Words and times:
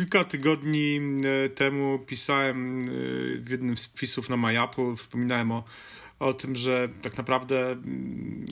kilka 0.00 0.24
tygodni 0.24 1.00
e, 1.24 1.48
temu 1.48 1.98
pisałem 1.98 2.82
w 3.40 3.50
jednym 3.50 3.76
z 3.76 3.86
wpisów 3.86 4.30
na 4.30 4.36
MyApple, 4.36 4.96
wspominałem 4.96 5.52
o, 5.52 5.64
o 6.18 6.32
tym, 6.32 6.56
że 6.56 6.88
tak 7.02 7.16
naprawdę 7.16 7.70
mm, 7.70 8.46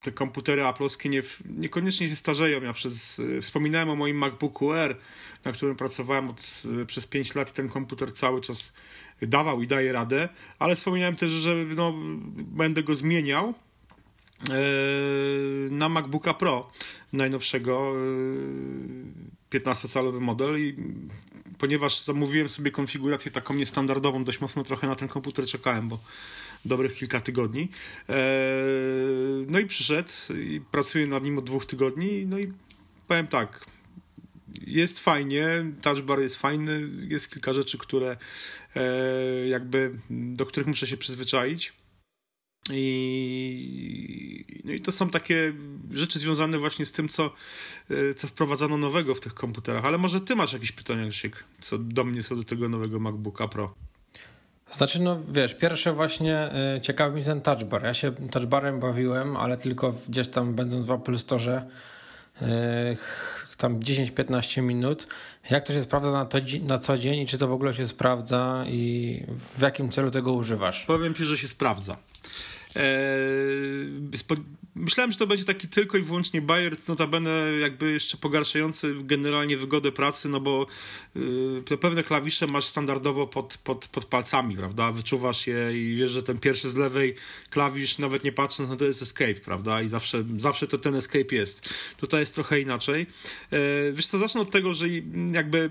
te 0.00 0.12
komputery 0.12 0.64
aplowskie 0.64 1.08
nie, 1.08 1.22
niekoniecznie 1.44 2.08
się 2.08 2.16
starzeją. 2.16 2.62
Ja 2.62 2.72
przez, 2.72 3.22
wspominałem 3.40 3.90
o 3.90 3.96
moim 3.96 4.16
MacBooku 4.16 4.72
Air, 4.72 4.96
na 5.44 5.52
którym 5.52 5.76
pracowałem 5.76 6.28
od, 6.28 6.62
przez 6.86 7.06
5 7.06 7.34
lat 7.34 7.52
ten 7.52 7.68
komputer 7.68 8.12
cały 8.12 8.40
czas 8.40 8.74
dawał 9.22 9.62
i 9.62 9.66
daje 9.66 9.92
radę, 9.92 10.28
ale 10.58 10.76
wspominałem 10.76 11.16
też, 11.16 11.30
że 11.30 11.54
no, 11.54 11.94
będę 12.36 12.82
go 12.82 12.96
zmieniał 12.96 13.54
e, 14.50 14.54
na 15.70 15.88
MacBooka 15.88 16.34
Pro 16.34 16.70
najnowszego 17.12 17.94
15-calowy 19.54 20.16
e, 20.16 20.20
model 20.20 20.58
i 20.58 20.76
ponieważ 21.58 22.00
zamówiłem 22.02 22.48
sobie 22.48 22.70
konfigurację 22.70 23.30
taką 23.30 23.54
niestandardową, 23.54 24.24
dość 24.24 24.40
mocno 24.40 24.62
trochę 24.62 24.86
na 24.86 24.94
ten 24.94 25.08
komputer 25.08 25.46
czekałem, 25.46 25.88
bo 25.88 25.98
dobrych 26.64 26.94
kilka 26.94 27.20
tygodni. 27.20 27.68
E, 28.08 28.14
no 29.46 29.58
i 29.58 29.66
przyszedł 29.66 30.10
i 30.42 30.60
pracuję 30.60 31.06
nad 31.06 31.24
nim 31.24 31.38
od 31.38 31.44
dwóch 31.44 31.66
tygodni. 31.66 32.26
No 32.26 32.38
i 32.38 32.52
powiem 33.08 33.26
tak, 33.26 33.66
jest 34.66 35.00
fajnie, 35.00 35.72
touchbar 35.82 36.20
jest 36.20 36.36
fajny, 36.36 36.88
jest 37.08 37.30
kilka 37.30 37.52
rzeczy, 37.52 37.78
które 37.78 38.16
e, 38.76 38.82
jakby, 39.48 39.98
do 40.10 40.46
których 40.46 40.66
muszę 40.66 40.86
się 40.86 40.96
przyzwyczaić. 40.96 41.72
I, 42.70 44.44
no 44.64 44.72
i 44.72 44.80
to 44.80 44.92
są 44.92 45.10
takie 45.10 45.52
rzeczy 45.92 46.18
związane 46.18 46.58
właśnie 46.58 46.86
z 46.86 46.92
tym, 46.92 47.08
co, 47.08 47.30
e, 47.90 48.14
co 48.14 48.28
wprowadzano 48.28 48.76
nowego 48.76 49.14
w 49.14 49.20
tych 49.20 49.34
komputerach. 49.34 49.84
Ale 49.84 49.98
może 49.98 50.20
ty 50.20 50.36
masz 50.36 50.52
jakieś 50.52 50.72
pytania, 50.72 51.08
Krzyk, 51.08 51.44
co 51.60 51.78
do 51.78 52.04
mnie, 52.04 52.22
co 52.22 52.36
do 52.36 52.44
tego 52.44 52.68
nowego 52.68 53.00
MacBooka 53.00 53.48
Pro. 53.48 53.74
Znaczy, 54.70 55.02
no 55.02 55.20
wiesz, 55.28 55.54
pierwsze 55.54 55.92
właśnie 55.92 56.50
y, 56.76 56.80
ciekawi 56.80 57.14
mnie 57.14 57.24
ten 57.24 57.40
touchbar. 57.40 57.84
Ja 57.84 57.94
się 57.94 58.12
touchbarem 58.30 58.80
bawiłem, 58.80 59.36
ale 59.36 59.56
tylko 59.56 59.94
gdzieś 60.08 60.28
tam 60.28 60.54
będąc 60.54 60.86
w 60.86 60.90
Apple 60.90 61.18
Store 61.18 61.62
y, 62.42 62.96
tam 63.56 63.80
10-15 63.80 64.62
minut. 64.62 65.06
Jak 65.50 65.66
to 65.66 65.72
się 65.72 65.82
sprawdza 65.82 66.12
na, 66.12 66.26
to, 66.26 66.38
na 66.62 66.78
co 66.78 66.98
dzień 66.98 67.20
i 67.20 67.26
czy 67.26 67.38
to 67.38 67.48
w 67.48 67.52
ogóle 67.52 67.74
się 67.74 67.86
sprawdza 67.86 68.64
i 68.68 69.22
w 69.56 69.60
jakim 69.60 69.90
celu 69.90 70.10
tego 70.10 70.32
używasz? 70.32 70.84
Powiem 70.84 71.14
ci, 71.14 71.24
że 71.24 71.38
się 71.38 71.48
sprawdza. 71.48 71.96
Eee, 72.76 74.10
myślałem, 74.74 75.12
że 75.12 75.18
to 75.18 75.26
będzie 75.26 75.44
taki 75.44 75.68
tylko 75.68 75.98
i 75.98 76.02
wyłącznie 76.02 76.42
Bayer, 76.42 76.76
notabene 76.88 77.30
jakby 77.60 77.92
jeszcze 77.92 78.16
pogarszający 78.16 78.94
generalnie 79.02 79.56
wygodę 79.56 79.92
pracy, 79.92 80.28
no 80.28 80.40
bo 80.40 80.66
yy, 81.70 81.78
pewne 81.80 82.04
klawisze 82.04 82.46
masz 82.46 82.64
standardowo 82.64 83.26
pod, 83.26 83.58
pod, 83.64 83.88
pod 83.88 84.04
palcami, 84.04 84.56
prawda? 84.56 84.92
Wyczuwasz 84.92 85.46
je 85.46 85.70
i 85.72 85.96
wiesz, 85.96 86.10
że 86.10 86.22
ten 86.22 86.38
pierwszy 86.38 86.70
z 86.70 86.76
lewej 86.76 87.14
klawisz, 87.50 87.98
nawet 87.98 88.24
nie 88.24 88.32
patrząc, 88.32 88.70
no 88.70 88.76
to 88.76 88.84
jest 88.84 89.02
escape, 89.02 89.34
prawda? 89.34 89.82
I 89.82 89.88
zawsze, 89.88 90.24
zawsze 90.36 90.66
to 90.66 90.78
ten 90.78 90.94
escape 90.94 91.34
jest. 91.34 91.74
Tutaj 91.96 92.20
jest 92.20 92.34
trochę 92.34 92.60
inaczej. 92.60 93.06
Yy, 93.50 93.58
wiesz 93.92 94.06
co, 94.06 94.18
zacznę 94.18 94.40
od 94.40 94.50
tego, 94.50 94.74
że 94.74 94.86
jakby 95.32 95.70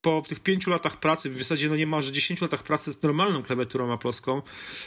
po 0.00 0.22
tych 0.28 0.40
pięciu 0.40 0.70
latach 0.70 0.96
pracy, 0.96 1.30
w 1.30 1.38
zasadzie 1.38 1.68
no 1.68 1.76
niemalże 1.76 2.12
dziesięciu 2.12 2.44
latach 2.44 2.62
pracy 2.62 2.92
z 2.92 3.02
normalną 3.02 3.42
klawiaturą 3.42 3.92
aploską, 3.92 4.42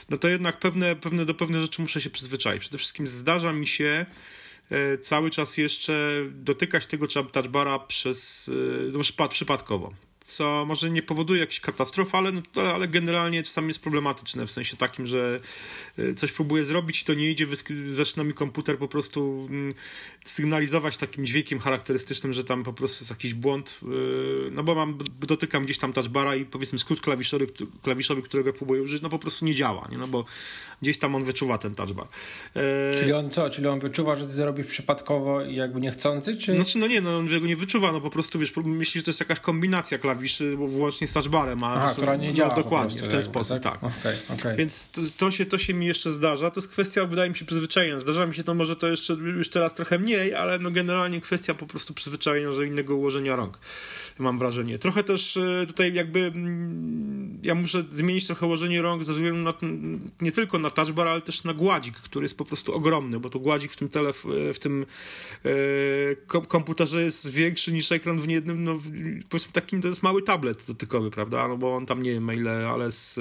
no 0.09 0.17
to 0.17 0.27
jednak 0.27 0.59
pewne, 0.59 0.95
pewne, 0.95 1.25
do 1.25 1.33
pewnych 1.33 1.61
rzeczy 1.61 1.81
muszę 1.81 2.01
się 2.01 2.09
przyzwyczaić. 2.09 2.61
Przede 2.61 2.77
wszystkim 2.77 3.07
zdarza 3.07 3.53
mi 3.53 3.67
się 3.67 4.05
e, 4.71 4.97
cały 4.97 5.29
czas 5.29 5.57
jeszcze 5.57 6.11
dotykać 6.31 6.87
tego 6.87 7.07
touchbara 7.07 7.79
przez, 7.79 8.49
e, 8.49 8.91
no, 8.91 9.27
przypadkowo 9.29 9.93
co 10.23 10.65
może 10.65 10.89
nie 10.89 11.03
powoduje 11.03 11.39
jakichś 11.39 11.59
katastrof, 11.59 12.15
ale, 12.15 12.31
no, 12.31 12.41
ale 12.73 12.87
generalnie 12.87 13.43
czasami 13.43 13.67
jest 13.67 13.81
problematyczne, 13.81 14.47
w 14.47 14.51
sensie 14.51 14.77
takim, 14.77 15.07
że 15.07 15.39
y, 15.99 16.15
coś 16.15 16.31
próbuję 16.31 16.65
zrobić 16.65 17.01
i 17.01 17.05
to 17.05 17.13
nie 17.13 17.31
idzie, 17.31 17.47
zaczyna 17.93 18.23
mi 18.23 18.33
komputer 18.33 18.77
po 18.77 18.87
prostu 18.87 19.47
mm, 19.49 19.73
sygnalizować 20.23 20.97
takim 20.97 21.25
dźwiękiem 21.25 21.59
charakterystycznym, 21.59 22.33
że 22.33 22.43
tam 22.43 22.63
po 22.63 22.73
prostu 22.73 23.03
jest 23.03 23.11
jakiś 23.11 23.33
błąd, 23.33 23.79
y, 23.83 24.51
no 24.51 24.63
bo 24.63 24.75
mam, 24.75 24.97
dotykam 25.21 25.63
gdzieś 25.63 25.77
tam 25.77 25.93
touchbara 25.93 26.35
i 26.35 26.45
powiedzmy 26.45 26.79
skrót 26.79 27.01
klawiszowy, 27.01 27.47
klawiszowy 27.81 28.21
którego 28.21 28.53
próbuję 28.53 28.81
użyć, 28.81 29.01
no 29.01 29.09
po 29.09 29.19
prostu 29.19 29.45
nie 29.45 29.55
działa, 29.55 29.87
nie? 29.91 29.97
no 29.97 30.07
bo 30.07 30.25
gdzieś 30.81 30.97
tam 30.97 31.15
on 31.15 31.23
wyczuwa 31.23 31.57
ten 31.57 31.75
touchbar. 31.75 32.07
E... 32.55 32.99
Czyli 32.99 33.13
on 33.13 33.29
co? 33.29 33.49
Czyli 33.49 33.67
on 33.67 33.79
wyczuwa, 33.79 34.15
że 34.15 34.27
ty 34.27 34.37
to 34.37 34.45
robisz 34.45 34.65
przypadkowo 34.65 35.45
i 35.45 35.55
jakby 35.55 35.81
niechcący, 35.81 36.37
czy? 36.37 36.55
Znaczy, 36.55 36.77
no 36.77 36.87
nie, 36.87 37.01
no 37.01 37.17
on 37.17 37.27
go 37.27 37.47
nie 37.47 37.55
wyczuwa, 37.55 37.91
no 37.91 38.01
po 38.01 38.09
prostu 38.09 38.39
wiesz, 38.39 38.53
myślisz, 38.55 39.01
że 39.01 39.05
to 39.05 39.09
jest 39.09 39.19
jakaś 39.19 39.39
kombinacja 39.39 39.97
klawiszy 39.97 40.10
klawiszy 40.11 40.55
włącznie 40.55 41.07
z 41.07 41.13
touchbarem, 41.13 41.63
a 41.63 41.73
Aha, 41.73 41.93
która 41.93 42.15
nie 42.15 42.27
no, 42.27 42.33
działa 42.33 42.55
dokładnie, 42.55 42.95
prostu, 42.95 43.09
w 43.09 43.13
ten 43.13 43.23
sposób, 43.23 43.59
tak. 43.59 43.79
tak. 43.79 43.91
Okay, 43.99 44.15
okay. 44.39 44.55
Więc 44.55 44.91
to, 44.91 45.01
to, 45.17 45.31
się, 45.31 45.45
to 45.45 45.57
się 45.57 45.73
mi 45.73 45.85
jeszcze 45.85 46.11
zdarza. 46.11 46.51
To 46.51 46.59
jest 46.59 46.71
kwestia, 46.71 47.05
wydaje 47.05 47.29
mi 47.29 47.35
się, 47.35 47.45
przyzwyczajenia. 47.45 47.99
Zdarza 47.99 48.25
mi 48.25 48.35
się 48.35 48.43
to 48.43 48.53
może 48.53 48.75
to 48.75 48.87
jeszcze 48.87 49.13
już 49.13 49.49
teraz 49.49 49.73
trochę 49.73 49.99
mniej, 49.99 50.35
ale 50.35 50.59
no 50.59 50.71
generalnie 50.71 51.21
kwestia 51.21 51.53
po 51.53 51.65
prostu 51.65 51.93
przyzwyczajenia 51.93 52.51
do 52.51 52.63
innego 52.63 52.95
ułożenia 52.95 53.35
rąk. 53.35 53.57
Mam 54.19 54.39
wrażenie. 54.39 54.77
Trochę 54.77 55.03
też 55.03 55.37
e, 55.37 55.65
tutaj 55.67 55.93
jakby 55.93 56.19
mm, 56.19 57.39
ja 57.43 57.55
muszę 57.55 57.83
zmienić 57.89 58.27
trochę 58.27 58.45
ułożenie 58.45 58.81
rąk 58.81 59.03
ze 59.03 59.13
względu 59.13 59.41
na 59.41 59.53
nie 60.21 60.31
tylko 60.31 60.59
na 60.59 60.69
touchbar, 60.69 61.07
ale 61.07 61.21
też 61.21 61.43
na 61.43 61.53
gładzik, 61.53 61.95
który 61.95 62.23
jest 62.23 62.37
po 62.37 62.45
prostu 62.45 62.73
ogromny, 62.73 63.19
bo 63.19 63.29
to 63.29 63.39
gładzik 63.39 63.71
w 63.71 63.75
tym 63.75 63.89
telef 63.89 64.25
w 64.53 64.59
tym 64.59 64.85
e, 65.45 66.41
komputerze 66.47 67.03
jest 67.03 67.29
większy 67.29 67.73
niż 67.73 67.91
ekran 67.91 68.19
w 68.19 68.29
jednym, 68.29 68.63
no 68.63 68.79
powiedzmy 69.29 69.53
takim 69.53 69.81
to 69.81 69.87
jest 69.87 70.03
mały 70.03 70.21
tablet 70.21 70.67
dotykowy, 70.67 71.11
prawda? 71.11 71.47
No 71.47 71.57
bo 71.57 71.75
on 71.75 71.85
tam 71.85 72.03
nie 72.03 72.11
wiem 72.11 72.33
ile, 72.33 72.67
ale 72.67 72.91
z 72.91 73.19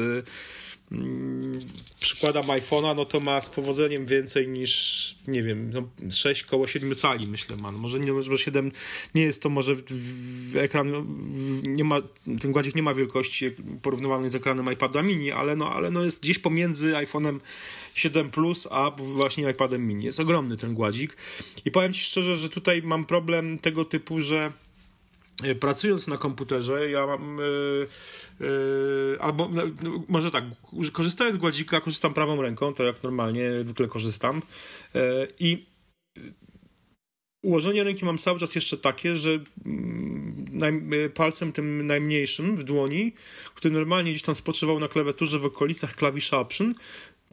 przykładam 2.01 2.47
iPhone'a, 2.47 2.97
no 2.97 3.05
to 3.05 3.21
ma 3.21 3.41
z 3.41 3.51
powodzeniem 3.51 4.07
więcej 4.07 4.49
niż, 4.49 5.17
nie 5.29 5.43
wiem, 5.43 5.71
no 5.73 6.11
6 6.11 6.45
koło 6.45 6.67
7 6.67 6.95
cali, 6.95 7.27
myślę, 7.27 7.57
man. 7.57 7.75
Może, 7.75 8.01
nie, 8.01 8.13
może 8.13 8.39
7 8.39 8.73
nie 9.15 9.23
jest 9.23 9.43
to 9.43 9.49
może 9.49 9.75
w, 9.75 9.83
w 10.53 10.57
ekran, 10.57 11.07
nie 11.63 11.85
ma, 11.85 12.01
ten 12.41 12.53
gładzik 12.53 12.75
nie 12.75 12.83
ma 12.83 12.95
wielkości 12.95 13.51
porównywalnej 13.83 14.31
z 14.31 14.35
ekranem 14.35 14.73
iPada 14.73 15.03
mini, 15.03 15.33
ale 15.33 15.57
no, 15.57 15.73
ale 15.73 15.91
no 15.91 16.05
jest 16.05 16.23
gdzieś 16.23 16.39
pomiędzy 16.39 16.93
iPhone'em 16.93 17.39
7 17.95 18.31
Plus, 18.31 18.69
a 18.71 18.91
właśnie 18.91 19.51
iPadem 19.51 19.87
mini. 19.87 20.05
Jest 20.05 20.21
ogromny 20.21 20.57
ten 20.57 20.75
gładzik 20.75 21.17
i 21.65 21.71
powiem 21.71 21.93
Ci 21.93 22.05
szczerze, 22.05 22.37
że 22.37 22.49
tutaj 22.49 22.83
mam 22.83 23.05
problem 23.05 23.59
tego 23.59 23.85
typu, 23.85 24.21
że 24.21 24.53
pracując 25.61 26.09
na 26.09 26.19
komputerze, 26.19 26.91
ja 26.91 27.07
mam. 27.07 27.39
Yy, 27.39 27.87
yy, 28.41 29.19
albo 29.21 29.49
no, 29.49 29.63
może 30.09 30.31
tak, 30.31 30.45
korzystając 30.93 31.37
z 31.37 31.39
gładzika, 31.39 31.81
korzystam 31.81 32.15
prawą 32.15 32.43
ręką, 32.43 32.75
to 32.75 32.85
jak 32.85 33.03
normalnie 33.03 33.51
zwykle 33.63 33.89
korzystam. 33.89 34.43
Yy, 34.95 35.01
I 35.39 35.67
ułożenie 37.43 37.85
ręki 37.85 38.05
mam 38.05 38.19
cały 38.19 38.39
czas 38.39 38.55
jeszcze 38.55 38.77
takie, 38.77 39.17
że 39.17 39.31
mm, 39.67 40.91
palcem 41.15 41.53
tym 41.53 41.87
najmniejszym 41.87 42.57
w 42.57 42.65
dłoni, 42.65 43.13
który 43.55 43.75
normalnie 43.75 44.11
gdzieś 44.11 44.23
tam 44.23 44.35
spoczywał 44.35 44.81
na 44.81 44.89
klawiaturze 44.89 45.39
w 45.39 45.45
okolicach 45.45 45.95
klawisza 45.95 46.39
Option, 46.39 46.75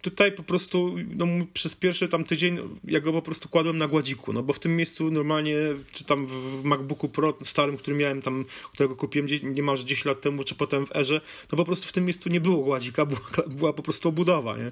tutaj 0.10 0.32
po 0.32 0.44
prostu 0.44 0.96
no, 1.16 1.26
przez 1.54 1.76
pierwszy 1.76 2.08
tam 2.08 2.24
tydzień 2.24 2.60
ja 2.84 3.00
go 3.00 3.14
po 3.14 3.22
prostu 3.22 3.50
kładłem 3.50 3.78
na 3.78 3.88
gładziku, 3.88 4.34
no 4.34 4.44
bo 4.44 4.54
w 4.54 4.60
tym 4.60 4.76
miejscu 4.76 5.12
normalnie, 5.12 5.56
czy 5.92 6.04
tam 6.04 6.26
w 6.26 6.64
MacBooku 6.64 7.10
Pro 7.10 7.38
starym, 7.44 7.78
który 7.78 7.98
miałem 7.98 8.22
tam, 8.22 8.46
którego 8.74 8.96
kupiłem 8.96 9.28
niemalże 9.44 9.86
10 9.86 10.06
lat 10.06 10.22
temu, 10.22 10.44
czy 10.44 10.56
potem 10.56 10.86
w 10.86 10.96
Erze, 10.96 11.22
no 11.52 11.58
po 11.58 11.66
prostu 11.66 11.88
w 11.88 11.92
tym 11.92 12.06
miejscu 12.06 12.30
nie 12.30 12.42
było 12.42 12.64
gładzika, 12.64 13.06
była, 13.12 13.48
była 13.48 13.74
po 13.74 13.84
prostu 13.84 14.10
obudowa, 14.10 14.58
nie? 14.58 14.72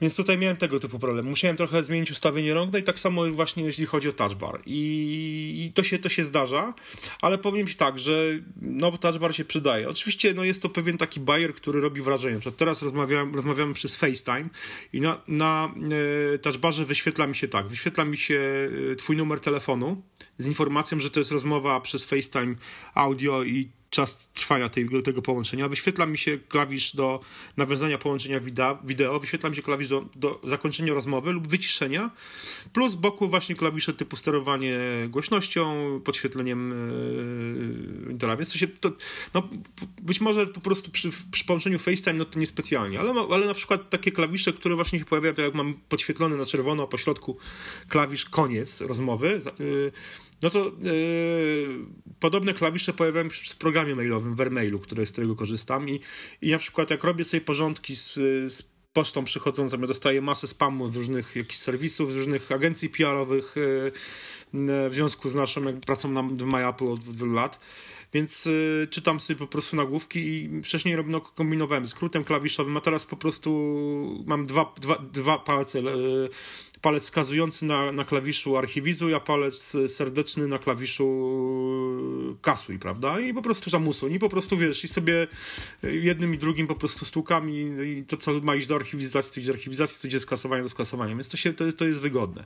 Więc 0.00 0.16
tutaj 0.16 0.38
miałem 0.38 0.56
tego 0.56 0.80
typu 0.80 0.98
problem. 0.98 1.26
Musiałem 1.26 1.56
trochę 1.56 1.82
zmienić 1.82 2.10
ustawienie 2.10 2.54
rąk, 2.54 2.72
no 2.72 2.78
i 2.78 2.82
tak 2.82 2.98
samo 2.98 3.26
właśnie 3.26 3.64
jeśli 3.64 3.86
chodzi 3.86 4.08
o 4.08 4.12
touchbar. 4.12 4.60
I, 4.66 5.64
I, 5.66 5.72
to, 5.72 5.82
się, 5.82 5.98
to 5.98 6.08
się 6.08 6.24
zdarza, 6.24 6.74
ale 7.22 7.38
powiem 7.38 7.66
Ci 7.66 7.76
tak, 7.76 7.98
że 7.98 8.24
no, 8.62 8.98
touchbar 8.98 9.34
się 9.34 9.44
przydaje. 9.44 9.88
Oczywiście 9.88 10.34
no, 10.34 10.44
jest 10.44 10.62
to 10.62 10.68
pewien 10.68 10.98
taki 10.98 11.20
bajer, 11.20 11.54
który 11.54 11.80
robi 11.80 12.02
wrażenie. 12.02 12.38
Teraz 12.56 12.82
rozmawiamy, 12.82 13.36
rozmawiamy 13.36 13.74
przez 13.74 13.96
FaceTime 13.96 14.48
i 14.92 15.00
na, 15.00 15.22
na 15.28 15.72
e, 16.34 16.38
touchbarze 16.38 16.84
wyświetla 16.84 17.26
mi 17.26 17.34
się 17.34 17.48
tak, 17.48 17.68
wyświetla 17.68 18.04
mi 18.04 18.16
się 18.16 18.68
e, 18.92 18.96
Twój 18.96 19.16
numer 19.16 19.40
telefonu 19.40 20.02
z 20.38 20.46
informacją, 20.46 21.00
że 21.00 21.10
to 21.10 21.20
jest 21.20 21.32
rozmowa 21.32 21.80
przez 21.80 22.04
FaceTime 22.04 22.54
audio 22.94 23.44
i 23.44 23.77
czas 23.98 24.28
trwania 24.28 24.68
tej, 24.68 24.88
tego 25.04 25.22
połączenia. 25.22 25.68
Wyświetla 25.68 26.06
mi 26.06 26.18
się 26.18 26.38
klawisz 26.38 26.96
do 26.96 27.20
nawiązania 27.56 27.98
połączenia 27.98 28.40
wideo, 28.84 29.18
wyświetla 29.20 29.50
mi 29.50 29.56
się 29.56 29.62
klawisz 29.62 29.88
do, 29.88 30.04
do 30.16 30.40
zakończenia 30.44 30.94
rozmowy 30.94 31.32
lub 31.32 31.48
wyciszenia, 31.48 32.10
plus 32.72 32.92
z 32.92 32.94
boku 32.94 33.28
właśnie 33.28 33.54
klawisze 33.54 33.92
typu 33.92 34.16
sterowanie 34.16 34.78
głośnością, 35.08 36.00
podświetleniem 36.04 36.70
yy, 38.20 38.36
Więc 38.36 38.52
to 38.52 38.58
się, 38.58 38.68
to, 38.68 38.92
no, 39.34 39.48
być 40.02 40.20
może 40.20 40.46
po 40.46 40.60
prostu 40.60 40.90
przy, 40.90 41.10
przy 41.30 41.44
połączeniu 41.44 41.78
FaceTime 41.78 42.18
no 42.18 42.24
to 42.24 42.38
niespecjalnie, 42.38 43.00
ale, 43.00 43.14
ale 43.30 43.46
na 43.46 43.54
przykład 43.54 43.90
takie 43.90 44.12
klawisze, 44.12 44.52
które 44.52 44.74
właśnie 44.74 44.98
się 44.98 45.04
pojawiają, 45.04 45.34
tak 45.34 45.44
jak 45.44 45.54
mam 45.54 45.74
podświetlony 45.88 46.36
na 46.36 46.46
czerwono 46.46 46.86
po 46.86 46.98
środku 46.98 47.36
klawisz 47.88 48.24
koniec 48.24 48.80
rozmowy, 48.80 49.40
yy, 49.58 49.92
no 50.42 50.50
to 50.50 50.64
yy, 50.64 51.86
podobne 52.20 52.54
klawisze 52.54 52.92
pojawiają 52.92 53.30
się 53.30 53.54
w 53.54 53.56
programie 53.56 53.94
mailowym, 53.94 54.34
w 54.34 54.40
Airmailu, 54.40 54.78
który, 54.78 55.06
z 55.06 55.12
którego 55.12 55.36
korzystam. 55.36 55.88
I, 55.88 56.00
i 56.42 56.50
na 56.50 56.58
przykład 56.58 56.90
jak 56.90 57.04
robię 57.04 57.24
sobie 57.24 57.40
porządki 57.40 57.96
z, 57.96 58.14
z 58.52 58.62
pocztą 58.92 59.24
przychodzącą, 59.24 59.80
ja 59.80 59.86
dostaję 59.86 60.20
masę 60.22 60.46
spamu 60.46 60.88
z 60.88 60.96
różnych 60.96 61.36
jakichś 61.36 61.56
serwisów, 61.56 62.12
z 62.12 62.16
różnych 62.16 62.52
agencji 62.52 62.88
PR-owych 62.88 63.54
yy, 63.56 63.92
w 64.88 64.94
związku 64.94 65.28
z 65.28 65.34
naszą 65.34 65.64
jak 65.64 65.80
pracą 65.80 66.10
na, 66.10 66.22
w 66.22 66.44
MyApple 66.44 66.86
od 66.86 67.16
wielu 67.16 67.32
lat, 67.32 67.60
więc 68.12 68.46
y, 68.46 68.88
czytam 68.90 69.20
sobie 69.20 69.38
po 69.38 69.46
prostu 69.46 69.76
nagłówki 69.76 70.18
i 70.20 70.62
wcześniej 70.62 70.96
no, 71.06 71.20
kombinowałem 71.20 71.86
skrótem 71.86 72.24
klawiszowym, 72.24 72.76
a 72.76 72.80
teraz 72.80 73.04
po 73.04 73.16
prostu 73.16 73.50
mam 74.26 74.46
dwa, 74.46 74.74
dwa, 74.80 74.98
dwa 75.12 75.38
palce 75.38 75.78
y, 75.78 76.28
palec 76.80 77.02
wskazujący 77.02 77.64
na, 77.64 77.92
na 77.92 78.04
klawiszu 78.04 78.56
archiwizuj, 78.56 79.14
a 79.14 79.20
palec 79.20 79.76
serdeczny 79.88 80.48
na 80.48 80.58
klawiszu 80.58 81.08
kasuj, 82.42 82.78
prawda? 82.78 83.20
I 83.20 83.34
po 83.34 83.42
prostu 83.42 83.70
tam. 83.70 83.88
I 84.10 84.18
po 84.18 84.28
prostu 84.28 84.56
wiesz, 84.56 84.84
i 84.84 84.88
sobie 84.88 85.26
jednym 85.82 86.34
i 86.34 86.38
drugim 86.38 86.66
po 86.66 86.74
prostu 86.74 87.04
stukam 87.04 87.50
i, 87.50 87.76
i 87.84 88.04
to, 88.04 88.16
co 88.16 88.32
ma 88.32 88.54
iść 88.54 88.66
do 88.66 88.74
archiwizacji, 88.74 89.34
to 89.34 89.40
idzie 89.40 89.52
do 89.52 89.54
archiwizacji, 89.54 90.02
to 90.02 90.08
idzie 90.08 90.20
skasowanie 90.20 90.62
do 90.62 90.68
skasowania. 90.68 91.14
Więc 91.14 91.28
to, 91.28 91.36
się, 91.36 91.52
to, 91.52 91.72
to 91.72 91.84
jest 91.84 92.00
wygodne. 92.00 92.42
E, 92.42 92.44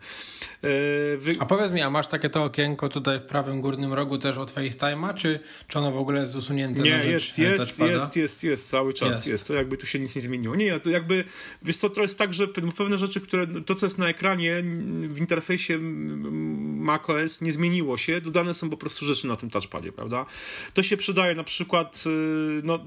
wy... 1.16 1.36
A 1.38 1.46
powiedz 1.46 1.72
mi, 1.72 1.82
a 1.82 1.90
masz 1.90 2.08
takie 2.08 2.30
to 2.30 2.44
okienko 2.44 2.88
tutaj 2.88 3.20
w 3.20 3.22
prawym 3.22 3.60
górnym 3.60 3.92
rogu 3.92 4.18
też 4.18 4.36
od 4.36 4.52
FaceTime'a, 4.52 5.14
czy, 5.14 5.40
czy 5.68 5.78
ono 5.78 5.90
w 5.90 5.96
ogóle 5.96 6.20
jest 6.20 6.34
usunięte? 6.34 6.82
Nie, 6.82 6.90
jest, 6.90 7.38
jest, 7.38 7.80
jest, 7.80 8.16
jest, 8.16 8.44
jest, 8.44 8.68
cały 8.68 8.94
czas 8.94 9.08
jest. 9.08 9.26
jest. 9.26 9.46
To 9.46 9.54
jakby 9.54 9.76
tu 9.76 9.86
się 9.86 9.98
nic 9.98 10.16
nie 10.16 10.22
zmieniło. 10.22 10.56
Nie, 10.56 10.80
to 10.80 10.90
jakby, 10.90 11.24
wiesz 11.62 11.76
co, 11.76 11.90
to 11.90 12.02
jest 12.02 12.18
tak, 12.18 12.34
że 12.34 12.48
pewne 12.48 12.98
rzeczy, 12.98 13.20
które, 13.20 13.46
to 13.46 13.74
co 13.74 13.86
jest 13.86 13.98
na 13.98 14.08
ekranie, 14.08 14.22
ekranie 14.22 14.62
w 15.08 15.18
interfejsie 15.18 15.78
macOS 15.78 17.40
nie 17.40 17.52
zmieniło 17.52 17.96
się, 17.96 18.20
dodane 18.20 18.54
są 18.54 18.70
po 18.70 18.76
prostu 18.76 19.06
rzeczy 19.06 19.26
na 19.26 19.36
tym 19.36 19.50
touchpadzie, 19.50 19.92
prawda? 19.92 20.26
To 20.74 20.82
się 20.82 20.96
przydaje 20.96 21.34
na 21.34 21.44
przykład, 21.44 22.04
y, 22.06 22.62
no, 22.64 22.78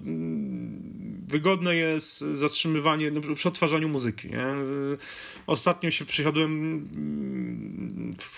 wygodne 1.28 1.76
jest 1.76 2.20
zatrzymywanie 2.20 3.12
no, 3.12 3.36
przy 3.36 3.48
odtwarzaniu 3.48 3.90
muzyki, 3.90 4.30
nie? 4.30 4.48
Y, 4.48 4.98
ostatnio 5.48 5.92
się 5.92 6.06
przysiadłem, 6.06 6.82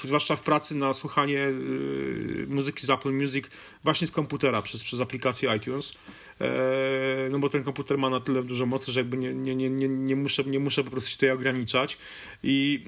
zwłaszcza 0.03 0.35
w 0.35 0.43
pracy, 0.43 0.75
na 0.75 0.93
słuchanie 0.93 1.47
y, 1.47 2.45
muzyki 2.49 2.85
z 2.85 2.89
Apple 2.89 3.13
Music 3.13 3.45
właśnie 3.83 4.07
z 4.07 4.11
komputera 4.17 4.61
przez, 4.61 4.83
przez 4.83 5.01
aplikację 5.01 5.55
iTunes. 5.55 5.93
E, 6.41 7.29
no 7.31 7.39
bo 7.39 7.49
ten 7.49 7.63
komputer 7.63 7.97
ma 7.97 8.09
na 8.09 8.19
tyle 8.19 8.43
dużo 8.43 8.65
mocy, 8.65 8.91
że 8.91 8.99
jakby 8.99 9.17
nie, 9.17 9.33
nie, 9.33 9.55
nie, 9.55 9.69
nie, 9.69 9.87
nie, 9.87 10.15
muszę, 10.15 10.43
nie 10.43 10.59
muszę 10.59 10.83
po 10.83 10.91
prostu 10.91 11.09
się 11.09 11.15
tutaj 11.15 11.31
ograniczać 11.31 11.97
i, 12.43 12.85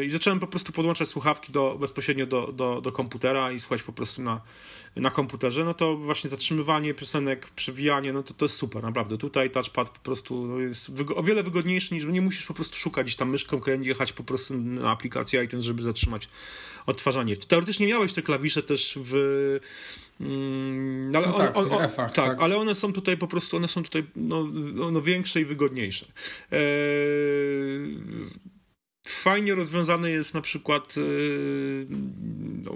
e, 0.00 0.04
i 0.04 0.10
zacząłem 0.10 0.38
po 0.38 0.46
prostu 0.46 0.72
podłączać 0.72 1.08
słuchawki 1.08 1.52
do, 1.52 1.76
bezpośrednio 1.80 2.26
do, 2.26 2.52
do, 2.52 2.80
do 2.80 2.92
komputera 2.92 3.52
i 3.52 3.60
słuchać 3.60 3.82
po 3.82 3.92
prostu 3.92 4.22
na, 4.22 4.40
na 4.96 5.10
komputerze, 5.10 5.64
no 5.64 5.74
to 5.74 5.96
właśnie 5.96 6.30
zatrzymywanie 6.30 6.94
piosenek, 6.94 7.50
przewijanie, 7.50 8.12
no 8.12 8.22
to 8.22 8.34
to 8.34 8.44
jest 8.44 8.56
super, 8.56 8.82
naprawdę. 8.82 9.18
Tutaj 9.18 9.50
touchpad 9.50 9.88
po 9.88 10.00
prostu 10.00 10.60
jest 10.60 10.90
o 11.16 11.22
wiele 11.22 11.42
wygodniejszy 11.42 11.94
niż 11.94 12.04
nie 12.04 12.20
musisz 12.20 12.46
po 12.46 12.54
prostu 12.54 12.76
szukać 12.76 13.06
gdzieś 13.06 13.16
tam 13.16 13.30
myszką, 13.30 13.60
jechać 13.80 14.12
po 14.12 14.24
prostu 14.24 14.54
na 14.54 14.90
aplikację 14.90 15.44
iTunes, 15.44 15.64
żeby 15.64 15.82
zatrzymać 15.82 16.28
odtwarzanie. 16.86 17.36
Teoretycznie 17.36 17.86
miałeś 17.86 18.12
te 18.12 18.22
klawisze 18.22 18.62
też 18.62 18.98
w 19.02 19.12
Mm, 21.18 21.24
ale 21.24 21.32
no 21.32 21.38
tak, 21.38 21.56
on, 21.56 21.72
on, 21.72 21.88
tak, 21.96 22.14
tak, 22.14 22.38
ale 22.40 22.56
one 22.56 22.74
są 22.74 22.92
tutaj 22.92 23.16
po 23.16 23.26
prostu, 23.26 23.56
one 23.56 23.68
są 23.68 23.82
tutaj 23.82 24.04
no, 24.16 24.44
no 24.92 25.02
większe 25.02 25.40
i 25.40 25.44
wygodniejsze. 25.44 26.06
Eee, 26.50 26.60
fajnie 29.06 29.54
rozwiązane 29.54 30.10
jest 30.10 30.34
na 30.34 30.40
przykład 30.40 30.96
yy, 30.96 31.86
no, 32.64 32.72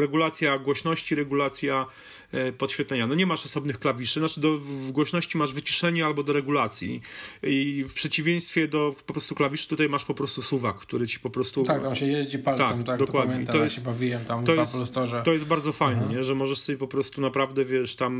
regulacja 0.00 0.58
głośności, 0.58 1.14
regulacja 1.14 1.86
E, 2.32 2.52
podświetlenia. 2.52 3.06
No 3.06 3.14
nie 3.14 3.26
masz 3.26 3.44
osobnych 3.44 3.78
klawiszy, 3.78 4.20
znaczy 4.20 4.40
do, 4.40 4.58
w 4.58 4.90
głośności 4.92 5.38
masz 5.38 5.52
wyciszenie 5.52 6.06
albo 6.06 6.22
do 6.22 6.32
regulacji 6.32 7.00
i 7.42 7.84
w 7.88 7.92
przeciwieństwie 7.92 8.68
do 8.68 8.94
po 9.06 9.12
prostu 9.12 9.34
klawiszy 9.34 9.68
tutaj 9.68 9.88
masz 9.88 10.04
po 10.04 10.14
prostu 10.14 10.42
suwak, 10.42 10.76
który 10.76 11.06
ci 11.06 11.20
po 11.20 11.30
prostu... 11.30 11.64
Tak, 11.64 11.82
tam 11.82 11.94
się 11.94 12.06
jeździ 12.06 12.38
palcem, 12.38 12.66
tak, 12.66 12.86
tak 12.86 12.98
dokładnie. 12.98 13.28
To, 13.28 13.32
pamiętam, 13.32 13.56
to 13.56 13.64
jest, 13.64 13.76
ja 13.76 13.82
się 13.82 13.86
bawiłem 13.86 14.24
tam 14.24 14.44
to 14.44 14.54
jest, 14.54 14.94
To 15.24 15.32
jest 15.32 15.44
bardzo 15.44 15.72
fajne, 15.72 16.06
nie? 16.06 16.24
że 16.24 16.34
możesz 16.34 16.58
sobie 16.58 16.78
po 16.78 16.88
prostu 16.88 17.20
naprawdę, 17.20 17.64
wiesz, 17.64 17.96
tam 17.96 18.12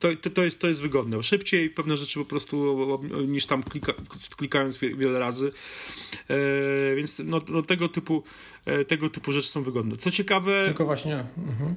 to, 0.00 0.08
to, 0.22 0.30
to, 0.30 0.44
jest, 0.44 0.58
to 0.58 0.68
jest 0.68 0.80
wygodne. 0.80 1.22
Szybciej 1.22 1.70
pewne 1.70 1.96
rzeczy 1.96 2.18
po 2.18 2.24
prostu 2.24 2.88
niż 3.28 3.46
tam 3.46 3.62
klika, 3.62 3.92
klikając 4.36 4.78
wiele 4.78 5.18
razy. 5.18 5.52
E, 6.30 6.36
więc 6.96 7.22
no, 7.24 7.40
no, 7.48 7.62
tego, 7.62 7.88
typu, 7.88 8.22
e, 8.64 8.84
tego 8.84 9.10
typu 9.10 9.32
rzeczy 9.32 9.48
są 9.48 9.62
wygodne. 9.62 9.96
Co 9.96 10.10
ciekawe. 10.10 10.64
Tylko 10.66 10.84
właśnie. 10.84 11.26
Mhm. 11.38 11.74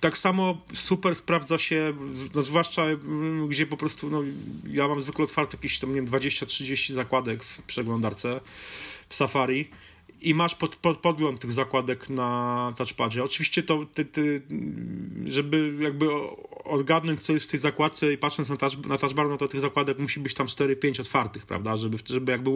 Tak 0.00 0.18
samo 0.18 0.62
super 0.74 1.16
sprawdza 1.16 1.58
się, 1.58 1.92
no, 2.34 2.42
zwłaszcza 2.42 2.86
gdzie 3.48 3.66
po 3.66 3.76
prostu 3.76 4.10
no, 4.10 4.22
ja 4.70 4.88
mam 4.88 5.00
zwykle 5.00 5.24
otwarte 5.24 5.56
jakieś 5.56 5.78
tam, 5.78 5.90
nie 5.90 6.02
wiem, 6.02 6.06
20-30 6.06 6.92
zakładek 6.92 7.44
w 7.44 7.62
przeglądarce 7.62 8.40
w 9.08 9.14
Safari 9.14 9.68
i 10.24 10.34
masz 10.34 10.54
pod, 10.54 10.76
pod, 10.76 10.98
podgląd 10.98 11.40
tych 11.40 11.52
zakładek 11.52 12.10
na 12.10 12.72
touchpadzie. 12.76 13.24
Oczywiście 13.24 13.62
to, 13.62 13.86
ty, 13.94 14.04
ty, 14.04 14.42
żeby 15.26 15.74
jakby 15.80 16.06
odgadnąć, 16.64 17.24
co 17.24 17.32
jest 17.32 17.46
w 17.46 17.50
tej 17.50 17.60
zakładce 17.60 18.12
i 18.12 18.18
patrząc 18.18 18.48
na, 18.48 18.56
touch, 18.56 18.86
na 18.86 18.98
touchbar, 18.98 19.28
no 19.28 19.36
to 19.36 19.48
tych 19.48 19.60
zakładek 19.60 19.98
musi 19.98 20.20
być 20.20 20.34
tam 20.34 20.46
4-5 20.46 21.00
otwartych, 21.00 21.46
prawda, 21.46 21.76
żeby, 21.76 21.98
żeby 22.06 22.32
jakby, 22.32 22.50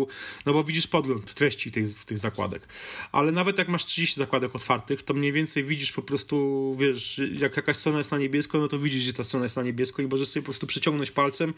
no 0.47 0.53
bo 0.53 0.65
widzisz 0.65 0.87
podgląd 0.87 1.35
treści 1.35 1.71
tej, 1.71 1.95
tych 2.07 2.19
zakładek. 2.19 2.69
Ale 3.13 3.33
nawet 3.33 3.59
jak 3.59 3.69
masz 3.69 3.85
30 3.85 4.21
zakładek 4.21 4.55
otwartych, 4.55 5.03
to 5.03 5.15
mniej 5.15 5.33
więcej 5.33 5.65
widzisz 5.65 5.93
po 5.93 6.03
prostu, 6.03 6.77
wiesz, 6.79 7.21
jak 7.33 7.57
jakaś 7.57 7.77
strona 7.77 7.99
jest 7.99 8.13
na 8.13 8.19
niebiesko, 8.19 8.59
no 8.59 8.69
to 8.69 8.79
widzisz, 8.79 9.03
że 9.03 9.13
ta 9.13 9.25
strona 9.25 9.45
jest 9.45 9.57
na 9.57 9.63
niebiesko 9.63 10.03
i 10.03 10.07
możesz 10.07 10.29
sobie 10.29 10.43
po 10.43 10.47
prostu 10.47 10.67
przyciągnąć 10.67 11.11
palcem 11.11 11.55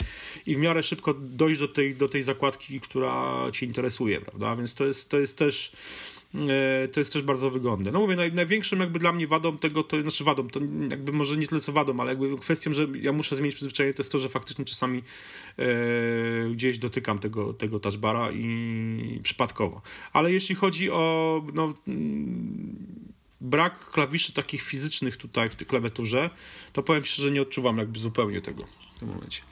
i 0.46 0.56
w 0.56 0.58
miarę 0.58 0.82
szybko 0.82 1.14
dojść 1.14 1.60
do 1.60 1.68
tej, 1.68 1.94
do 1.94 2.08
tej 2.08 2.22
zakładki, 2.22 2.80
która 2.80 3.44
cię 3.52 3.66
interesuje, 3.66 4.20
prawda, 4.20 4.56
więc 4.56 4.74
to 4.74 4.86
jest, 4.86 5.08
to 5.08 5.18
jest 5.18 5.38
też 5.38 5.72
to 6.92 7.00
jest 7.00 7.12
też 7.12 7.22
bardzo 7.22 7.50
wygodne. 7.50 7.90
No 7.90 8.00
mówię, 8.00 8.16
naj, 8.16 8.32
największym 8.32 8.80
jakby 8.80 8.98
dla 8.98 9.12
mnie 9.12 9.26
wadą 9.26 9.58
tego, 9.58 9.82
to 9.82 10.02
znaczy 10.02 10.24
wadą, 10.24 10.48
to 10.48 10.60
jakby 10.90 11.12
może 11.12 11.36
nie 11.36 11.46
tyle 11.46 11.60
co 11.60 11.72
wadą, 11.72 12.00
ale 12.00 12.10
jakby 12.10 12.38
kwestią, 12.38 12.72
że 12.72 12.86
ja 12.94 13.12
muszę 13.12 13.36
zmienić 13.36 13.56
przyzwyczajenie, 13.56 13.94
to 13.94 14.02
jest 14.02 14.12
to, 14.12 14.18
że 14.18 14.28
faktycznie 14.28 14.64
czasami 14.64 15.02
e, 15.58 15.64
gdzieś 16.50 16.78
dotykam 16.78 17.18
tego, 17.18 17.52
tego 17.52 17.80
touchbara 17.80 18.32
i 18.32 19.20
przypadkowo. 19.22 19.82
Ale 20.12 20.32
jeśli 20.32 20.54
chodzi 20.54 20.90
o 20.90 21.42
no, 21.54 21.74
mm, 21.88 23.12
brak 23.40 23.90
klawiszy 23.90 24.32
takich 24.32 24.62
fizycznych 24.62 25.16
tutaj 25.16 25.50
w 25.50 25.54
tej 25.54 25.66
klawiaturze, 25.66 26.30
to 26.72 26.82
powiem 26.82 27.04
szczerze, 27.04 27.28
że 27.28 27.34
nie 27.34 27.42
odczuwam 27.42 27.78
jakby 27.78 27.98
zupełnie 27.98 28.40
tego 28.40 28.64
w 28.96 28.98
tym 28.98 29.08
momencie. 29.08 29.42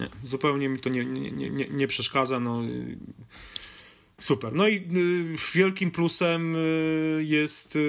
Nie, 0.00 0.08
zupełnie 0.24 0.68
mi 0.68 0.78
to 0.78 0.88
nie, 0.88 1.04
nie, 1.04 1.50
nie, 1.50 1.66
nie 1.70 1.86
przeszkadza. 1.86 2.40
No, 2.40 2.62
Super. 4.20 4.52
No 4.52 4.68
i 4.68 4.74
y, 4.76 4.80
wielkim 5.54 5.90
plusem 5.90 6.56
y, 6.56 7.24
jest 7.24 7.76
y, 7.76 7.80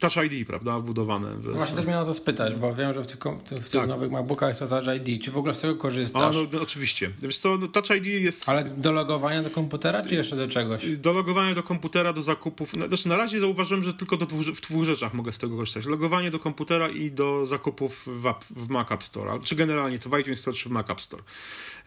Touch 0.00 0.16
ID, 0.24 0.46
prawda, 0.46 0.80
wbudowane. 0.80 1.34
W... 1.34 1.52
Właśnie 1.52 1.76
też 1.76 1.86
miałem 1.86 2.04
o 2.04 2.06
to 2.06 2.14
spytać, 2.14 2.54
bo 2.54 2.74
wiem, 2.74 2.94
że 2.94 3.02
w 3.02 3.06
tych, 3.06 3.18
w 3.36 3.42
tych 3.42 3.68
tak. 3.70 3.88
nowych 3.88 4.10
MacBookach 4.10 4.48
jest 4.48 4.58
to 4.58 4.68
Touch 4.68 4.96
ID. 4.96 5.22
Czy 5.24 5.30
w 5.30 5.36
ogóle 5.36 5.54
z 5.54 5.60
tego 5.60 5.76
korzystasz? 5.76 6.22
A, 6.22 6.32
no, 6.32 6.46
no, 6.52 6.60
oczywiście. 6.60 7.10
Wiesz 7.18 7.38
co, 7.38 7.58
no, 7.58 7.68
Touch 7.68 7.90
ID 7.96 8.06
jest... 8.06 8.48
Ale 8.48 8.64
do 8.64 8.92
logowania 8.92 9.42
do 9.42 9.50
komputera, 9.50 10.02
czy 10.02 10.14
jeszcze 10.14 10.36
do 10.36 10.48
czegoś? 10.48 10.96
Do 10.96 11.12
logowania 11.12 11.54
do 11.54 11.62
komputera, 11.62 12.12
do 12.12 12.22
zakupów... 12.22 12.76
No, 12.76 12.88
znaczy 12.88 13.08
na 13.08 13.16
razie 13.16 13.40
zauważyłem, 13.40 13.84
że 13.84 13.94
tylko 13.94 14.16
do 14.16 14.26
dwóch, 14.26 14.46
w 14.46 14.60
dwóch 14.60 14.84
rzeczach 14.84 15.14
mogę 15.14 15.32
z 15.32 15.38
tego 15.38 15.56
korzystać. 15.56 15.86
Logowanie 15.86 16.30
do 16.30 16.38
komputera 16.38 16.88
i 16.88 17.10
do 17.10 17.46
zakupów 17.46 18.06
w, 18.06 18.34
w 18.50 18.68
Mac 18.68 18.92
App 18.92 19.04
Store, 19.04 19.38
czy 19.44 19.56
generalnie 19.56 19.98
to 19.98 20.10
w 20.10 20.18
iTunes 20.18 20.40
Store, 20.40 20.56
czy 20.56 20.68
w 20.68 20.72
Mac 20.72 20.90
App 20.90 21.00
Store. 21.00 21.22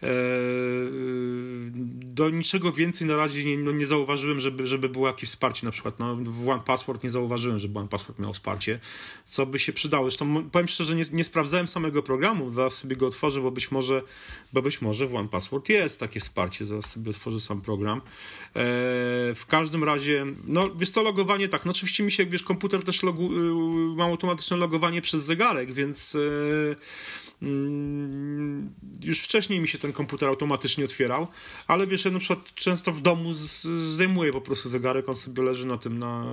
Eee, 0.02 0.10
do 2.14 2.23
niczego 2.30 2.72
więcej 2.72 3.06
na 3.06 3.16
razie 3.16 3.44
nie, 3.44 3.58
no, 3.58 3.72
nie 3.72 3.86
zauważyłem, 3.86 4.40
żeby, 4.40 4.66
żeby 4.66 4.88
było 4.88 5.06
jakieś 5.06 5.28
wsparcie. 5.28 5.66
Na 5.66 5.72
przykład 5.72 5.98
no, 5.98 6.16
w 6.16 6.48
One 6.48 6.62
Password 6.62 7.04
nie 7.04 7.10
zauważyłem, 7.10 7.58
żeby 7.58 7.78
One 7.78 7.88
Password 7.88 8.18
miał 8.18 8.32
wsparcie, 8.32 8.78
co 9.24 9.46
by 9.46 9.58
się 9.58 9.72
przydało. 9.72 10.04
Zresztą 10.04 10.50
powiem 10.50 10.68
szczerze, 10.68 10.94
nie, 10.94 11.02
nie 11.12 11.24
sprawdzałem 11.24 11.68
samego 11.68 12.02
programu, 12.02 12.50
zaraz 12.50 12.74
sobie 12.74 12.96
go 12.96 13.06
otworzę, 13.06 13.40
bo 13.40 13.50
być 13.50 13.70
może, 13.70 14.02
bo 14.52 14.62
być 14.62 14.82
może 14.82 15.06
w 15.06 15.14
One 15.14 15.28
Password 15.28 15.68
jest 15.68 16.00
takie 16.00 16.20
wsparcie, 16.20 16.66
zaraz 16.66 16.90
sobie 16.90 17.10
otworzę 17.10 17.40
sam 17.40 17.60
program. 17.60 18.00
Eee, 18.54 19.34
w 19.34 19.46
każdym 19.48 19.84
razie, 19.84 20.26
no 20.46 20.70
wiesz 20.76 20.90
co, 20.90 21.02
logowanie 21.02 21.48
tak, 21.48 21.64
no 21.64 21.70
oczywiście 21.70 22.02
mi 22.02 22.12
się, 22.12 22.26
wiesz, 22.26 22.42
komputer 22.42 22.82
też 22.82 23.02
logu, 23.02 23.32
y, 23.32 23.96
ma 23.96 24.04
automatyczne 24.04 24.56
logowanie 24.56 25.02
przez 25.02 25.22
zegarek, 25.22 25.72
więc 25.72 26.16
Mm, 26.16 26.76
już 29.02 29.20
wcześniej 29.20 29.60
mi 29.60 29.68
się 29.68 29.78
ten 29.78 29.92
komputer 29.92 30.28
automatycznie 30.28 30.84
otwierał, 30.84 31.26
ale 31.66 31.86
wiesz, 31.86 32.04
na 32.04 32.18
przykład 32.18 32.54
często 32.54 32.92
w 32.92 33.00
domu 33.00 33.32
zdejmuję 33.32 34.32
po 34.32 34.40
prostu 34.40 34.68
zegarek, 34.68 35.08
on 35.08 35.16
sobie 35.16 35.42
leży 35.42 35.66
na 35.66 35.78
tym, 35.78 35.98
na, 35.98 36.24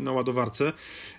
na 0.00 0.12
ładowarce. 0.12 0.72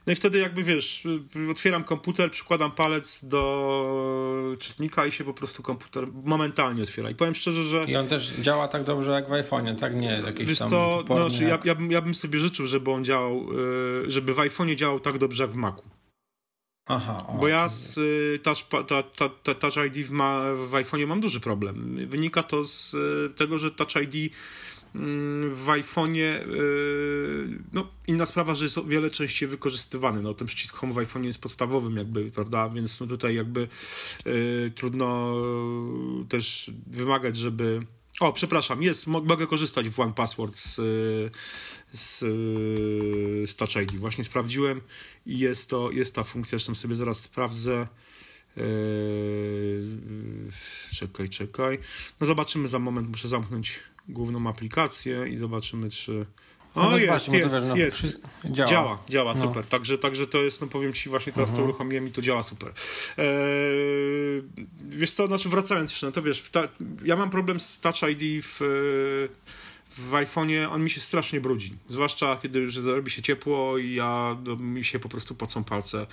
No 0.07 0.13
i 0.13 0.15
wtedy 0.15 0.39
jakby, 0.39 0.63
wiesz, 0.63 1.07
otwieram 1.51 1.83
komputer, 1.83 2.31
przykładam 2.31 2.71
palec 2.71 3.25
do 3.25 4.55
czytnika 4.59 5.05
i 5.05 5.11
się 5.11 5.23
po 5.23 5.33
prostu 5.33 5.63
komputer 5.63 6.07
momentalnie 6.23 6.83
otwiera. 6.83 7.09
I 7.09 7.15
powiem 7.15 7.35
szczerze, 7.35 7.63
że... 7.63 7.85
I 7.85 7.95
on 7.95 8.07
też 8.07 8.29
działa 8.29 8.67
tak 8.67 8.83
dobrze 8.83 9.11
jak 9.11 9.27
w 9.27 9.31
iPhone'ie, 9.31 9.79
tak? 9.79 9.95
Nie 9.95 10.11
jest 10.11 10.25
jakiś 10.25 10.47
Wiesz 10.47 10.59
tam 10.59 10.69
co, 10.69 11.03
no, 11.09 11.29
znaczy, 11.29 11.43
jak... 11.43 11.65
ja, 11.65 11.71
ja, 11.71 11.75
bym, 11.75 11.91
ja 11.91 12.01
bym 12.01 12.15
sobie 12.15 12.39
życzył, 12.39 12.67
żeby 12.67 12.91
on 12.91 13.05
działał, 13.05 13.45
y, 14.05 14.11
żeby 14.11 14.33
w 14.33 14.37
iPhone'ie 14.37 14.75
działał 14.75 14.99
tak 14.99 15.17
dobrze 15.17 15.43
jak 15.43 15.51
w 15.51 15.55
Macu. 15.55 15.98
Aha, 16.89 17.17
o, 17.27 17.34
Bo 17.34 17.48
ja 17.48 17.69
z 17.69 17.98
y, 17.98 18.39
touch, 18.43 18.63
ta, 18.88 19.03
ta, 19.03 19.29
ta, 19.29 19.53
touch 19.53 19.77
ID 19.88 19.98
w, 20.08 20.12
ma, 20.12 20.41
w 20.53 20.72
iPhone'ie 20.72 21.08
mam 21.08 21.19
duży 21.19 21.39
problem. 21.39 22.08
Wynika 22.08 22.43
to 22.43 22.65
z 22.65 22.93
y, 22.93 23.34
tego, 23.36 23.58
że 23.58 23.72
Touch 23.72 23.96
ID 23.96 24.34
mm, 24.96 25.55
w 25.55 25.65
iPhone'ie, 25.67 26.48
y, 26.48 27.60
no 27.74 27.88
inna 28.08 28.25
sprawa, 28.25 28.55
że 28.55 28.65
jest 28.65 28.77
o 28.77 28.84
wiele 28.84 29.10
częściej 29.10 29.50
wykorzystywany. 29.50 30.22
No 30.22 30.34
ten 30.34 30.48
przycisk 30.48 30.75
Home 30.75 30.93
w 30.93 30.98
iPhone'ie 30.98 31.25
jest 31.25 31.41
podstawowym 31.41 31.98
jakby, 31.98 32.31
prawda, 32.31 32.69
więc 32.69 33.00
no 33.00 33.08
tutaj 33.08 33.36
jakby 33.36 33.67
y, 34.27 34.72
trudno 34.75 35.36
też 36.29 36.72
wymagać, 36.88 37.38
żeby... 37.38 37.86
O, 38.19 38.33
przepraszam, 38.33 38.83
jest, 38.83 39.07
mo- 39.07 39.21
mogę 39.21 39.47
korzystać 39.47 39.89
w 39.89 39.99
One 39.99 40.13
Password 40.13 40.57
z, 40.57 40.79
y, 40.79 41.31
z, 41.91 42.23
y, 42.23 43.47
z 43.47 43.55
Touch 43.55 43.75
ID. 43.75 43.95
Właśnie 43.95 44.23
sprawdziłem 44.23 44.81
i 45.25 45.39
jest 45.39 45.69
to, 45.69 45.91
jest 45.91 46.15
ta 46.15 46.23
funkcja, 46.23 46.57
zresztą 46.57 46.75
sobie 46.75 46.95
zaraz 46.95 47.19
sprawdzę. 47.21 47.88
Yy, 48.57 49.83
czekaj, 50.93 51.29
czekaj. 51.29 51.79
No 52.19 52.27
zobaczymy 52.27 52.67
za 52.67 52.79
moment, 52.79 53.09
muszę 53.09 53.27
zamknąć 53.27 53.79
główną 54.09 54.49
aplikację 54.49 55.27
i 55.27 55.38
zobaczymy, 55.38 55.89
czy... 55.89 56.25
O, 56.75 56.83
No 56.89 56.97
jest, 56.97 57.25
to 57.25 57.35
jest, 57.35 57.55
wiesz, 57.55 57.67
no, 57.67 57.75
jest. 57.75 57.97
przy- 57.97 58.19
Działa, 58.45 58.69
działa, 58.69 58.97
działa. 59.09 59.33
No. 59.33 59.39
super. 59.39 59.65
Także, 59.65 59.97
także 59.97 60.27
to 60.27 60.41
jest, 60.43 60.61
no 60.61 60.67
powiem 60.67 60.93
ci, 60.93 61.09
właśnie 61.09 61.33
teraz 61.33 61.53
to 61.53 61.61
uruchomiłem 61.63 62.07
i 62.07 62.11
to 62.11 62.21
działa 62.21 62.43
super. 62.43 62.69
Eee, 63.17 63.25
wiesz 64.85 65.11
co, 65.11 65.27
znaczy 65.27 65.49
wracając 65.49 65.91
jeszcze, 65.91 66.05
no 66.05 66.11
to 66.11 66.21
wiesz, 66.21 66.49
ta, 66.49 66.67
ja 67.05 67.15
mam 67.15 67.29
problem 67.29 67.59
z 67.59 67.79
Touch 67.79 67.95
ID 68.09 68.43
w, 68.45 68.59
w 69.89 70.12
iPhone'ie, 70.12 70.72
on 70.72 70.84
mi 70.84 70.89
się 70.89 71.00
strasznie 71.00 71.41
brudzi. 71.41 71.74
Zwłaszcza 71.88 72.38
kiedy 72.41 72.60
już 72.60 72.77
robi 72.77 73.12
się 73.12 73.22
ciepło 73.22 73.77
i 73.77 73.93
ja, 73.93 74.38
no, 74.46 74.55
mi 74.55 74.84
się 74.84 75.00
po 75.00 75.10
prostu 75.10 75.36
pocą 75.36 75.63
palce 75.63 76.08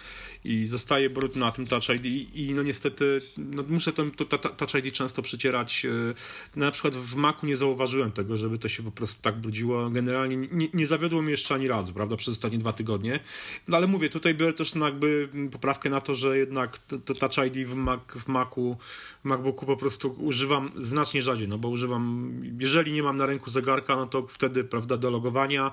i 0.44 0.66
zostaje 0.66 1.10
brud 1.10 1.36
na 1.36 1.52
tym 1.52 1.66
Touch 1.66 1.88
ID 1.88 2.06
i, 2.06 2.46
i 2.46 2.54
no 2.54 2.62
niestety 2.62 3.18
no, 3.38 3.64
muszę 3.68 3.92
ten 3.92 4.10
to, 4.10 4.24
ta, 4.24 4.38
Touch 4.38 4.84
ID 4.84 4.94
często 4.94 5.22
przycierać. 5.22 5.84
Yy, 5.84 6.14
Na 6.56 6.70
przykład 6.70 6.94
w 6.94 7.16
Macu 7.16 7.46
nie 7.46 7.56
zauważyłem 7.56 8.12
tego, 8.12 8.36
żeby 8.36 8.58
to 8.58 8.68
się 8.68 8.82
po 8.82 8.90
prostu 8.90 9.22
tak 9.22 9.40
brudziło. 9.40 9.90
Generalnie 9.90 10.36
nie, 10.36 10.68
nie 10.74 10.86
zawiodło 10.86 11.22
mnie 11.22 11.30
jeszcze 11.30 11.54
ani 11.54 11.68
razu, 11.68 11.92
prawda, 11.92 12.16
przez 12.16 12.32
ostatnie 12.32 12.58
dwa 12.58 12.72
tygodnie. 12.72 13.20
No 13.68 13.76
ale 13.76 13.86
mówię, 13.86 14.08
tutaj 14.08 14.34
biorę 14.34 14.52
też 14.52 14.74
jakby 14.74 15.28
poprawkę 15.52 15.90
na 15.90 16.00
to, 16.00 16.14
że 16.14 16.38
jednak 16.38 16.78
to, 16.78 16.98
to 16.98 17.14
Touch 17.14 17.46
ID 17.46 17.68
w, 17.68 17.74
Mac, 17.74 18.00
w 18.08 18.28
Macu, 18.28 18.76
w 19.24 19.24
MacBooku 19.24 19.66
po 19.66 19.76
prostu 19.76 20.16
używam 20.18 20.70
znacznie 20.76 21.22
rzadziej, 21.22 21.48
no 21.48 21.58
bo 21.58 21.68
używam, 21.68 22.32
jeżeli 22.60 22.92
nie 22.92 23.02
mam 23.02 23.16
na 23.16 23.26
ręku 23.26 23.50
zegarka, 23.66 23.96
no 23.96 24.06
to 24.06 24.26
wtedy, 24.28 24.64
prawda, 24.64 24.96
do 24.96 25.10
logowania. 25.10 25.72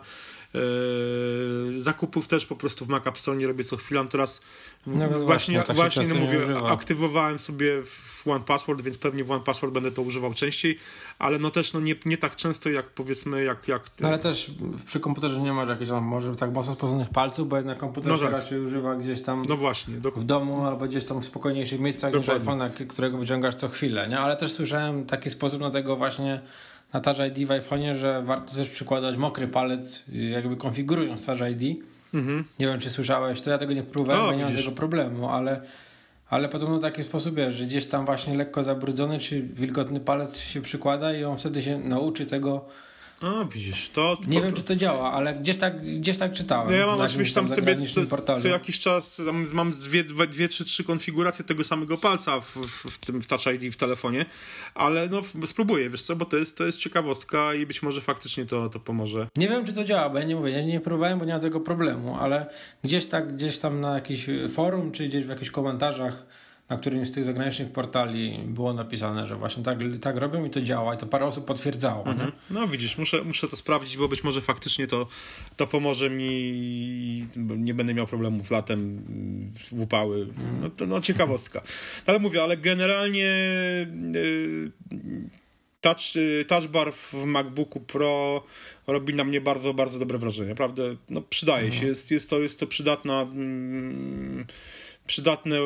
Yy, 0.54 1.82
zakupów 1.82 2.28
też 2.28 2.46
po 2.46 2.56
prostu 2.56 2.86
w 2.86 2.88
Mac 2.88 3.08
App 3.08 3.18
Store 3.18 3.38
nie 3.38 3.48
robię 3.48 3.64
co 3.64 3.78
chwilę. 3.78 4.06
Teraz 4.10 4.42
No 4.88 4.96
właśnie, 4.96 5.26
właśnie, 5.26 5.64
tak 5.64 5.76
właśnie 5.76 6.08
no 6.08 6.16
mówię, 6.16 6.38
używa. 6.44 6.70
aktywowałem 6.72 7.40
sobie 7.40 7.84
w 7.86 8.24
One 8.28 8.44
Password, 8.44 8.82
więc 8.82 8.98
pewnie 8.98 9.24
w 9.24 9.32
One 9.32 9.44
Password 9.44 9.74
będę 9.74 9.92
to 9.92 10.02
używał 10.02 10.34
częściej, 10.34 10.78
ale 11.20 11.40
no 11.40 11.50
też 11.52 11.74
no 11.74 11.80
nie, 11.80 11.96
nie 12.06 12.18
tak 12.18 12.36
często 12.36 12.70
jak 12.70 12.86
powiedzmy 12.90 13.44
jak, 13.44 13.68
jak 13.68 13.82
No 14.02 14.08
ale 14.08 14.20
też 14.20 14.52
przy 14.86 15.00
komputerze 15.00 15.42
nie 15.42 15.54
masz 15.54 15.70
jakichś 15.70 15.90
tam 15.90 16.04
może 16.04 16.36
tak 16.36 16.52
mocno 16.54 16.74
sprawdzonych 16.74 17.10
palców, 17.10 17.48
bo 17.50 17.58
jednak 17.58 17.78
komputer 17.78 18.12
No 18.12 18.18
się 18.18 18.24
tak. 18.24 18.32
raczej 18.32 18.60
używa 18.60 18.96
gdzieś 18.96 19.22
tam 19.22 19.44
no 19.50 19.58
właśnie, 19.58 19.96
w 20.16 20.24
domu 20.24 20.66
albo 20.66 20.86
gdzieś 20.88 21.06
tam 21.06 21.22
w 21.22 21.26
spokojniejszych 21.26 21.80
miejscach 21.80 22.14
niż 22.14 22.26
Dokładnie. 22.26 22.52
iPhone'a, 22.70 22.88
którego 22.88 23.18
wyciągasz 23.18 23.56
co 23.56 23.70
chwilę, 23.70 24.10
nie? 24.10 24.20
Ale 24.20 24.38
też 24.38 24.52
słyszałem 24.52 25.06
taki 25.06 25.30
sposób 25.30 25.62
na 25.62 25.72
tego 25.72 25.96
właśnie 25.96 26.42
na 26.94 27.02
Touch 27.02 27.18
ID 27.18 27.48
w 27.48 27.52
iPhone'ie, 27.52 27.96
że 27.96 28.22
warto 28.22 28.56
też 28.56 28.70
przykładać 28.70 29.18
mokry 29.18 29.48
palec, 29.48 30.04
jakby 30.08 30.56
konfigurując 30.56 31.26
Touch 31.26 31.40
ID. 31.52 31.84
mhm. 32.14 32.44
Nie 32.60 32.68
wiem, 32.68 32.80
czy 32.80 32.90
słyszałeś, 32.90 33.42
to 33.42 33.50
ja 33.50 33.58
tego 33.58 33.74
nie 33.74 33.84
próbowałem, 33.84 34.24
O, 34.24 34.32
bo 34.32 34.34
nie 34.38 34.44
mam 34.44 34.56
tego 34.56 34.72
problemu, 34.72 35.30
ale, 35.30 35.62
ale 36.30 36.50
podobno 36.50 36.80
taki 36.80 37.04
sposób 37.04 37.38
jest, 37.38 37.58
że 37.58 37.66
gdzieś 37.66 37.86
tam 37.86 38.06
właśnie 38.06 38.38
lekko 38.38 38.64
zabrudzony 38.64 39.20
czy 39.20 39.42
wilgotny 39.42 40.00
palec 40.00 40.38
się 40.38 40.62
przykłada 40.62 41.14
i 41.14 41.24
on 41.24 41.38
wtedy 41.38 41.62
się 41.62 41.80
nauczy 41.80 42.26
tego. 42.26 42.66
A, 43.24 43.46
widzisz, 43.46 43.90
to... 43.90 44.18
Nie 44.28 44.42
wiem, 44.42 44.54
czy 44.54 44.64
to 44.64 44.76
działa, 44.76 45.12
ale 45.12 45.36
gdzieś 45.36 45.58
tak, 45.58 46.00
gdzieś 46.00 46.18
tak 46.18 46.34
czytałem. 46.34 46.68
No 46.68 46.74
ja 46.74 46.88
mam 46.88 47.02
oczywiście 47.02 47.36
tam 47.36 47.48
sobie 47.48 47.78
co, 47.78 48.36
co 48.36 48.48
jakiś 48.48 48.80
czas, 48.80 49.22
mam 49.54 49.72
dwie, 49.72 50.04
dwie, 50.04 50.50
czy 50.50 50.66
trzy 50.66 50.84
konfiguracje 50.84 51.46
tego 51.46 51.64
samego 51.64 51.98
palca 51.98 52.40
w, 52.40 52.56
w, 52.56 52.98
tym 52.98 53.22
w 53.22 53.28
Touch 53.28 53.46
ID 53.46 53.74
w 53.74 53.78
telefonie, 53.78 54.26
ale 54.76 55.10
no 55.10 55.22
spróbuję, 55.46 55.90
wiesz 55.90 56.02
co, 56.02 56.16
bo 56.16 56.26
to 56.26 56.38
jest, 56.38 56.58
to 56.58 56.66
jest 56.66 56.80
ciekawostka 56.80 57.54
i 57.54 57.66
być 57.66 57.84
może 57.84 58.02
faktycznie 58.02 58.46
to, 58.46 58.70
to 58.70 58.80
pomoże. 58.80 59.28
Nie 59.36 59.48
wiem, 59.48 59.66
czy 59.66 59.74
to 59.74 59.84
działa, 59.84 60.10
bo 60.10 60.18
ja 60.18 60.26
nie 60.26 60.36
mówię, 60.36 60.52
ja 60.52 60.66
nie 60.66 60.80
próbowałem, 60.80 61.20
bo 61.20 61.26
nie 61.26 61.34
mam 61.34 61.42
tego 61.42 61.60
problemu, 61.60 62.16
ale 62.16 62.46
gdzieś 62.84 63.06
tak, 63.06 63.36
gdzieś 63.36 63.58
tam 63.58 63.80
na 63.80 63.96
jakimś 63.96 64.26
forum, 64.54 64.92
czy 64.92 65.08
gdzieś 65.08 65.26
w 65.26 65.30
jakichś 65.30 65.52
komentarzach 65.52 66.26
na 66.70 66.78
którymś 66.78 67.08
z 67.08 67.12
tych 67.12 67.26
zagranicznych 67.26 67.72
portali 67.72 68.40
było 68.48 68.74
napisane, 68.74 69.28
że 69.28 69.36
właśnie 69.36 69.64
tak, 69.64 69.78
tak 70.02 70.18
robią 70.18 70.46
i 70.46 70.50
to 70.50 70.62
działa 70.62 70.96
i 70.96 70.98
to 70.98 71.06
parę 71.06 71.26
osób 71.26 71.46
potwierdzało. 71.46 72.14
Nie? 72.14 72.32
No 72.50 72.68
widzisz, 72.68 72.98
muszę, 72.98 73.24
muszę 73.24 73.48
to 73.48 73.56
sprawdzić, 73.56 73.98
bo 73.98 74.08
być 74.08 74.24
może 74.24 74.42
faktycznie 74.42 74.88
to, 74.88 75.08
to 75.58 75.68
pomoże 75.68 76.10
mi 76.10 76.30
i 76.30 77.28
nie 77.38 77.74
będę 77.74 77.94
miał 77.94 78.08
problemów 78.08 78.52
latem 78.52 79.02
w 79.56 79.82
upały. 79.82 80.28
No 80.62 80.70
to 80.70 80.86
no, 80.86 81.02
ciekawostka. 81.02 81.62
Ale 82.06 82.20
mówię, 82.20 82.44
ale 82.44 82.58
generalnie 82.58 83.28
y, 84.16 84.72
touch, 85.82 86.16
y, 86.16 86.46
touch 86.46 86.68
bar 86.68 86.94
w 86.94 87.14
MacBooku 87.26 87.80
Pro 87.80 88.44
robi 88.88 89.14
na 89.14 89.24
mnie 89.24 89.42
bardzo, 89.42 89.74
bardzo 89.74 90.00
dobre 90.00 90.18
wrażenie. 90.18 90.50
Naprawdę, 90.50 90.96
no 91.10 91.22
przydaje 91.22 91.72
się. 91.72 91.86
Jest, 91.86 92.12
jest, 92.12 92.30
to, 92.30 92.40
jest 92.40 92.60
to 92.60 92.68
przydatna 92.68 93.22
mm, 93.22 94.46
przydatne 95.08 95.64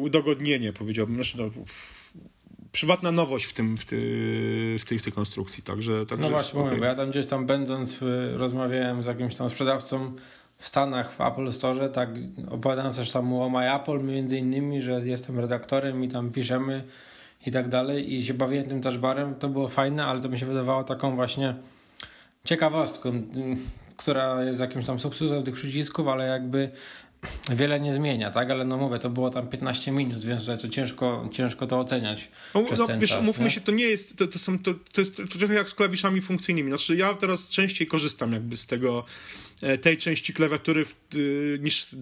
udogodnienie, 0.00 0.72
powiedziałbym. 0.72 1.14
Znaczy, 1.14 1.38
no, 1.38 1.50
przydatna 2.72 3.12
nowość 3.12 3.44
w 3.44 3.52
tym, 3.52 3.76
w, 3.76 3.84
ty, 3.84 3.96
w, 4.78 4.84
tej, 4.84 4.98
w 4.98 5.02
tej 5.02 5.12
konstrukcji, 5.12 5.62
także, 5.62 6.06
także 6.06 6.22
No 6.22 6.30
właśnie, 6.30 6.60
mówię, 6.60 6.76
bo 6.76 6.84
ja 6.84 6.94
tam 6.94 7.10
gdzieś 7.10 7.26
tam 7.26 7.46
będąc, 7.46 8.02
y, 8.02 8.36
rozmawiałem 8.36 9.02
z 9.02 9.06
jakimś 9.06 9.34
tam 9.34 9.50
sprzedawcą 9.50 10.12
w 10.58 10.68
Stanach 10.68 11.12
w 11.12 11.20
Apple 11.20 11.52
Store, 11.52 11.88
tak 11.88 12.10
opowiadałem 12.50 12.92
też 12.92 13.10
tam 13.10 13.34
o 13.34 13.50
My 13.50 13.74
Apple 13.74 14.04
między 14.04 14.38
innymi, 14.38 14.82
że 14.82 15.06
jestem 15.06 15.40
redaktorem 15.40 16.04
i 16.04 16.08
tam 16.08 16.30
piszemy 16.30 16.84
i 17.46 17.50
tak 17.50 17.68
dalej 17.68 18.14
i 18.14 18.24
się 18.26 18.34
bawiłem 18.34 18.66
tym 18.66 18.82
touchbarem, 18.82 19.34
to 19.34 19.48
było 19.48 19.68
fajne, 19.68 20.06
ale 20.06 20.20
to 20.20 20.28
mi 20.28 20.38
się 20.38 20.46
wydawało 20.46 20.84
taką 20.84 21.16
właśnie 21.16 21.54
ciekawostką, 22.44 23.22
która 23.96 24.44
jest 24.44 24.60
jakimś 24.60 24.86
tam 24.86 25.00
substytutem 25.00 25.42
tych 25.42 25.54
przycisków, 25.54 26.08
ale 26.08 26.26
jakby 26.26 26.70
wiele 27.50 27.80
nie 27.80 27.94
zmienia, 27.94 28.30
tak? 28.30 28.50
Ale 28.50 28.64
no 28.64 28.76
mówię, 28.76 28.98
to 28.98 29.10
było 29.10 29.30
tam 29.30 29.48
15 29.48 29.92
minut, 29.92 30.24
więc 30.24 30.46
to 30.46 30.68
ciężko, 30.68 31.28
ciężko 31.32 31.66
to 31.66 31.78
oceniać 31.80 32.30
No, 32.54 32.62
przez 32.64 32.78
no, 32.78 32.86
ten 32.86 33.00
wiesz, 33.00 33.10
czas. 33.10 33.20
umówmy 33.20 33.44
nie? 33.44 33.50
się, 33.50 33.60
to 33.60 33.72
nie 33.72 33.84
jest, 33.84 34.18
to, 34.18 34.26
to, 34.26 34.38
są, 34.38 34.58
to, 34.58 34.74
to 34.92 35.00
jest 35.00 35.22
trochę 35.38 35.54
jak 35.54 35.70
z 35.70 35.74
klawiszami 35.74 36.20
funkcyjnymi. 36.20 36.68
Znaczy 36.70 36.96
ja 36.96 37.14
teraz 37.14 37.50
częściej 37.50 37.86
korzystam 37.86 38.32
jakby 38.32 38.56
z 38.56 38.66
tego, 38.66 39.04
tej 39.80 39.96
części 39.98 40.34
klawiatury 40.34 40.84
w, 40.84 40.94
y, 41.16 41.58
niż 41.62 41.84
z, 41.84 41.96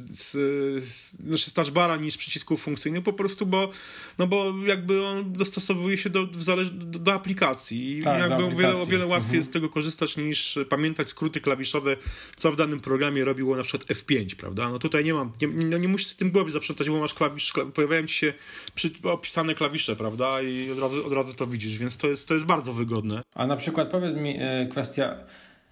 z, 0.85 1.11
znaczy 1.27 1.51
z 1.51 1.53
touchbara 1.53 1.97
niż 1.97 2.17
przycisków 2.17 2.63
funkcyjnych 2.63 3.03
po 3.03 3.13
prostu, 3.13 3.47
bo, 3.47 3.71
no 4.19 4.27
bo 4.27 4.53
jakby 4.67 5.07
on 5.07 5.33
dostosowuje 5.33 5.99
się 5.99 6.11
do, 6.11 6.27
do, 6.27 6.57
do 6.99 7.13
aplikacji 7.13 7.99
i 7.99 8.03
Tak, 8.03 8.21
jakby 8.21 8.35
o 8.45 8.51
wiele, 8.51 8.51
o 8.51 8.71
aplikacji. 8.71 8.91
wiele 8.93 9.07
łatwiej 9.07 9.21
Mhm. 9.27 9.37
jest 9.37 9.49
z 9.49 9.53
tego 9.53 9.69
korzystać 9.69 10.17
niż 10.17 10.59
pamiętać 10.69 11.09
skróty 11.09 11.41
klawiszowe, 11.41 11.97
co 12.37 12.53
w 12.53 12.57
danym 12.57 12.81
programie 12.81 13.25
robiło 13.25 13.57
na 13.57 13.63
przykład 13.63 13.85
F5, 13.91 14.35
prawda? 14.37 14.69
No 14.71 14.79
tutaj 14.79 15.05
nie 15.05 15.15
mam, 15.15 15.33
nie, 15.43 15.49
no 15.49 15.79
nie 15.79 15.89
musisz 15.89 16.07
z 16.09 16.17
tym 16.17 16.31
głowy 16.31 16.51
zaprzątać, 16.51 16.91
bo 16.91 17.01
masz 17.01 17.15
klawisz, 17.15 17.53
kla, 17.53 17.65
pojawiają 17.67 18.07
ci 18.07 18.17
się 18.17 18.33
przy, 18.75 18.91
opisane 19.03 19.55
klawisze, 19.55 19.97
prawda? 19.97 20.43
I 20.43 20.71
od 20.71 20.79
razu, 20.79 21.07
od 21.07 21.13
razu 21.13 21.35
to 21.35 21.47
widzisz, 21.47 21.79
więc 21.79 21.97
to 21.97 22.07
jest, 22.09 22.29
to 22.29 22.35
jest 22.35 22.47
bardzo 22.47 22.73
wygodne. 22.73 23.23
A 23.35 23.47
na 23.47 23.57
przykład 23.57 23.91
powiedz 23.91 24.15
mi 24.15 24.37
e, 24.41 24.67
kwestia 24.71 25.17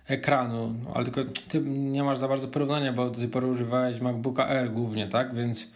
ekranu, 0.08 0.74
no, 0.84 0.92
ale 0.94 1.04
tylko 1.04 1.32
ty 1.48 1.60
nie 1.60 2.04
masz 2.04 2.18
za 2.18 2.28
bardzo 2.28 2.48
porównania, 2.48 2.92
bo 2.92 3.10
do 3.10 3.18
tej 3.18 3.28
pory 3.28 3.46
używałeś 3.46 4.00
MacBooka 4.00 4.48
Air 4.48 4.70
głównie, 4.70 5.08
tak? 5.08 5.34
Więc 5.34 5.70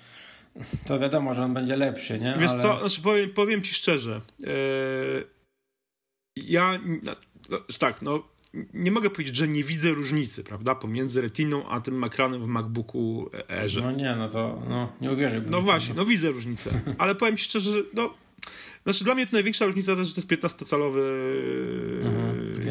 to 0.86 0.98
wiadomo, 0.98 1.34
że 1.34 1.44
on 1.44 1.54
będzie 1.54 1.76
lepszy, 1.76 2.20
nie? 2.20 2.34
Wiesz 2.38 2.50
ale... 2.50 2.62
co, 2.62 2.78
znaczy 2.78 3.02
powiem, 3.02 3.30
powiem 3.30 3.62
ci 3.62 3.74
szczerze, 3.74 4.20
yy, 4.40 5.24
ja, 6.36 6.78
no, 7.02 7.12
no, 7.50 7.58
tak, 7.78 8.02
no, 8.02 8.22
nie 8.74 8.90
mogę 8.90 9.10
powiedzieć, 9.10 9.36
że 9.36 9.48
nie 9.48 9.64
widzę 9.64 9.90
różnicy, 9.90 10.44
prawda, 10.44 10.74
pomiędzy 10.74 11.22
Retiną 11.22 11.68
a 11.68 11.80
tym 11.80 12.04
ekranem 12.04 12.42
w 12.42 12.46
MacBooku 12.46 13.30
Airze. 13.48 13.80
No 13.80 13.92
nie, 13.92 14.16
no 14.16 14.28
to 14.28 14.62
no, 14.68 14.92
nie 15.00 15.12
uwierzyłbym. 15.12 15.50
No 15.50 15.62
właśnie, 15.62 15.94
no 15.94 16.04
widzę 16.04 16.30
różnicę, 16.30 16.70
ale 16.98 17.14
powiem 17.14 17.36
ci 17.36 17.44
szczerze, 17.44 17.72
że 17.72 17.78
no, 17.94 18.14
znaczy 18.84 19.04
dla 19.04 19.14
mnie 19.14 19.26
to 19.26 19.32
największa 19.32 19.66
różnica 19.66 19.96
to, 19.96 20.04
że 20.04 20.14
to 20.14 20.20
jest 20.20 20.30
15-calowy 20.30 21.00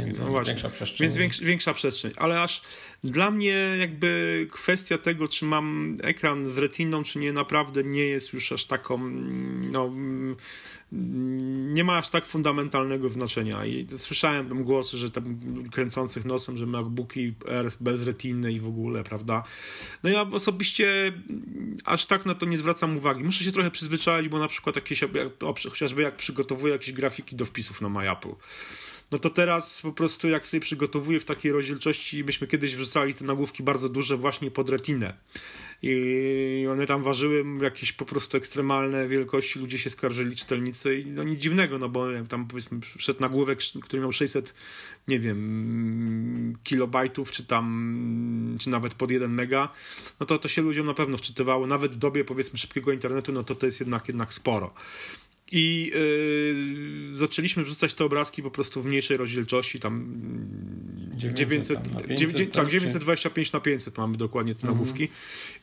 Mhm. 0.07 0.11
no 0.19 0.31
właśnie. 0.31 0.53
Większa 0.53 0.69
przestrzeń. 0.69 1.05
Więc 1.05 1.17
większa, 1.17 1.45
większa 1.45 1.73
przestrzeń. 1.73 2.11
Ale 2.15 2.41
aż 2.41 2.61
dla 3.03 3.31
mnie 3.31 3.75
jakby 3.79 4.47
kwestia 4.51 4.97
tego, 4.97 5.27
czy 5.27 5.45
mam 5.45 5.95
ekran 6.03 6.49
z 6.49 6.57
retiną, 6.57 7.03
czy 7.03 7.19
nie, 7.19 7.33
naprawdę 7.33 7.83
nie 7.83 8.03
jest 8.05 8.33
już 8.33 8.51
aż 8.51 8.65
taką, 8.65 8.97
no 9.71 9.91
nie 11.71 11.83
ma 11.83 11.97
aż 11.97 12.09
tak 12.09 12.25
fundamentalnego 12.25 13.09
znaczenia 13.09 13.65
i 13.65 13.87
słyszałem 13.97 14.49
tam 14.49 14.63
głosy, 14.63 14.97
że 14.97 15.11
tam 15.11 15.39
kręcących 15.71 16.25
nosem, 16.25 16.57
że 16.57 16.65
MacBooki 16.65 17.33
R 17.47 17.71
bez 17.79 18.03
retiny 18.03 18.53
i 18.53 18.59
w 18.59 18.67
ogóle, 18.67 19.03
prawda? 19.03 19.43
No 20.03 20.09
ja 20.09 20.21
osobiście 20.21 21.13
aż 21.85 22.05
tak 22.05 22.25
na 22.25 22.35
to 22.35 22.45
nie 22.45 22.57
zwracam 22.57 22.97
uwagi. 22.97 23.23
Muszę 23.23 23.43
się 23.43 23.51
trochę 23.51 23.71
przyzwyczaić, 23.71 24.29
bo 24.29 24.39
na 24.39 24.47
przykład 24.47 24.75
jakieś, 24.75 25.01
jak, 25.01 25.11
jak 26.01 26.15
przygotowuję 26.15 26.73
jakieś 26.73 26.91
grafiki 26.91 27.35
do 27.35 27.45
wpisów 27.45 27.81
na 27.81 27.89
MyApple, 27.89 28.35
no 29.11 29.19
to 29.19 29.29
teraz 29.29 29.81
po 29.81 29.93
prostu 29.93 30.29
jak 30.29 30.47
sobie 30.47 30.61
przygotowuję 30.61 31.19
w 31.19 31.25
takiej 31.25 31.51
rozdzielczości, 31.51 32.23
byśmy 32.23 32.47
kiedyś 32.47 32.75
wrzucali 32.75 33.13
te 33.13 33.25
nagłówki 33.25 33.63
bardzo 33.63 33.89
duże 33.89 34.17
właśnie 34.17 34.51
pod 34.51 34.69
retinę. 34.69 35.17
I 35.83 36.67
one 36.71 36.85
tam 36.85 37.03
ważyły 37.03 37.43
jakieś 37.61 37.93
po 37.93 38.05
prostu 38.05 38.37
ekstremalne 38.37 39.07
wielkości, 39.07 39.59
ludzie 39.59 39.79
się 39.79 39.89
skarżyli, 39.89 40.35
czytelnicy 40.35 40.99
i 40.99 41.05
no 41.05 41.23
nic 41.23 41.39
dziwnego, 41.39 41.77
no 41.77 41.89
bo 41.89 42.07
tam 42.29 42.47
powiedzmy 42.47 42.79
wszedł 42.97 43.21
nagłówek, 43.21 43.59
który 43.81 44.01
miał 44.01 44.11
600, 44.11 44.53
nie 45.07 45.19
wiem, 45.19 46.57
kilobajtów, 46.63 47.31
czy 47.31 47.45
tam, 47.45 48.57
czy 48.59 48.69
nawet 48.69 48.93
pod 48.93 49.11
1 49.11 49.33
mega, 49.33 49.69
no 50.19 50.25
to 50.25 50.37
to 50.37 50.47
się 50.47 50.61
ludziom 50.61 50.85
na 50.85 50.93
pewno 50.93 51.17
wczytywało, 51.17 51.67
nawet 51.67 51.91
w 51.91 51.97
dobie 51.97 52.25
powiedzmy 52.25 52.59
szybkiego 52.59 52.91
internetu, 52.91 53.31
no 53.31 53.43
to 53.43 53.55
to 53.55 53.65
jest 53.65 53.79
jednak, 53.79 54.07
jednak 54.07 54.33
sporo. 54.33 54.73
I 55.51 55.91
yy, 57.11 57.17
zaczęliśmy 57.17 57.63
wrzucać 57.63 57.93
te 57.93 58.05
obrazki 58.05 58.43
po 58.43 58.51
prostu 58.51 58.81
w 58.81 58.85
mniejszej 58.85 59.17
rozdzielczości, 59.17 59.79
tam 59.79 60.21
900, 61.17 61.79
900 62.17 62.53
tak, 62.53 62.67
925 62.67 63.51
na 63.51 63.59
500 63.59 63.97
mamy 63.97 64.17
dokładnie 64.17 64.55
te 64.55 64.61
mhm. 64.61 64.73
nagłówki. 64.73 65.09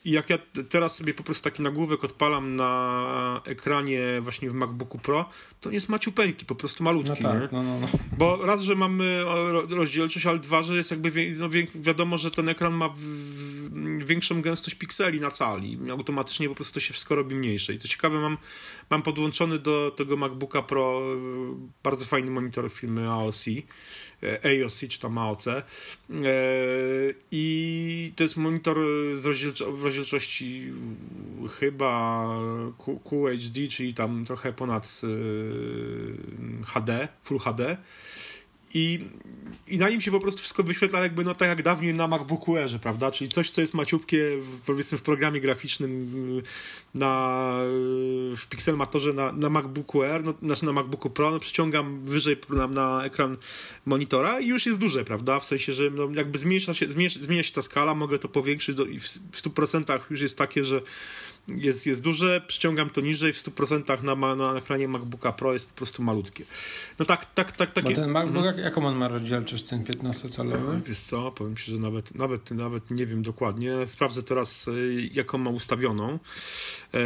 I 0.05 0.11
jak 0.11 0.31
ja 0.31 0.39
teraz 0.69 0.97
sobie 0.97 1.15
po 1.15 1.23
prostu 1.23 1.45
taki 1.45 1.63
nagłówek 1.63 2.05
odpalam 2.05 2.57
na 2.57 3.41
ekranie 3.45 4.21
właśnie 4.21 4.51
w 4.51 4.55
MacBooku 4.55 4.99
Pro, 4.99 5.29
to 5.61 5.71
jest 5.71 5.89
maciupeńki, 5.89 6.47
po 6.47 6.55
prostu 6.55 6.85
malutki, 6.85 7.23
no 7.23 7.33
tak, 7.33 7.41
nie? 7.41 7.49
No, 7.53 7.63
no, 7.63 7.79
no. 7.81 7.89
Bo 8.19 8.47
raz, 8.47 8.61
że 8.61 8.75
mamy 8.75 9.25
rozdzielczość, 9.69 10.27
ale 10.27 10.39
dwa, 10.39 10.63
że 10.63 10.77
jest 10.77 10.91
jakby 10.91 11.33
no, 11.39 11.49
wiadomo, 11.75 12.19
że 12.19 12.31
ten 12.31 12.49
ekran 12.49 12.73
ma 12.73 12.95
większą 14.07 14.43
gęstość 14.43 14.77
pikseli 14.77 15.21
na 15.21 15.31
cali. 15.31 15.79
Automatycznie 15.91 16.49
po 16.49 16.55
prostu 16.55 16.75
to 16.75 16.81
się 16.81 16.93
wszystko 16.93 17.15
robi 17.15 17.35
mniejsze. 17.35 17.75
I 17.75 17.79
co 17.79 17.89
ciekawe, 17.89 18.21
mam, 18.21 18.39
mam 18.91 19.03
podłączony 19.03 19.59
do 19.59 19.91
tego 19.97 20.17
MacBooka 20.17 20.63
Pro 20.63 21.03
bardzo 21.83 22.05
fajny 22.05 22.31
monitor 22.31 22.73
firmy 22.73 23.11
AOC. 23.11 23.45
E, 24.23 24.41
AOC 24.45 24.89
czy 24.89 25.01
tam 25.01 25.19
AOC. 25.19 25.49
E, 25.49 25.63
I 27.31 28.13
to 28.17 28.23
jest 28.23 28.37
monitor 28.37 28.79
z 29.15 29.27
rozdzielczości 29.85 30.73
chyba 31.61 32.29
QHD, 33.05 33.69
czyli 33.71 33.95
tam 33.95 34.25
trochę 34.25 34.53
ponad 34.53 35.01
e, 35.05 36.67
HD, 36.67 37.09
Full 37.25 37.39
HD. 37.39 37.77
I, 38.75 39.05
I 39.67 39.79
na 39.79 39.89
nim 39.89 40.01
się 40.01 40.11
po 40.11 40.21
prostu 40.21 40.41
wszystko 40.41 40.63
wyświetla 40.63 41.01
jakby 41.01 41.25
no 41.25 41.35
tak 41.35 41.49
jak 41.49 41.63
dawniej 41.63 41.95
na 41.95 42.09
MacBooku 42.09 42.57
Airze, 42.57 42.79
prawda? 42.79 43.11
Czyli 43.11 43.31
coś, 43.31 43.51
co 43.51 43.61
jest 43.61 43.75
maciupkie 43.75 44.39
w, 44.41 44.61
powiedzmy 44.61 44.99
w 44.99 45.03
programie 45.03 45.41
graficznym 45.41 46.09
na, 46.95 47.55
w 48.37 48.47
Pixelmatorze 48.51 49.13
na, 49.13 49.33
na 49.33 49.49
MacBooku 49.51 50.03
Air, 50.03 50.25
no, 50.25 50.35
znaczy 50.43 50.65
na 50.65 50.73
MacBooku 50.73 51.11
Pro, 51.11 51.31
no, 51.31 51.41
przyciągam 51.41 52.05
wyżej 52.05 52.37
na, 52.51 52.67
na 52.67 53.05
ekran 53.05 53.37
monitora 53.87 54.41
i 54.41 54.47
już 54.49 54.67
jest 54.67 54.79
duże, 54.79 55.05
prawda? 55.05 55.41
W 55.41 55.45
sensie, 55.45 55.73
że 55.73 55.91
no, 55.91 56.09
jakby 56.15 56.39
zmienia 56.39 56.75
się, 56.75 56.89
zmienia, 56.89 57.11
zmienia 57.21 57.43
się 57.43 57.53
ta 57.53 57.63
skala, 57.63 57.95
mogę 57.95 58.19
to 58.19 58.29
powiększyć 58.29 58.77
do, 58.77 58.85
i 58.85 59.01
w, 59.01 59.05
w 59.07 59.43
100% 59.43 60.01
już 60.11 60.21
jest 60.21 60.39
takie, 60.39 60.65
że 60.65 60.81
jest, 61.57 61.87
jest 61.87 62.03
duże, 62.03 62.41
przyciągam 62.47 62.91
to 62.91 63.01
niżej, 63.01 63.33
w 63.33 63.37
100% 63.37 64.03
na, 64.03 64.35
na 64.35 64.59
ekranie 64.59 64.89
MacBooka 64.89 65.33
Pro 65.33 65.53
jest 65.53 65.69
po 65.69 65.77
prostu 65.77 66.03
malutkie. 66.03 66.45
No 66.99 67.05
tak, 67.05 67.35
tak, 67.35 67.53
tak. 67.53 67.71
Takie... 67.71 67.89
Bo 67.89 67.95
ten 67.95 68.11
MacBook, 68.11 68.47
mhm. 68.47 68.65
jaką 68.65 68.87
on 68.87 68.97
ma 68.97 69.09
rozdzielczość, 69.09 69.65
ten 69.65 69.85
15-calowy? 69.85 70.83
Wiesz 70.83 70.99
co, 70.99 71.33
powiem 71.33 71.57
ci, 71.57 71.71
że 71.71 71.79
nawet, 71.79 72.15
nawet, 72.15 72.51
nawet 72.51 72.91
nie 72.91 73.07
wiem 73.07 73.23
dokładnie. 73.23 73.87
Sprawdzę 73.87 74.23
teraz, 74.23 74.69
e, 74.69 74.73
jaką 75.15 75.39
ma 75.39 75.51
ustawioną. 75.51 76.19
Eee, 76.93 77.01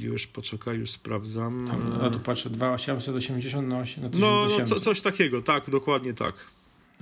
już 0.00 0.26
poczekaj, 0.26 0.78
już 0.78 0.90
sprawdzam. 0.90 1.68
Tam, 1.70 2.00
a 2.02 2.10
tu 2.10 2.20
patrzę, 2.20 2.50
2880 2.50 3.68
na 3.68 3.78
8 3.78 4.10
No, 4.14 4.46
no 4.58 4.64
co, 4.64 4.80
coś 4.80 5.00
takiego, 5.00 5.42
tak, 5.42 5.70
dokładnie 5.70 6.14
tak. 6.14 6.34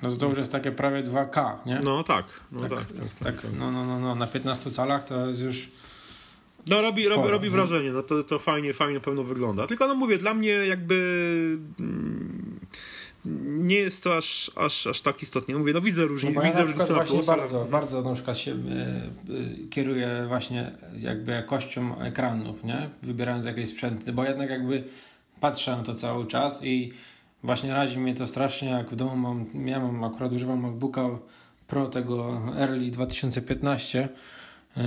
No 0.02 0.10
to, 0.10 0.16
to 0.16 0.26
już 0.26 0.38
jest 0.38 0.52
takie 0.52 0.72
prawie 0.72 1.02
2K, 1.02 1.56
nie? 1.66 1.80
No 1.84 2.02
tak, 2.02 2.26
no 2.52 2.60
tak, 2.60 2.70
tak, 2.70 2.86
tak, 2.86 3.14
tak, 3.22 3.42
tak. 3.42 3.50
No, 3.58 3.72
no, 3.72 3.84
no, 3.86 4.00
no, 4.00 4.14
na 4.14 4.26
15 4.26 4.70
calach 4.70 5.04
to 5.04 5.26
jest 5.26 5.40
już... 5.40 5.68
No 6.66 6.82
robi, 6.82 7.04
sporo, 7.04 7.16
robi, 7.16 7.30
robi 7.30 7.46
no. 7.48 7.52
wrażenie, 7.52 7.92
no 7.92 8.02
to, 8.02 8.24
to 8.24 8.38
fajnie, 8.38 8.72
fajnie 8.72 8.94
na 8.94 9.00
pewno 9.00 9.24
wygląda. 9.24 9.66
Tylko 9.66 9.86
no 9.86 9.94
mówię, 9.94 10.18
dla 10.18 10.34
mnie 10.34 10.50
jakby 10.50 11.58
mm, 11.80 12.60
nie 13.44 13.76
jest 13.76 14.04
to 14.04 14.16
aż, 14.16 14.50
aż, 14.56 14.86
aż 14.86 15.00
tak 15.00 15.22
istotnie. 15.22 15.54
Mówię, 15.54 15.72
no 15.72 15.80
widzę 15.80 16.04
różnicę. 16.04 16.34
No 16.34 16.46
widzę 16.46 16.58
ja 16.58 16.64
różnicę 16.64 16.92
na 16.92 17.04
plus, 17.04 17.26
bardzo, 17.26 17.60
ale... 17.60 17.70
bardzo 17.70 18.02
na 18.02 18.14
przykład 18.14 18.38
się 18.38 18.50
y, 18.50 19.32
y, 19.32 19.68
kieruję 19.70 20.24
właśnie 20.28 20.72
jakby 20.98 21.32
jakością 21.32 22.00
ekranów, 22.00 22.64
nie? 22.64 22.90
Wybierając 23.02 23.46
jakieś 23.46 23.70
sprzęty, 23.70 24.12
bo 24.12 24.24
jednak 24.24 24.50
jakby 24.50 24.84
patrzę 25.40 25.76
na 25.76 25.82
to 25.82 25.94
cały 25.94 26.26
czas 26.26 26.64
i 26.64 26.92
Właśnie 27.42 27.74
razi 27.74 27.98
mnie 27.98 28.14
to 28.14 28.26
strasznie, 28.26 28.68
jak 28.68 28.90
w 28.90 28.96
domu 28.96 29.16
mam, 29.16 29.68
ja 29.68 29.80
mam 29.80 30.04
akurat 30.04 30.32
używam 30.32 30.60
MacBooka 30.60 31.08
Pro 31.66 31.86
tego 31.86 32.42
Early 32.58 32.90
2015 32.90 34.08
yy, 34.76 34.82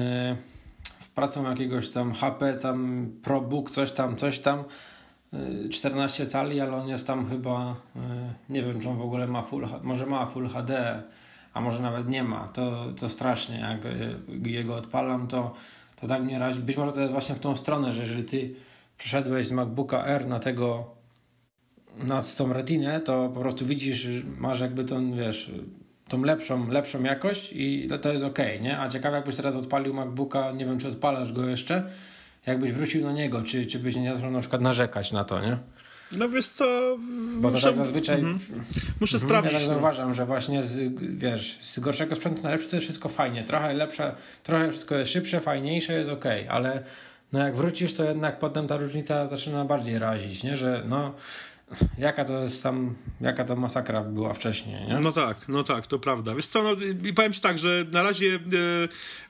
pracą 1.16 1.50
jakiegoś 1.50 1.90
tam 1.90 2.14
HP, 2.14 2.54
tam 2.54 3.08
ProBook, 3.24 3.72
coś 3.72 3.92
tam, 3.92 4.16
coś 4.16 4.40
tam. 4.40 4.64
14 5.72 6.24
yy, 6.24 6.30
cali, 6.30 6.62
ale 6.62 6.76
on 6.76 6.88
jest 6.88 7.08
tam 7.08 7.30
chyba 7.30 7.76
yy, 7.96 8.02
nie 8.50 8.64
wiem, 8.64 8.80
czy 8.82 8.90
on 8.90 8.98
w 8.98 9.02
ogóle 9.02 9.28
ma 9.28 9.42
full, 9.42 9.68
może 9.84 10.06
ma 10.06 10.26
Full 10.26 10.50
HD, 10.50 11.04
a 11.54 11.62
może 11.62 11.82
nawet 11.82 12.10
nie 12.10 12.24
ma, 12.24 12.48
to, 12.48 12.86
to 13.00 13.10
strasznie, 13.10 13.60
jak 13.60 13.80
jego 14.46 14.76
odpalam, 14.76 15.28
to, 15.28 15.54
to 16.02 16.08
tak 16.08 16.24
mnie 16.24 16.40
razi. 16.40 16.60
Być 16.60 16.78
może 16.78 16.92
to 16.92 17.00
jest 17.00 17.12
właśnie 17.12 17.36
w 17.36 17.40
tą 17.40 17.56
stronę, 17.56 17.94
że 17.94 18.02
jeżeli 18.02 18.24
ty 18.24 18.56
przeszedłeś 18.98 19.48
z 19.48 19.52
MacBooka 19.52 20.06
R 20.06 20.28
na 20.28 20.40
tego 20.40 20.96
nad 21.98 22.36
tą 22.36 22.54
retinę, 22.54 23.00
to 23.00 23.32
po 23.34 23.40
prostu 23.40 23.66
widzisz, 23.66 24.08
masz 24.38 24.60
jakby 24.60 24.86
tą, 24.86 25.14
wiesz, 25.14 25.52
tą 26.08 26.24
lepszą, 26.24 26.68
lepszą 26.72 27.04
jakość 27.04 27.50
i 27.56 27.88
to, 28.02 28.12
jest 28.12 28.24
ok, 28.24 28.40
nie? 28.62 28.80
A 28.80 28.90
ciekawe, 28.90 29.16
jakbyś 29.16 29.36
teraz 29.36 29.56
odpalił 29.56 29.94
MacBooka, 29.94 30.52
nie 30.52 30.66
wiem, 30.66 30.80
czy 30.80 30.88
odpalasz 30.88 31.34
go 31.34 31.46
jeszcze, 31.46 31.84
jakbyś 32.46 32.72
wrócił 32.72 33.06
na 33.06 33.12
niego, 33.12 33.42
czy, 33.42 33.66
czy 33.66 33.80
byś 33.80 33.96
nie 33.96 34.16
zaczął 34.16 34.32
na 34.32 34.40
przykład 34.40 34.62
narzekać 34.62 35.12
na 35.12 35.24
to, 35.24 35.42
nie? 35.42 35.58
No 36.18 36.30
wiesz 36.30 36.48
co, 36.48 36.98
Bo 37.38 37.50
muszę, 37.50 37.68
tak 37.68 37.76
zazwyczaj... 37.76 38.20
Mm, 38.20 38.40
muszę 39.02 39.18
mhm. 39.18 39.30
sprawdzić. 39.30 39.62
Ja 39.62 39.68
tak 39.68 39.78
uważam, 39.78 40.14
że 40.14 40.26
właśnie 40.26 40.62
z, 40.62 40.94
wiesz, 41.18 41.58
z 41.62 41.80
gorszego 41.80 42.16
sprzętu 42.16 42.44
na 42.44 42.50
lepszy 42.50 42.70
to 42.70 42.76
jest 42.76 42.86
wszystko 42.86 43.10
fajnie. 43.10 43.44
Trochę 43.44 43.74
lepsze, 43.74 44.16
trochę 44.44 44.70
wszystko 44.70 44.96
jest 44.96 45.12
szybsze, 45.12 45.42
fajniejsze, 45.42 45.94
jest 45.94 46.10
ok, 46.10 46.26
ale 46.50 46.84
no 47.32 47.40
jak 47.40 47.56
wrócisz, 47.56 47.94
to 47.94 48.04
jednak 48.04 48.40
potem 48.40 48.68
ta 48.68 48.78
różnica 48.78 49.28
zaczyna 49.28 49.66
bardziej 49.66 50.00
razić, 50.00 50.44
nie? 50.44 50.58
Że 50.58 50.84
no 50.90 51.14
jaka 51.98 52.26
to 52.26 52.40
jest 52.40 52.64
tam, 52.64 52.96
jaka 53.22 53.46
to 53.46 53.56
masakra 53.56 54.04
była 54.04 54.34
wcześniej, 54.34 54.88
nie? 54.88 55.00
No 55.00 55.12
tak, 55.12 55.48
no 55.48 55.64
tak, 55.64 55.88
to 55.88 56.00
prawda. 56.00 56.36
Wiesz 56.36 56.48
co, 56.48 56.64
no, 56.64 56.70
powiem 57.16 57.34
ci 57.34 57.42
tak, 57.42 57.58
że 57.58 57.86
na 57.92 58.04
razie 58.04 58.40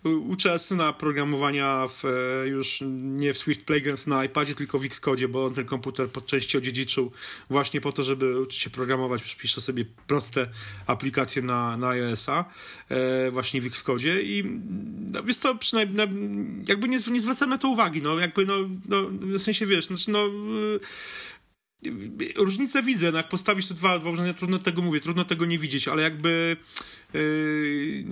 e, 0.05 0.09
uczę 0.09 0.59
syna 0.59 0.93
programowania 0.93 1.87
w, 1.87 2.05
e, 2.05 2.47
już 2.47 2.83
nie 2.91 3.33
w 3.33 3.37
Swift 3.37 3.65
Playgrounds 3.65 4.07
na 4.07 4.25
iPadzie, 4.25 4.55
tylko 4.55 4.79
w 4.79 4.85
Xcode, 4.85 5.27
bo 5.27 5.45
on 5.45 5.53
ten 5.53 5.65
komputer 5.65 6.09
po 6.09 6.21
części 6.21 6.57
odziedziczył 6.57 7.11
właśnie 7.49 7.81
po 7.81 7.91
to, 7.91 8.03
żeby 8.03 8.39
uczyć 8.39 8.59
się 8.59 8.69
programować. 8.69 9.21
Już 9.21 9.35
piszę 9.35 9.61
sobie 9.61 9.85
proste 10.07 10.47
aplikacje 10.87 11.41
na, 11.41 11.77
na 11.77 11.89
iOS-a 11.89 12.45
e, 12.89 13.31
właśnie 13.31 13.61
w 13.61 13.65
Xcode 13.65 14.21
i 14.21 14.43
no, 15.11 15.23
wiesz 15.23 15.37
co, 15.37 15.55
przynajmniej 15.55 16.07
no, 16.07 16.13
jakby 16.67 16.89
nie, 16.89 16.97
nie 17.11 17.21
zwracamy 17.21 17.49
na 17.49 17.57
to 17.57 17.67
uwagi, 17.67 18.01
no 18.01 18.19
jakby 18.19 18.45
no, 18.45 18.55
no 18.89 18.97
w 19.09 19.39
sensie 19.39 19.65
wiesz, 19.65 19.85
znaczy 19.85 20.11
no 20.11 20.29
różnicę 22.35 22.83
widzę, 22.83 23.11
no 23.11 23.17
jak 23.17 23.29
postawisz 23.29 23.67
te 23.67 23.73
dwa, 23.73 23.99
dwa 23.99 24.09
urządzenia, 24.09 24.33
trudno 24.33 24.59
tego 24.59 24.81
mówię, 24.81 24.99
trudno 24.99 25.25
tego 25.25 25.45
nie 25.45 25.59
widzieć, 25.59 25.87
ale 25.87 26.03
jakby 26.03 26.57
yy, 27.13 28.03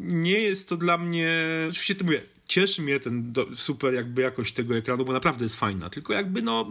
nie 0.00 0.40
jest 0.40 0.68
to 0.68 0.76
dla 0.76 0.98
mnie, 0.98 1.32
oczywiście 1.68 1.94
to 1.94 2.04
mówię, 2.04 2.22
cieszy 2.48 2.82
mnie 2.82 3.00
ten 3.00 3.32
do, 3.32 3.46
super 3.56 3.94
jakby 3.94 4.22
jakość 4.22 4.52
tego 4.54 4.76
ekranu, 4.76 5.04
bo 5.04 5.12
naprawdę 5.12 5.44
jest 5.44 5.56
fajna, 5.56 5.90
tylko 5.90 6.12
jakby 6.12 6.42
no 6.42 6.70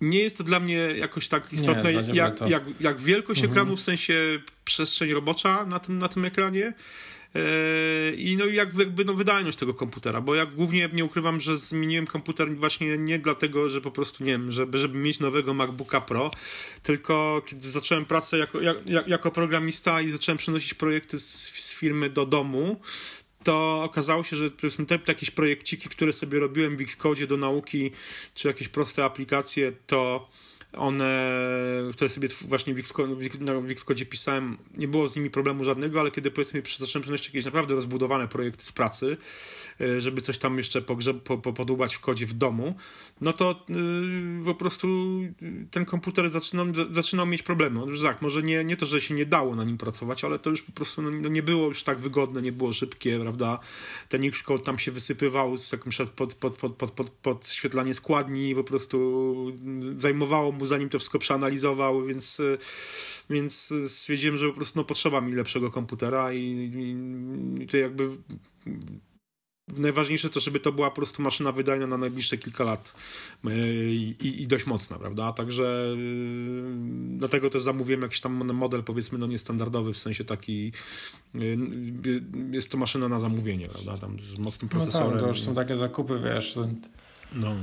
nie 0.00 0.18
jest 0.18 0.38
to 0.38 0.44
dla 0.44 0.60
mnie 0.60 0.76
jakoś 0.76 1.28
tak 1.28 1.52
istotne, 1.52 1.92
Nie, 1.92 2.14
jak, 2.14 2.40
jak, 2.40 2.64
jak 2.80 3.00
wielkość 3.00 3.40
Mhm. 3.40 3.52
ekranu, 3.52 3.76
w 3.76 3.80
sensie 3.80 4.40
przestrzeń 4.64 5.10
robocza 5.10 5.66
na 5.66 5.78
tym, 5.78 5.98
na 5.98 6.08
tym 6.08 6.24
ekranie. 6.24 6.72
Eee, 7.34 8.14
I 8.14 8.36
no 8.36 8.44
i 8.44 8.54
jak, 8.54 8.74
jakby 8.78 9.04
no 9.04 9.14
wydajność 9.14 9.58
tego 9.58 9.74
komputera, 9.74 10.20
bo 10.20 10.34
ja 10.34 10.46
głównie 10.46 10.88
nie 10.92 11.04
ukrywam, 11.04 11.40
że 11.40 11.56
zmieniłem 11.56 12.06
komputer 12.06 12.56
właśnie 12.56 12.98
nie 12.98 13.18
dlatego, 13.18 13.70
że 13.70 13.80
po 13.80 13.90
prostu 13.90 14.24
nie 14.24 14.32
wiem, 14.32 14.52
żeby, 14.52 14.78
żeby 14.78 14.98
mieć 14.98 15.20
nowego 15.20 15.54
MacBooka 15.54 16.00
Pro, 16.00 16.30
tylko 16.82 17.42
kiedy 17.46 17.70
zacząłem 17.70 18.04
pracę 18.04 18.38
jako, 18.38 18.60
jak, 18.60 18.90
jak, 18.90 19.08
jako 19.08 19.30
programista 19.30 20.00
i 20.00 20.10
zacząłem 20.10 20.38
przenosić 20.38 20.74
projekty 20.74 21.18
z, 21.18 21.24
z 21.64 21.74
firmy 21.74 22.10
do 22.10 22.26
domu, 22.26 22.80
to 23.44 23.82
okazało 23.82 24.22
się, 24.22 24.36
że 24.36 24.50
powiedzmy 24.50 24.86
te 24.86 24.98
jakieś 25.08 25.30
projekciki, 25.30 25.88
które 25.88 26.12
sobie 26.12 26.38
robiłem 26.38 26.76
w 26.76 26.80
Xcode 26.80 27.26
do 27.26 27.36
nauki, 27.36 27.90
czy 28.34 28.48
jakieś 28.48 28.68
proste 28.68 29.04
aplikacje, 29.04 29.72
to 29.86 30.28
one, 30.76 31.32
które 31.92 32.08
sobie 32.08 32.28
właśnie 32.48 32.74
w, 32.74 32.78
Xcode, 32.78 34.04
pisałem, 34.04 34.58
nie 34.76 34.88
było 34.88 35.08
z 35.08 35.16
nimi 35.16 35.30
problemu 35.30 35.64
żadnego, 35.64 36.00
ale 36.00 36.10
kiedy 36.10 36.30
powiedzmy 36.30 36.62
zacząłem 36.78 37.02
przenosić 37.02 37.26
jakieś 37.26 37.44
naprawdę 37.44 37.74
rozbudowane 37.74 38.28
projekty 38.28 38.64
z 38.64 38.72
pracy, 38.72 39.16
y, 39.80 40.00
żeby 40.00 40.20
coś 40.20 40.38
tam 40.38 40.58
jeszcze 40.58 40.82
pogrzeb, 40.82 41.22
po, 41.22 41.38
po, 41.38 41.52
podłubać 41.52 41.94
w 41.94 42.00
kodzie 42.00 42.26
w 42.26 42.32
domu, 42.32 42.74
no 43.20 43.32
to 43.32 43.64
y, 44.40 44.44
po 44.44 44.54
prostu 44.54 44.88
ten 45.70 45.84
komputer 45.84 46.30
zaczynał, 46.30 46.74
za- 46.74 46.86
zaczynał 46.90 47.26
mieć 47.26 47.42
problemy. 47.42 47.80
Już 47.80 48.02
tak, 48.02 48.22
może 48.22 48.42
nie, 48.42 48.64
nie 48.64 48.76
to, 48.76 48.86
że 48.86 49.00
się 49.00 49.14
nie 49.14 49.26
dało 49.26 49.54
na 49.54 49.64
nim 49.64 49.78
pracować, 49.78 50.24
ale 50.24 50.38
to 50.38 50.50
już 50.50 50.62
po 50.62 50.72
prostu 50.72 51.02
no, 51.02 51.10
no 51.10 51.28
nie 51.28 51.42
było 51.42 51.68
już 51.68 51.82
tak 51.82 51.98
wygodne, 51.98 52.42
nie 52.42 52.52
było 52.52 52.72
szybkie, 52.72 53.20
prawda? 53.20 53.58
Ten 54.08 54.24
Xcode 54.24 54.64
tam 54.64 54.78
się 54.78 54.92
wysypywał 54.92 55.58
z 55.58 55.72
jakimś 55.72 55.96
pod, 56.16 56.34
pod, 56.34 56.56
pod, 56.56 56.72
pod, 56.72 56.90
pod, 56.90 57.10
podświetlanie 57.10 57.94
składni, 57.94 58.54
po 58.54 58.64
prostu 58.64 59.32
zajmowało 59.98 60.52
mu 60.52 60.61
zanim 60.66 60.88
to 60.88 60.98
wszystko 60.98 61.18
przeanalizował, 61.18 62.04
więc, 62.04 62.40
y, 62.40 62.58
więc 63.30 63.70
y, 63.72 63.88
stwierdziłem, 63.88 64.36
że 64.36 64.48
po 64.48 64.54
prostu 64.54 64.78
no, 64.78 64.84
potrzeba 64.84 65.20
mi 65.20 65.32
lepszego 65.32 65.70
komputera 65.70 66.32
i, 66.32 66.38
i, 66.38 67.62
i 67.62 67.66
to 67.66 67.76
jakby 67.76 68.08
najważniejsze 69.78 70.30
to, 70.30 70.40
żeby 70.40 70.60
to 70.60 70.72
była 70.72 70.90
po 70.90 70.96
prostu 70.96 71.22
maszyna 71.22 71.52
wydajna 71.52 71.86
na 71.86 71.96
najbliższe 71.96 72.38
kilka 72.38 72.64
lat 72.64 72.94
yy, 73.44 73.54
i, 73.94 74.42
i 74.42 74.46
dość 74.46 74.66
mocna, 74.66 74.98
prawda? 74.98 75.32
Także 75.32 75.94
yy, 75.96 76.64
dlatego 77.16 77.50
też 77.50 77.62
zamówiłem 77.62 78.02
jakiś 78.02 78.20
tam 78.20 78.54
model, 78.54 78.82
powiedzmy, 78.84 79.18
no 79.18 79.26
niestandardowy, 79.26 79.92
w 79.92 79.98
sensie 79.98 80.24
taki 80.24 80.72
yy, 81.34 81.58
jest 82.50 82.70
to 82.70 82.78
maszyna 82.78 83.08
na 83.08 83.20
zamówienie, 83.20 83.66
prawda? 83.66 83.96
Tam 83.96 84.18
z 84.18 84.38
mocnym 84.38 84.70
No 84.72 84.78
procesorem. 84.78 85.12
tak, 85.12 85.20
to 85.20 85.28
już 85.28 85.40
są 85.40 85.54
takie 85.54 85.76
zakupy, 85.76 86.20
wiesz, 86.24 86.58
no. 87.34 87.54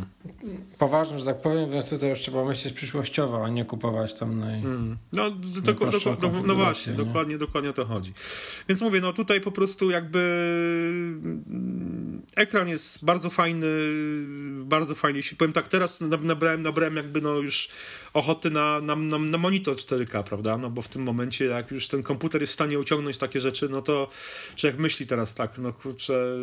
poważne, 0.77 1.19
że 1.19 1.25
tak 1.25 1.41
powiem, 1.41 1.71
więc 1.71 1.89
tutaj 1.89 2.09
już 2.09 2.19
trzeba 2.19 2.45
myśleć 2.45 2.73
przyszłościowo, 2.73 3.45
a 3.45 3.49
nie 3.49 3.65
kupować 3.65 4.13
tam 4.13 4.39
naj... 4.39 4.59
Mm. 4.59 4.97
No, 5.11 5.23
no 6.45 6.55
właśnie, 6.55 6.91
nie? 6.91 6.97
dokładnie, 6.97 7.37
dokładnie 7.37 7.69
o 7.69 7.73
to 7.73 7.85
chodzi. 7.85 8.13
Więc 8.69 8.81
mówię, 8.81 9.01
no 9.01 9.13
tutaj 9.13 9.41
po 9.41 9.51
prostu 9.51 9.89
jakby 9.89 10.19
mm, 11.23 12.21
ekran 12.35 12.67
jest 12.67 13.05
bardzo 13.05 13.29
fajny, 13.29 13.67
bardzo 14.65 14.95
fajnie 14.95 15.23
się, 15.23 15.35
powiem 15.35 15.53
tak, 15.53 15.67
teraz 15.67 16.01
nab- 16.01 16.23
nabrałem, 16.23 16.61
nabrałem 16.61 16.95
jakby 16.95 17.21
no 17.21 17.35
już 17.35 17.69
ochoty 18.13 18.49
na, 18.49 18.81
na, 18.81 18.95
na, 18.95 19.17
na 19.17 19.37
monitor 19.37 19.75
4K, 19.75 20.23
prawda, 20.23 20.57
no 20.57 20.69
bo 20.69 20.81
w 20.81 20.87
tym 20.87 21.03
momencie 21.03 21.45
jak 21.45 21.71
już 21.71 21.87
ten 21.87 22.03
komputer 22.03 22.41
jest 22.41 22.51
w 22.51 22.53
stanie 22.53 22.79
uciągnąć 22.79 23.17
takie 23.17 23.39
rzeczy, 23.39 23.69
no 23.69 23.81
to 23.81 24.09
człowiek 24.55 24.79
myśli 24.79 25.07
teraz 25.07 25.35
tak, 25.35 25.57
no 25.57 25.73
kurczę, 25.73 26.37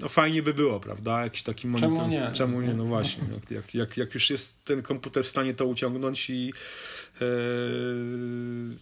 no 0.00 0.08
fajnie 0.08 0.42
by 0.42 0.54
było, 0.54 0.80
prawda? 0.80 1.22
Jakiś 1.22 1.42
taki 1.42 1.68
monitor. 1.68 2.08
nie? 2.08 2.30
Czemu 2.34 2.60
nie? 2.60 2.74
No 2.74 2.84
właśnie. 2.84 3.24
Jak, 3.34 3.50
jak, 3.50 3.74
jak, 3.74 3.96
jak 3.96 4.14
już 4.14 4.30
jest 4.30 4.64
ten 4.64 4.82
komputer 4.82 5.24
w 5.24 5.26
stanie 5.28 5.54
to 5.54 5.66
uciągnąć 5.66 6.30
i 6.30 6.52
e, 7.20 7.24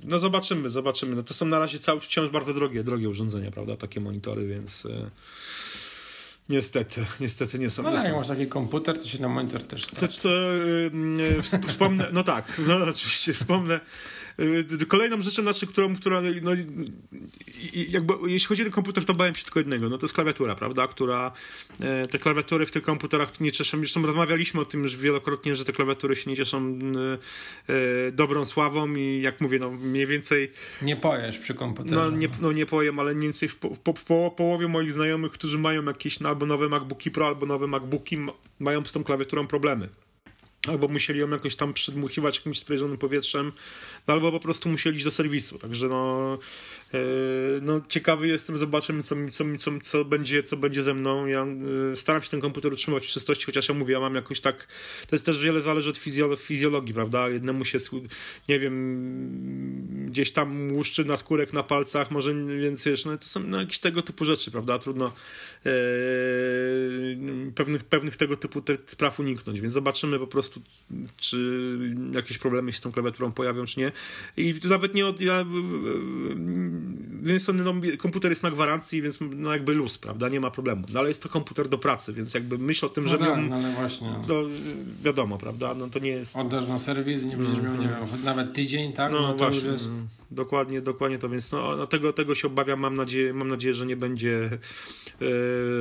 no 0.04 0.18
zobaczymy, 0.18 0.70
zobaczymy. 0.70 1.16
No 1.16 1.22
to 1.22 1.34
są 1.34 1.46
na 1.46 1.58
razie 1.58 1.78
cały, 1.78 2.00
wciąż 2.00 2.30
bardzo 2.30 2.54
drogie, 2.54 2.84
drogie 2.84 3.08
urządzenia, 3.08 3.50
prawda? 3.50 3.76
Takie 3.76 4.00
monitory, 4.00 4.46
więc 4.46 4.86
e, 4.86 5.10
niestety, 6.48 7.04
niestety 7.20 7.58
nie 7.58 7.70
są. 7.70 7.82
No 7.82 7.90
nie 7.90 7.94
ale 7.96 8.04
jak 8.04 8.12
są. 8.12 8.18
masz 8.18 8.28
taki 8.28 8.46
komputer, 8.46 8.98
to 8.98 9.08
się 9.08 9.18
na 9.22 9.28
monitor 9.28 9.62
też 9.62 9.86
Co, 9.86 10.08
co 10.08 10.28
wsp- 11.40 11.66
wspomnę, 11.66 12.08
no 12.12 12.22
tak, 12.24 12.52
no 12.68 12.76
oczywiście 12.76 13.32
wspomnę. 13.32 13.80
Y, 14.40 14.86
Kolejną 14.86 15.22
rzeczą, 15.22 15.42
znaczy, 15.42 15.66
którą, 15.66 15.96
która, 15.96 16.22
no, 16.42 16.50
jakby, 17.88 18.14
jeśli 18.26 18.48
chodzi 18.48 18.62
o 18.62 18.64
ten 18.64 18.72
komputer, 18.72 19.04
to 19.04 19.14
bałem 19.14 19.34
się 19.34 19.44
tylko 19.44 19.60
jednego, 19.60 19.88
no 19.88 19.98
to 19.98 20.06
jest 20.06 20.14
klawiatura, 20.14 20.54
prawda, 20.54 20.88
która, 20.88 21.32
e, 21.80 22.06
te 22.06 22.18
klawiatury 22.18 22.66
w 22.66 22.70
tych 22.70 22.82
komputerach 22.82 23.40
nie 23.40 23.52
cieszą, 23.52 23.78
zresztą 23.78 24.02
rozmawialiśmy 24.02 24.60
o 24.60 24.64
tym 24.64 24.82
już 24.82 24.96
wielokrotnie, 24.96 25.56
że 25.56 25.64
te 25.64 25.72
klawiatury 25.72 26.16
się 26.16 26.30
nie 26.30 26.36
cieszą 26.36 26.78
y, 28.08 28.12
dobrą 28.12 28.44
sławą 28.44 28.94
i 28.94 29.20
jak 29.22 29.40
mówię, 29.40 29.58
no 29.58 29.70
mniej 29.70 30.06
więcej 30.06 30.50
Nie 30.82 30.96
pojesz 30.96 31.38
przy 31.38 31.54
komputerze. 31.54 31.94
no 31.96 32.10
nie, 32.10 32.28
no 32.40 32.52
nie 32.52 32.66
powiem, 32.66 32.98
ale 32.98 33.14
mniej 33.14 33.26
więcej 33.28 33.48
w, 33.48 33.56
po, 33.56 33.94
po, 33.94 34.30
połowie 34.36 34.68
moich 34.68 34.92
znajomych, 34.92 35.32
którzy 35.32 35.58
mają 35.58 35.84
jakieś 35.84 36.20
no, 36.20 36.28
albo 36.28 36.46
nowe 36.46 36.68
MacBooki 36.68 37.10
Pro, 37.10 37.26
albo 37.26 37.46
nowe 37.46 37.66
MacBooki, 37.66 38.18
mają 38.58 38.84
z 38.84 38.92
tą 38.92 39.04
klawiaturą 39.04 39.46
problemy. 39.46 39.88
Albo 40.68 40.88
musieli 40.88 41.20
ją 41.20 41.30
jakoś 41.30 41.56
tam 41.56 41.72
przydmuchiwać 41.74 42.36
jakimś 42.36 42.58
sprayżonym 42.58 42.98
powietrzem, 42.98 43.52
no, 44.06 44.14
albo 44.14 44.32
po 44.32 44.40
prostu 44.40 44.68
musieli 44.68 44.96
iść 44.96 45.04
do 45.04 45.10
serwisu. 45.10 45.58
Także 45.58 45.88
no, 45.88 46.38
e, 46.94 46.98
no 47.62 47.80
ciekawy 47.88 48.28
jestem, 48.28 48.58
zobaczymy 48.58 49.02
co, 49.02 49.16
co, 49.30 49.44
co, 49.58 49.70
co, 49.82 50.04
będzie, 50.04 50.42
co 50.42 50.56
będzie 50.56 50.82
ze 50.82 50.94
mną. 50.94 51.26
Ja 51.26 51.46
e, 51.92 51.96
staram 51.96 52.22
się 52.22 52.30
ten 52.30 52.40
komputer 52.40 52.72
utrzymywać 52.72 53.06
w 53.06 53.10
czystości, 53.10 53.46
chociaż 53.46 53.68
ja 53.68 53.74
mówię, 53.74 53.92
ja 53.94 54.00
mam 54.00 54.14
jakoś 54.14 54.40
tak, 54.40 54.66
to 55.06 55.16
jest 55.16 55.26
też 55.26 55.40
wiele 55.40 55.60
zależy 55.60 55.90
od 55.90 55.96
fizjolo- 55.96 56.36
fizjologii, 56.36 56.94
prawda? 56.94 57.28
Jednemu 57.28 57.64
się, 57.64 57.78
nie 58.48 58.58
wiem, 58.58 60.06
gdzieś 60.06 60.32
tam 60.32 60.72
łuszczy 60.72 61.04
na 61.04 61.16
skórek 61.16 61.52
na 61.52 61.62
palcach, 61.62 62.10
może 62.10 62.34
więc 62.60 62.84
wiesz, 62.84 63.04
no 63.04 63.18
to 63.18 63.24
są 63.24 63.40
no, 63.40 63.60
jakieś 63.60 63.78
tego 63.78 64.02
typu 64.02 64.24
rzeczy, 64.24 64.50
prawda? 64.50 64.78
Trudno 64.78 65.12
e, 65.66 65.70
pewnych, 67.54 67.84
pewnych 67.84 68.16
tego 68.16 68.36
typu 68.36 68.60
te, 68.60 68.76
spraw 68.86 69.20
uniknąć, 69.20 69.60
więc 69.60 69.72
zobaczymy 69.72 70.18
po 70.18 70.26
prostu, 70.26 70.60
czy 71.16 71.78
jakieś 72.12 72.38
problemy 72.38 72.72
się 72.72 72.78
z 72.78 72.80
tą 72.80 72.92
klawiaturą 72.92 73.32
pojawią, 73.32 73.64
czy 73.66 73.80
nie. 73.80 73.87
I 74.36 74.54
to 74.54 74.68
nawet 74.68 74.94
nie 74.94 75.06
od, 75.06 75.20
ja, 75.20 75.44
z 77.22 77.26
jednej 77.26 77.40
strony 77.40 77.64
no, 77.64 77.74
komputer 77.98 78.30
jest 78.30 78.42
na 78.42 78.50
gwarancji, 78.50 79.02
więc 79.02 79.18
no 79.36 79.52
jakby 79.52 79.74
luz, 79.74 79.98
prawda? 79.98 80.28
Nie 80.28 80.40
ma 80.40 80.50
problemu. 80.50 80.84
No 80.92 81.00
ale 81.00 81.08
jest 81.08 81.22
to 81.22 81.28
komputer 81.28 81.68
do 81.68 81.78
pracy, 81.78 82.12
więc 82.12 82.34
jakby 82.34 82.58
myśl 82.58 82.86
o 82.86 82.88
tym, 82.88 83.04
No 83.04 83.10
żeby 83.10 83.24
tak, 83.24 83.36
ją, 83.36 83.48
no 83.48 83.56
ale 83.56 83.70
właśnie. 83.70 84.14
no, 84.28 84.34
wiadomo, 85.02 85.38
prawda? 85.38 85.74
No 85.74 85.88
to 85.88 85.98
nie 85.98 86.10
jest... 86.10 86.36
Oddasz 86.36 86.68
na 86.68 86.78
serwis, 86.78 87.22
nie 87.24 87.36
będziesz 87.36 87.62
miał, 87.64 87.74
nie 87.76 87.88
wiem, 87.88 88.24
nawet 88.24 88.52
tydzień, 88.54 88.92
tak? 88.92 89.12
No, 89.12 89.20
No, 89.20 89.32
to 89.32 89.38
właśnie, 89.38 89.70
już 89.70 89.80
jest... 89.80 89.88
dokładnie, 90.30 90.80
dokładnie 90.80 91.18
to, 91.18 91.28
więc 91.28 91.52
no, 91.52 91.76
no 91.76 91.86
tego, 91.86 92.12
tego 92.12 92.34
się 92.34 92.46
obawiam, 92.46 92.80
mam 92.80 92.96
nadzieję, 92.96 93.34
mam 93.34 93.48
nadzieję, 93.48 93.74
że 93.74 93.86
nie 93.86 93.96
będzie, 93.96 94.50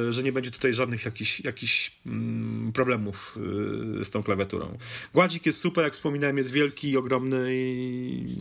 e, 0.08 0.14
że 0.14 0.24
nie 0.24 0.32
będzie 0.32 0.52
tutaj 0.52 0.74
żadnych 0.74 1.06
jakichś, 1.06 1.40
jakichś 1.40 1.92
mm, 2.06 2.72
problemów 2.74 3.38
e, 4.02 4.06
z 4.06 4.12
tą 4.12 4.24
klawiaturą. 4.24 4.78
Gładzik 5.14 5.46
jest 5.46 5.60
super, 5.60 5.84
jak 5.84 5.94
wspominałem, 5.94 6.38
jest 6.38 6.52
wielki 6.52 6.90
i 6.90 6.98
ogromny 6.98 7.48
i 7.50 8.38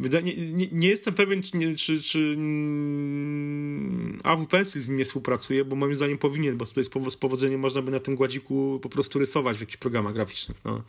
nie, 0.00 0.68
nie, 0.72 0.88
jestem 0.88 1.14
pewien, 1.14 1.42
czy, 1.42 1.56
nie, 1.56 1.74
czy, 1.74 2.02
czy 2.02 2.34
mm, 2.36 4.20
Apple 4.24 4.46
Pencil 4.46 4.82
z 4.82 4.88
nim 4.88 4.98
nie 4.98 5.04
współpracuje, 5.04 5.64
bo 5.64 5.76
moim 5.76 5.94
zdaniem 5.94 6.18
powinien, 6.18 6.56
bo 6.56 6.66
z, 6.66 6.74
z 7.08 7.16
powodzeniem 7.16 7.60
można 7.60 7.82
by 7.82 7.90
na 7.90 8.00
tym 8.00 8.16
gładziku 8.16 8.80
po 8.82 8.88
prostu 8.88 9.18
rysować 9.18 9.56
w 9.56 9.60
jakichś 9.60 9.76
programach 9.76 10.14
graficznych. 10.14 10.64
No, 10.64 10.82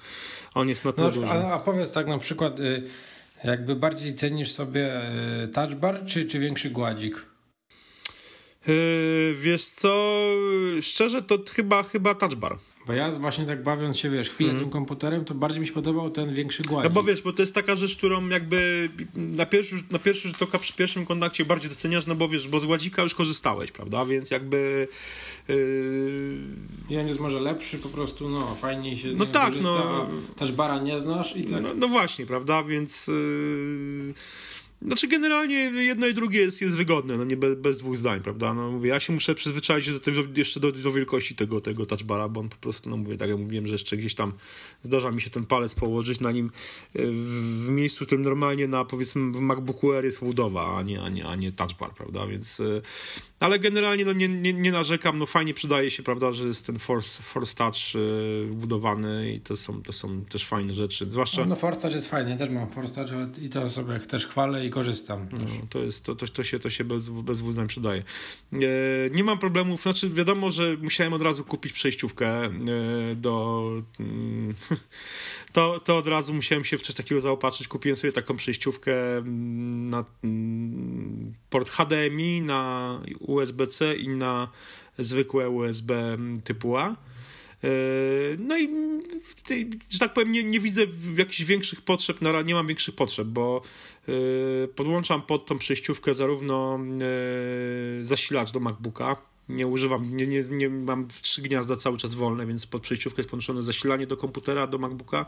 on 0.53 0.69
jest 0.69 0.85
na 0.85 0.91
tyle 0.91 1.11
No, 1.15 1.27
a, 1.27 1.53
a 1.53 1.59
powiedz 1.59 1.91
tak 1.91 2.07
na 2.07 2.17
przykład, 2.17 2.59
y, 2.59 2.83
jakby 3.43 3.75
bardziej 3.75 4.15
cenisz 4.15 4.51
sobie 4.51 5.01
y, 5.43 5.47
touch 5.47 5.75
bar 5.75 6.05
czy, 6.05 6.25
czy 6.25 6.39
większy 6.39 6.69
gładzik? 6.69 7.28
Yy, 8.67 9.33
wiesz 9.33 9.63
co, 9.65 10.15
szczerze 10.81 11.21
to 11.21 11.39
chyba, 11.55 11.83
chyba 11.83 12.15
touch 12.15 12.35
bar. 12.35 12.57
Bo 12.87 12.93
ja 12.93 13.11
właśnie 13.11 13.45
tak 13.45 13.63
bawiąc 13.63 13.97
się, 13.97 14.09
wiesz, 14.09 14.29
chwilę 14.29 14.53
tym 14.53 14.69
komputerem, 14.69 15.25
to 15.25 15.35
bardziej 15.35 15.61
mi 15.61 15.67
się 15.67 15.73
podobał 15.73 16.09
ten 16.09 16.33
większy 16.33 16.63
gładzik. 16.63 16.89
No 16.89 16.93
bo 16.93 17.03
wiesz, 17.03 17.21
bo 17.21 17.33
to 17.33 17.41
jest 17.41 17.55
taka 17.55 17.75
rzecz, 17.75 17.97
którą 17.97 18.27
jakby 18.29 18.89
na 19.15 19.45
pierwszy, 19.45 19.75
na 19.91 19.99
pierwszy 19.99 20.27
rzut 20.27 20.41
oka 20.41 20.59
przy 20.59 20.73
pierwszym 20.73 21.05
kontakcie 21.05 21.45
bardziej 21.45 21.69
doceniasz, 21.69 22.07
no 22.07 22.15
bo 22.15 22.29
wiesz, 22.29 22.47
bo 22.47 22.59
z 22.59 22.65
gładzika 22.65 23.01
już 23.01 23.15
korzystałeś, 23.15 23.71
prawda, 23.71 24.05
więc 24.05 24.31
jakby 24.31 24.87
yy, 25.47 25.55
I 26.89 26.97
on 26.97 27.07
jest 27.07 27.19
może 27.19 27.39
lepszy, 27.39 27.77
po 27.77 27.89
prostu, 27.89 28.29
no, 28.29 28.55
fajniej 28.55 28.97
się 28.97 29.11
z 29.11 29.17
No 29.17 29.25
tak, 29.25 29.47
korzysta, 29.47 29.69
no. 29.69 30.07
touch 30.35 30.51
bara 30.51 30.79
nie 30.79 30.99
znasz 30.99 31.35
i 31.35 31.45
tak. 31.45 31.61
no, 31.63 31.69
no 31.75 31.87
właśnie, 31.87 32.25
prawda, 32.25 32.63
więc 32.63 33.07
yy, 33.07 34.13
znaczy 34.81 35.07
generalnie 35.07 35.55
jedno 35.55 36.07
i 36.07 36.13
drugie 36.13 36.39
jest, 36.39 36.61
jest 36.61 36.77
wygodne, 36.77 37.17
no 37.17 37.23
nie 37.23 37.37
bez, 37.37 37.55
bez 37.55 37.77
dwóch 37.77 37.97
zdań, 37.97 38.21
prawda? 38.21 38.53
No 38.53 38.71
mówię, 38.71 38.89
ja 38.89 38.99
się 38.99 39.13
muszę 39.13 39.35
przyzwyczaić 39.35 39.91
do, 39.91 40.11
jeszcze 40.35 40.59
do, 40.59 40.71
do 40.71 40.91
wielkości 40.91 41.35
tego, 41.35 41.61
tego 41.61 41.85
touchbara, 41.85 42.29
bo 42.29 42.39
on 42.39 42.49
po 42.49 42.55
prostu, 42.55 42.89
no 42.89 42.97
mówię, 42.97 43.17
tak 43.17 43.29
jak 43.29 43.37
mówiłem, 43.37 43.67
że 43.67 43.73
jeszcze 43.73 43.97
gdzieś 43.97 44.15
tam 44.15 44.33
zdarza 44.81 45.11
mi 45.11 45.21
się 45.21 45.29
ten 45.29 45.45
palec 45.45 45.75
położyć 45.75 46.19
na 46.19 46.31
nim 46.31 46.51
e, 46.95 47.01
w, 47.05 47.65
w 47.65 47.69
miejscu, 47.69 48.03
w 48.03 48.07
którym 48.07 48.23
normalnie 48.23 48.67
na 48.67 48.85
powiedzmy 48.85 49.31
w 49.31 49.39
MacBooku 49.39 49.93
Air 49.93 50.05
jest 50.05 50.21
łudowa, 50.21 50.77
a 50.77 50.81
nie, 50.81 51.01
a 51.01 51.09
nie, 51.09 51.27
a 51.27 51.35
nie 51.35 51.51
touchbar, 51.51 51.93
prawda? 51.93 52.27
Więc, 52.27 52.59
e, 52.59 52.81
ale 53.39 53.59
generalnie 53.59 54.05
no 54.05 54.13
nie, 54.13 54.27
nie, 54.27 54.53
nie 54.53 54.71
narzekam, 54.71 55.17
no 55.17 55.25
fajnie 55.25 55.53
przydaje 55.53 55.91
się, 55.91 56.03
prawda, 56.03 56.31
że 56.31 56.45
jest 56.45 56.65
ten 56.65 56.79
Force, 56.79 57.23
force 57.23 57.55
Touch 57.55 58.03
wbudowany 58.49 59.33
i 59.33 59.39
to 59.39 59.57
są, 59.57 59.81
to 59.81 59.93
są 59.93 60.21
też 60.25 60.45
fajne 60.45 60.73
rzeczy, 60.73 61.09
zwłaszcza... 61.09 61.45
No 61.45 61.55
Force 61.55 61.81
Touch 61.81 61.93
jest 61.93 62.09
fajny, 62.09 62.31
ja 62.31 62.37
też 62.37 62.49
mam 62.49 62.69
Force 62.69 62.93
Touch 62.93 63.37
i 63.37 63.49
to 63.49 63.69
sobie 63.69 63.99
też 63.99 64.27
chwalę 64.27 64.68
i 64.69 64.71
korzystam. 64.71 65.27
No, 65.31 65.39
to, 65.69 65.79
jest, 65.79 66.05
to, 66.05 66.15
to, 66.15 66.27
to, 66.27 66.43
się, 66.43 66.59
to 66.59 66.69
się 66.69 66.83
bez, 66.83 67.09
bez 67.09 67.39
dwóch 67.39 67.67
przydaje. 67.67 68.03
E, 68.53 68.57
nie 69.11 69.23
mam 69.23 69.37
problemów, 69.39 69.81
znaczy 69.81 70.09
wiadomo, 70.09 70.51
że 70.51 70.77
musiałem 70.81 71.13
od 71.13 71.21
razu 71.21 71.43
kupić 71.43 71.73
przejściówkę 71.73 72.45
e, 72.45 72.51
do... 73.15 73.71
Mm, 73.99 74.53
to, 75.53 75.79
to 75.79 75.97
od 75.97 76.07
razu 76.07 76.33
musiałem 76.33 76.63
się 76.63 76.77
w 76.77 76.81
coś 76.81 76.95
takiego 76.95 77.21
zaopatrzyć. 77.21 77.67
Kupiłem 77.67 77.97
sobie 77.97 78.11
taką 78.11 78.35
przejściówkę 78.35 79.17
mm, 79.17 79.89
na 79.89 80.03
mm, 80.23 81.33
port 81.49 81.69
HDMI, 81.69 82.41
na 82.41 83.01
USB-C 83.19 83.95
i 83.95 84.09
na 84.09 84.47
zwykłe 84.97 85.49
USB 85.49 86.17
typu 86.43 86.77
A 86.77 86.95
E, 87.63 87.69
no 88.37 88.57
i 88.57 88.69
że 89.89 89.99
tak 89.99 90.13
powiem, 90.13 90.31
nie, 90.31 90.43
nie 90.43 90.59
widzę 90.59 90.81
jakichś 91.17 91.41
większych 91.41 91.81
potrzeb, 91.81 92.21
na 92.21 92.41
nie 92.41 92.53
mam 92.53 92.67
większych 92.67 92.95
potrzeb, 92.95 93.27
bo 93.27 93.61
e, 94.07 94.11
podłączam 94.67 95.21
pod 95.21 95.45
tą 95.45 95.57
przejściówkę 95.57 96.13
zarówno 96.13 96.79
e, 98.01 98.05
zasilacz 98.05 98.51
do 98.51 98.59
MacBooka, 98.59 99.15
nie 99.49 99.67
używam, 99.67 100.15
nie, 100.15 100.27
nie, 100.27 100.41
nie 100.51 100.69
mam 100.69 101.07
trzy 101.21 101.41
gniazda 101.41 101.75
cały 101.75 101.97
czas 101.97 102.13
wolne, 102.13 102.45
więc 102.45 102.65
pod 102.65 102.81
przejściówkę 102.81 103.19
jest 103.19 103.29
podłączone 103.29 103.63
zasilanie 103.63 104.07
do 104.07 104.17
komputera, 104.17 104.67
do 104.67 104.77
MacBooka, 104.77 105.25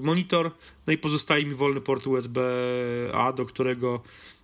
monitor, 0.00 0.50
no 0.86 0.92
i 0.92 0.98
pozostaje 0.98 1.46
mi 1.46 1.54
wolny 1.54 1.80
port 1.80 2.06
USB-A, 2.06 3.32
do 3.32 3.44
którego 3.44 4.02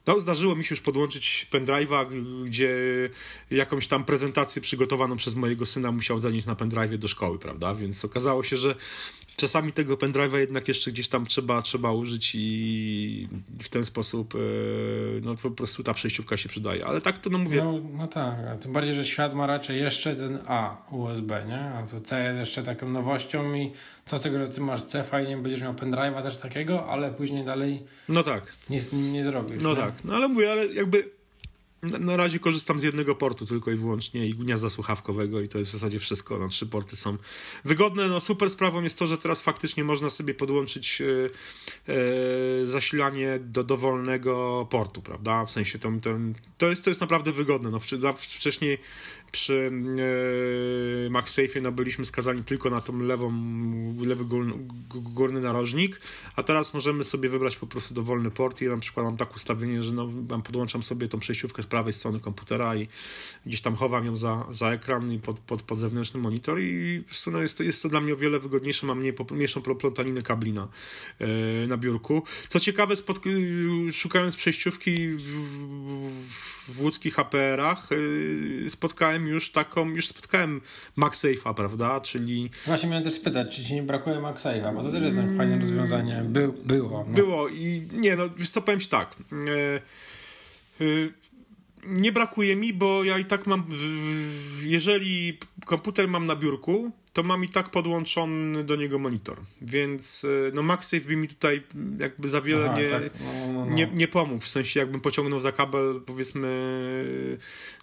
no, 0.09 0.21
zdarzyło 0.21 0.57
mi 0.57 0.65
się 0.65 0.73
już 0.73 0.81
podłączyć 0.81 1.47
pendrive'a, 1.51 2.07
gdzie 2.45 2.71
jakąś 3.51 3.87
tam 3.87 4.05
prezentację 4.05 4.63
przygotowaną 4.63 5.17
przez 5.17 5.35
mojego 5.35 5.67
syna 5.67 5.93
musiał 5.93 6.21
zanieść 6.21 6.47
na 6.47 6.55
pendrive'ie 6.55 6.97
do 6.97 7.09
szkoły, 7.09 7.39
prawda? 7.39 7.75
Więc 7.75 8.05
okazało 8.05 8.45
się, 8.45 8.57
że 8.57 8.75
czasami 9.39 9.73
tego 9.73 9.97
pendrive'a 9.97 10.37
jednak 10.37 10.69
jeszcze 10.69 10.93
gdzieś 10.93 11.09
tam 11.09 11.27
trzeba, 11.27 11.63
trzeba 11.63 11.93
użyć 11.93 12.33
i 12.35 13.29
w 13.61 13.69
ten 13.69 13.85
sposób 13.85 14.35
e, 14.35 14.39
no 15.23 15.35
po 15.35 15.51
prostu 15.51 15.83
ta 15.83 15.95
przejściówka 15.95 16.37
się 16.37 16.49
przydaje. 16.49 16.87
Ale 16.87 17.01
tak 17.01 17.19
to 17.19 17.31
no 17.31 17.39
mówię. 17.39 17.65
No, 17.65 17.81
no 17.93 18.07
tak, 18.07 18.37
tym 18.61 18.73
bardziej, 18.73 18.95
że 18.95 19.05
świat 19.05 19.35
ma 19.35 19.47
raczej 19.47 19.81
jeszcze 19.81 20.17
ten 20.17 20.39
A 20.47 20.77
USB, 20.91 21.45
nie? 21.49 21.61
A 21.61 21.87
to 21.87 22.01
C 22.01 22.25
jest 22.25 22.41
jeszcze 22.41 22.63
taką 22.63 22.89
nowością 22.89 23.55
i 23.55 23.73
co 24.07 24.19
z 24.19 24.21
tego, 24.21 24.39
że 24.39 24.49
ty 24.49 24.61
masz 24.61 24.83
C, 24.83 25.05
fajnie 25.05 25.37
będziesz 25.37 25.63
miał 25.63 25.75
pendrive'a 25.75 26.23
też 26.23 26.37
takiego, 26.37 26.87
ale 26.87 27.11
później 27.11 27.45
dalej 27.45 27.83
no 28.09 28.23
tak. 28.23 28.53
nie, 28.71 28.81
nie 28.93 29.25
zrobisz. 29.25 29.63
No 29.63 29.77
tak, 29.77 30.05
no 30.05 30.15
ale 30.15 30.29
mówię, 30.29 30.53
ale 30.53 30.67
jakby 30.67 31.18
na, 31.83 31.99
na, 31.99 32.17
razie 32.17 32.39
korzystam 32.39 32.81
z 32.81 32.83
jednego 32.83 33.15
portu 33.15 33.47
tylko 33.47 33.71
i 33.71 33.77
wyłącznie 33.77 34.27
i 34.27 34.35
gniazda 34.35 34.71
słuchawkowego 34.71 35.41
i 35.41 35.49
to 35.49 35.59
jest 35.59 35.71
w 35.71 35.75
zasadzie 35.75 35.99
wszystko. 35.99 36.39
No, 36.39 36.49
trzy 36.49 36.67
porty 36.67 36.97
są 36.97 37.17
wygodne. 37.65 38.09
No, 38.09 38.21
super 38.21 38.51
sprawą 38.51 38.83
jest 38.83 38.99
to, 38.99 39.07
że 39.07 39.19
teraz 39.19 39.43
faktycznie 39.43 39.85
można 39.85 40.11
sobie 40.11 40.35
podłączyć 40.35 41.01
e, 41.01 41.05
e, 41.93 42.67
zasilanie 42.67 43.39
do 43.43 43.65
dowolnego 43.65 44.67
portu, 44.71 45.03
prawda? 45.03 45.45
W 45.45 45.51
sensie 45.51 45.79
to, 45.79 45.93
to, 46.03 46.11
to, 46.59 46.69
jest, 46.69 46.85
to 46.85 46.91
jest 46.91 47.01
naprawdę 47.01 47.33
wygodne. 47.33 47.71
No, 47.71 47.79
wcześniej 48.17 48.79
przy 49.33 49.71
e, 51.07 51.11
MagSafe'ie 51.11 51.63
no, 51.63 51.73
byliśmy 51.73 52.07
skazani 52.07 52.45
tylko 52.45 52.71
na 52.71 52.81
tą 52.81 52.99
lewą, 52.99 53.33
lewy 54.07 54.25
górny, 54.25 54.55
górny 54.89 55.41
narożnik, 55.41 56.01
a 56.37 56.43
teraz 56.43 56.75
możemy 56.75 57.05
sobie 57.05 57.29
wybrać 57.29 57.57
po 57.57 57.67
prostu 57.67 57.95
dowolny 57.95 58.31
port 58.31 58.63
i 58.63 58.65
ja 58.65 58.71
na 58.71 58.79
przykład 58.79 59.07
mam 59.07 59.17
tak 59.17 59.37
ustawienie, 59.37 59.83
że 59.83 59.93
no, 59.93 60.09
podłączam 60.45 60.83
sobie 60.83 61.09
tą 61.09 61.19
przejściówkę 61.19 61.63
z 61.63 61.67
prawej 61.69 61.93
strony 61.93 62.21
komputera 62.21 62.77
i 62.77 62.89
gdzieś 63.47 63.61
tam 63.61 63.77
chowam 63.77 64.05
ją 64.07 64.17
za, 64.17 64.47
za 64.51 64.73
ekran 64.73 65.13
i 65.13 65.19
pod, 65.19 65.39
pod, 65.39 65.63
pod 65.63 65.79
zewnętrzny 65.79 66.21
monitor 66.21 66.61
i 66.61 67.01
po 67.03 67.09
prostu 67.09 67.31
no, 67.31 67.43
jest, 67.43 67.59
to, 67.59 67.63
jest 67.63 67.83
to 67.83 67.89
dla 67.89 68.01
mnie 68.01 68.15
o 68.15 68.17
wiele 68.17 68.39
wygodniejsze, 68.39 68.87
mam 68.87 68.99
mniej, 68.99 69.15
mniejszą 69.31 69.63
plątaninę 69.63 70.23
kabli 70.23 70.53
na, 70.53 70.69
e, 71.19 71.27
na 71.67 71.77
biurku. 71.77 72.23
Co 72.49 72.61
ciekawe, 72.61 72.97
spod, 72.97 73.19
szukając 73.93 74.37
przejściówki 74.37 75.09
w, 75.09 75.23
w, 75.23 76.73
w 76.75 76.83
łódzkich 76.83 77.15
HPR-ach 77.15 77.89
e, 78.67 78.71
spotkałem 78.71 79.29
już 79.29 79.53
taką, 79.53 79.89
już 79.89 80.09
spotkałem 80.09 80.61
MagSafe'a, 80.99 81.55
prawda, 81.55 82.01
czyli... 82.01 82.51
Właśnie 82.67 82.89
miałem 82.89 83.05
też 83.05 83.15
spytać, 83.15 83.57
czy 83.57 83.65
ci 83.65 83.75
nie 83.75 83.83
brakuje 83.83 84.17
MagSafe'a, 84.17 84.75
bo 84.75 84.83
to 84.83 84.93
też 84.93 85.03
jest 85.03 85.19
mm. 85.19 85.37
fajne 85.37 85.59
rozwiązanie. 85.59 86.23
By, 86.25 86.53
było. 86.65 87.05
No. 87.09 87.15
Było 87.15 87.49
i 87.49 87.89
nie, 87.93 88.17
no 88.17 88.29
wiesz 88.37 88.51
co, 88.51 88.63
powiem 88.63 88.81
ci 88.81 88.89
tak. 88.89 89.17
E, 89.33 89.77
e, 90.85 90.85
nie 91.87 92.13
brakuje 92.13 92.57
mi, 92.57 92.73
bo 92.73 93.05
ja 93.05 93.19
i 93.19 93.25
tak 93.25 93.47
mam, 93.47 93.65
jeżeli 94.63 95.39
komputer 95.65 96.09
mam 96.09 96.27
na 96.27 96.37
biurku, 96.37 96.93
to 97.13 97.23
mam 97.23 97.45
i 97.45 97.49
tak 97.49 97.71
podłączony 97.71 98.65
do 98.65 98.77
niego 98.77 98.99
monitor, 98.99 99.37
więc 99.63 100.25
e, 100.25 100.53
no 100.55 100.63
MagSafe 100.63 101.07
by 101.07 101.17
mi 101.17 101.29
tutaj 101.29 101.63
jakby 101.99 102.29
za 102.29 102.41
wiele 102.41 102.71
Aha, 102.71 102.81
nie, 102.81 102.91
tak. 102.91 103.03
no, 103.21 103.53
no, 103.53 103.65
no. 103.65 103.75
Nie, 103.75 103.91
nie 103.95 104.09
pomógł, 104.09 104.41
w 104.41 104.49
sensie 104.49 104.81
jakbym 104.81 105.01
pociągnął 105.01 105.41
za 105.41 105.53
kabel 105.53 106.01
powiedzmy 106.07 106.49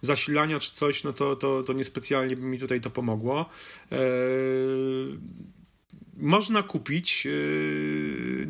zasilania 0.01 0.60
czy 0.60 0.71
coś, 0.71 1.03
no 1.03 1.13
to, 1.13 1.36
to, 1.36 1.63
to 1.63 1.73
niespecjalnie 1.73 2.36
by 2.36 2.45
mi 2.45 2.60
tutaj 2.60 2.81
to 2.81 2.89
pomogło. 2.89 3.49
Eee, 3.91 3.99
można 6.17 6.63
kupić 6.63 7.25
yy, 7.25 8.47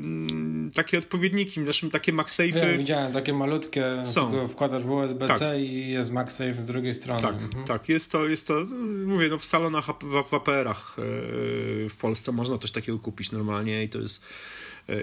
takie 0.75 0.99
odpowiedniki, 0.99 1.59
naszym 1.59 1.89
takie 1.89 2.13
MagSafe'y. 2.13 2.71
Ja 2.71 2.77
widziałem 2.77 3.13
takie 3.13 3.33
malutkie, 3.33 3.93
są. 4.03 4.47
wkładasz 4.47 4.83
w 4.83 4.89
USB-C 4.91 5.39
tak. 5.39 5.59
i 5.59 5.89
jest 5.89 6.11
MagSafe 6.11 6.63
z 6.63 6.67
drugiej 6.67 6.93
strony. 6.93 7.21
Tak, 7.21 7.35
mhm. 7.35 7.65
tak, 7.65 7.89
jest 7.89 8.11
to, 8.11 8.27
jest 8.27 8.47
to, 8.47 8.65
mówię, 9.05 9.27
no 9.29 9.37
w 9.37 9.45
salonach, 9.45 9.85
w, 9.85 10.29
w 10.29 10.33
APR-ach 10.33 10.95
yy, 10.97 11.89
w 11.89 11.95
Polsce 11.99 12.31
można 12.31 12.57
coś 12.57 12.71
takiego 12.71 12.99
kupić 12.99 13.31
normalnie 13.31 13.83
i 13.83 13.89
to 13.89 13.99
jest 13.99 14.25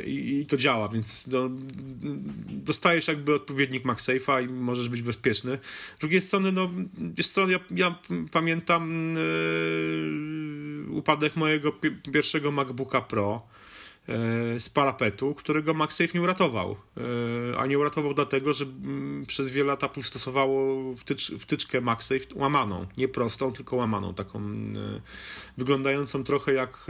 i, 0.05 0.41
i 0.41 0.47
to 0.47 0.57
działa, 0.57 0.89
więc 0.89 1.27
no, 1.27 1.51
dostajesz 2.49 3.09
jakby 3.09 3.35
odpowiednik 3.35 3.85
MagSafe'a 3.85 4.45
i 4.45 4.49
możesz 4.49 4.89
być 4.89 5.03
bezpieczny. 5.03 5.59
Z 5.97 6.01
drugiej 6.01 6.21
strony, 6.21 6.53
no, 6.53 6.71
wiesz 6.99 7.29
co, 7.29 7.49
ja, 7.49 7.59
ja 7.71 7.95
pamiętam 8.33 9.15
yy, 10.87 10.91
upadek 10.91 11.37
mojego 11.37 11.73
pierwszego 12.13 12.53
MacBooka 12.53 13.01
Pro, 13.01 13.43
e, 13.43 13.62
z 14.59 14.69
parapetu, 14.69 15.35
którego 15.35 15.75
MagSafe 15.75 16.11
nie 16.15 16.23
uratował. 16.23 16.77
E, 17.53 17.59
a 17.59 17.67
nie 17.67 17.79
uratował 17.79 18.15
dlatego, 18.15 18.53
że 18.53 18.65
mm, 18.65 19.27
przez 19.27 19.51
wiele 19.51 19.67
lat 19.67 19.85
Apple 19.85 20.03
stosowało 20.03 20.95
wtycz, 20.95 21.33
wtyczkę 21.39 21.81
MagSafe 21.81 22.25
łamaną. 22.35 22.87
Nie 22.97 23.09
prostą, 23.09 23.53
tylko 23.53 23.77
łamaną. 23.77 24.15
Taką 24.15 24.41
wyglądającą 25.57 26.25
trochę 26.25 26.53
jak 26.53 26.87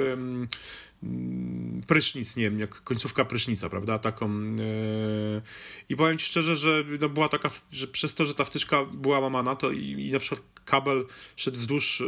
Mm, 1.03 1.83
prysznic, 1.87 2.37
nie 2.37 2.45
wiem, 2.45 2.61
jak 2.61 2.83
końcówka 2.83 3.25
prysznica, 3.25 3.69
prawda, 3.69 3.99
taką 3.99 4.31
i 5.89 5.97
powiem 5.97 6.19
ci 6.19 6.27
szczerze, 6.27 6.57
że 6.57 6.85
no 7.01 7.09
była 7.09 7.29
taka, 7.29 7.49
że 7.73 7.87
przez 7.87 8.15
to, 8.15 8.25
że 8.25 8.35
ta 8.35 8.45
wtyczka 8.45 8.85
była 8.85 9.19
łamana, 9.19 9.57
to 9.57 9.71
i, 9.71 10.09
i 10.09 10.13
na 10.13 10.19
przykład 10.19 10.43
kabel 10.65 11.07
szedł 11.37 11.57
wzdłuż. 11.59 12.03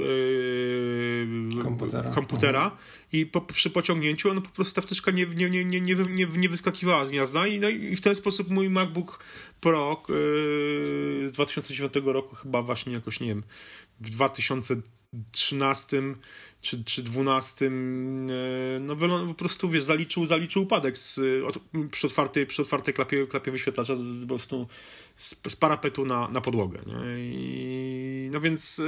Komputera, 1.79 2.11
komputera 2.11 2.77
i 3.13 3.27
po, 3.27 3.41
przy 3.41 3.71
pociągnięciu 3.71 4.31
on 4.31 4.43
po 4.43 4.51
prostu 4.51 4.75
ta 4.75 4.81
wtyczka 4.81 5.11
nie, 5.11 5.27
nie, 5.27 5.51
nie, 5.51 5.65
nie, 5.65 5.81
nie, 5.81 5.95
nie, 5.95 6.27
nie 6.27 6.49
wyskakiwała 6.49 7.05
z 7.05 7.11
gniazda 7.11 7.47
i, 7.47 7.61
no, 7.61 7.69
i 7.69 7.97
w 7.97 8.01
ten 8.01 8.15
sposób 8.15 8.51
mój 8.51 8.71
MacBook 8.71 9.25
Pro 9.61 10.03
yy... 10.09 10.15
z 11.29 11.33
2009 11.33 11.95
roku 12.05 12.37
chyba 12.37 12.63
właśnie 12.63 12.93
jakoś, 12.93 13.21
nie 13.21 13.29
wiem, 13.29 13.43
w 14.01 14.11
2013 14.11 16.03
czy, 16.61 16.85
czy 16.85 17.03
12 17.03 17.67
e, 17.67 17.71
no 18.81 18.97
po 19.29 19.35
prostu 19.35 19.69
wiesz, 19.71 19.85
zaliczył, 19.85 20.27
zaliczył 20.27 20.63
upadek 20.63 20.99
z, 20.99 21.21
przy, 21.91 22.07
otwartej, 22.07 22.47
przy 22.47 22.63
otwartej 22.63 22.95
klapie, 22.95 23.27
klapie 23.27 23.51
wyświetlacza 23.51 23.95
po 24.21 24.27
prostu 24.27 24.67
z, 25.17 25.37
z 25.49 25.57
parapetu 25.57 26.05
na, 26.05 26.29
na 26.29 26.41
podłogę. 26.41 26.79
Nie? 26.87 26.95
I, 27.19 28.29
no 28.33 28.41
więc 28.41 28.79
e, 28.79 28.83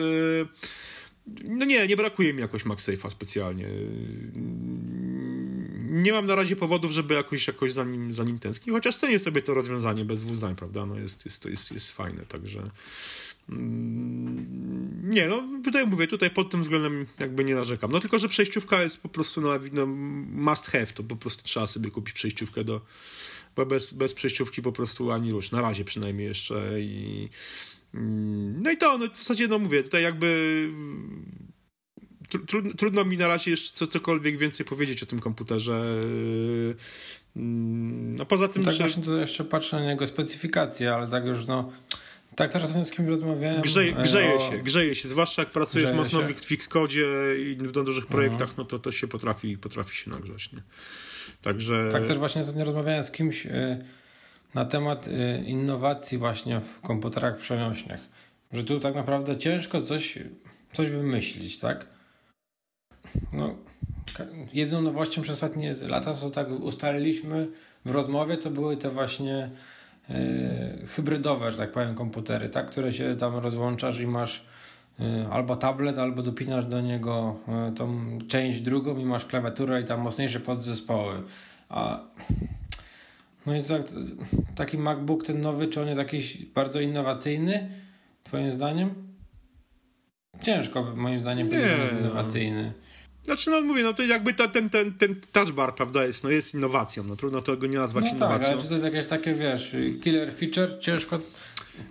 no 1.44 1.64
nie, 1.64 1.86
nie 1.86 1.96
brakuje 1.96 2.34
mi 2.34 2.40
jakoś 2.40 2.64
MagSafe'a 2.64 3.10
specjalnie. 3.10 3.68
Nie 5.90 6.12
mam 6.12 6.26
na 6.26 6.34
razie 6.34 6.56
powodów, 6.56 6.92
żeby 6.92 7.14
jakoś, 7.14 7.46
jakoś 7.46 7.72
za, 7.72 7.84
nim, 7.84 8.14
za 8.14 8.24
nim 8.24 8.38
tęsknić, 8.38 8.72
chociaż 8.72 8.96
cenię 8.96 9.18
sobie 9.18 9.42
to 9.42 9.54
rozwiązanie 9.54 10.04
bez 10.04 10.22
dwóch 10.22 10.36
prawda? 10.56 10.86
No 10.86 10.98
jest, 10.98 11.24
jest, 11.24 11.42
to 11.42 11.48
jest, 11.48 11.72
jest 11.72 11.92
fajne, 11.92 12.22
także 12.22 12.70
Mm, 13.48 15.10
nie, 15.10 15.28
no 15.28 15.42
tutaj 15.64 15.86
mówię, 15.86 16.06
tutaj 16.06 16.30
pod 16.30 16.50
tym 16.50 16.62
względem 16.62 17.06
jakby 17.18 17.44
nie 17.44 17.54
narzekam. 17.54 17.92
No 17.92 18.00
tylko, 18.00 18.18
że 18.18 18.28
przejściówka 18.28 18.82
jest 18.82 19.02
po 19.02 19.08
prostu 19.08 19.40
no, 19.40 19.50
no 19.72 19.86
must 20.32 20.66
have, 20.66 20.86
to 20.86 21.02
po 21.02 21.16
prostu 21.16 21.42
trzeba 21.42 21.66
sobie 21.66 21.90
kupić 21.90 22.14
przejściówkę 22.14 22.64
do, 22.64 22.80
bo 23.56 23.66
bez, 23.66 23.92
bez 23.92 24.14
przejściówki 24.14 24.62
po 24.62 24.72
prostu 24.72 25.12
ani 25.12 25.32
rusz, 25.32 25.50
na 25.50 25.60
razie 25.60 25.84
przynajmniej 25.84 26.28
jeszcze 26.28 26.80
i 26.80 27.28
no 28.62 28.70
i 28.70 28.76
to, 28.76 28.98
no 28.98 29.06
w 29.14 29.18
zasadzie 29.18 29.48
no 29.48 29.58
mówię, 29.58 29.82
tutaj 29.82 30.02
jakby 30.02 30.68
trudno, 32.46 32.74
trudno 32.74 33.04
mi 33.04 33.16
na 33.16 33.28
razie 33.28 33.50
jeszcze 33.50 33.72
co, 33.72 33.86
cokolwiek 33.86 34.38
więcej 34.38 34.66
powiedzieć 34.66 35.02
o 35.02 35.06
tym 35.06 35.20
komputerze. 35.20 36.00
Mm, 37.36 38.16
no 38.16 38.26
poza 38.26 38.48
tym, 38.48 38.64
tak 38.64 38.72
że... 38.72 38.78
właśnie 38.78 39.02
to 39.02 39.16
jeszcze 39.16 39.44
patrzę 39.44 39.76
na 39.76 39.90
jego 39.90 40.06
specyfikację, 40.06 40.94
ale 40.94 41.08
tak 41.08 41.24
już 41.24 41.46
no 41.46 41.72
tak 42.36 42.52
też 42.52 42.62
ostatnio 42.62 42.84
z 42.84 42.90
kimś 42.90 43.08
rozmawiałem. 43.08 43.62
Grzeje, 43.62 43.92
grzeje 43.92 44.34
o... 44.34 44.50
się, 44.50 44.58
grzeje 44.58 44.94
się, 44.94 45.08
zwłaszcza 45.08 45.42
jak 45.42 45.50
pracujesz 45.50 45.84
grzeje 45.84 45.98
mocno 45.98 46.28
się. 46.28 46.34
w 46.34 46.52
Xcode 46.52 46.94
i 47.38 47.56
w 47.56 47.72
dużych 47.72 48.04
mhm. 48.04 48.06
projektach, 48.06 48.56
no 48.56 48.64
to 48.64 48.78
to 48.78 48.92
się 48.92 49.08
potrafi, 49.08 49.58
potrafi 49.58 49.96
się 49.96 50.10
nagrzać, 50.10 50.52
nie? 50.52 50.62
Także... 51.42 51.88
Tak 51.92 52.06
też 52.06 52.18
właśnie 52.18 52.40
ostatnio 52.40 52.64
rozmawiałem 52.64 53.04
z 53.04 53.10
kimś 53.10 53.46
y, 53.46 53.84
na 54.56 54.64
temat 54.64 55.08
y, 55.08 55.42
innowacji 55.46 56.18
właśnie 56.18 56.60
w 56.60 56.80
komputerach 56.80 57.36
przenośnych, 57.36 58.08
że 58.52 58.64
tu 58.64 58.80
tak 58.80 58.94
naprawdę 58.94 59.36
ciężko 59.36 59.80
coś, 59.80 60.18
coś 60.72 60.90
wymyślić, 60.90 61.58
tak? 61.58 61.86
No, 63.32 63.54
jedyną 64.52 64.82
nowością 64.82 65.22
przez 65.22 65.34
ostatnie 65.34 65.74
lata, 65.82 66.14
co 66.14 66.30
tak 66.30 66.50
ustaliliśmy 66.50 67.48
w 67.84 67.90
rozmowie, 67.90 68.36
to 68.36 68.50
były 68.50 68.76
te 68.76 68.90
właśnie 68.90 69.50
yy, 70.08 70.86
hybrydowe, 70.86 71.52
że 71.52 71.58
tak 71.58 71.72
powiem, 71.72 71.94
komputery, 71.94 72.48
tak, 72.48 72.70
które 72.70 72.92
się 72.92 73.16
tam 73.16 73.36
rozłączasz 73.36 74.00
i 74.00 74.06
masz 74.06 74.44
yy, 74.98 75.06
albo 75.30 75.56
tablet, 75.56 75.98
albo 75.98 76.22
dopinasz 76.22 76.64
do 76.64 76.80
niego 76.80 77.36
yy, 77.48 77.72
tą 77.72 78.18
część 78.28 78.60
drugą 78.60 78.98
i 78.98 79.04
masz 79.04 79.26
klawiaturę 79.26 79.80
i 79.80 79.84
tam 79.84 80.00
mocniejsze 80.00 80.40
podzespoły. 80.40 81.22
A 81.68 82.00
no 83.46 83.56
i 83.56 83.62
tak, 83.62 83.82
taki 84.54 84.78
MacBook 84.78 85.26
ten 85.26 85.40
nowy, 85.40 85.68
czy 85.68 85.80
on 85.80 85.86
jest 85.86 85.98
jakiś 85.98 86.44
bardzo 86.44 86.80
innowacyjny, 86.80 87.70
twoim 88.24 88.52
zdaniem? 88.52 88.94
Ciężko, 90.42 90.82
moim 90.96 91.20
zdaniem, 91.20 91.46
powiedzieć, 91.46 91.68
że 91.70 91.82
jest 91.82 92.00
innowacyjny. 92.00 92.72
Znaczy, 93.22 93.50
no 93.50 93.60
mówię, 93.60 93.82
no 93.82 93.94
to 93.94 94.02
jakby 94.02 94.34
ta, 94.34 94.48
ten, 94.48 94.70
ten, 94.70 94.92
ten 94.92 95.20
touch 95.32 95.52
bar, 95.52 95.74
prawda, 95.74 96.04
jest, 96.04 96.24
no 96.24 96.30
jest 96.30 96.54
innowacją, 96.54 97.04
no 97.04 97.16
trudno 97.16 97.40
tego 97.40 97.66
nie 97.66 97.78
nazwać 97.78 98.04
no 98.04 98.10
innowacją. 98.10 98.40
Tak, 98.40 98.52
ale 98.52 98.62
czy 98.62 98.68
to 98.68 98.74
jest 98.74 98.84
jakieś 98.84 99.06
takie, 99.06 99.34
wiesz, 99.34 99.76
killer 100.02 100.34
feature, 100.34 100.78
ciężko... 100.80 101.20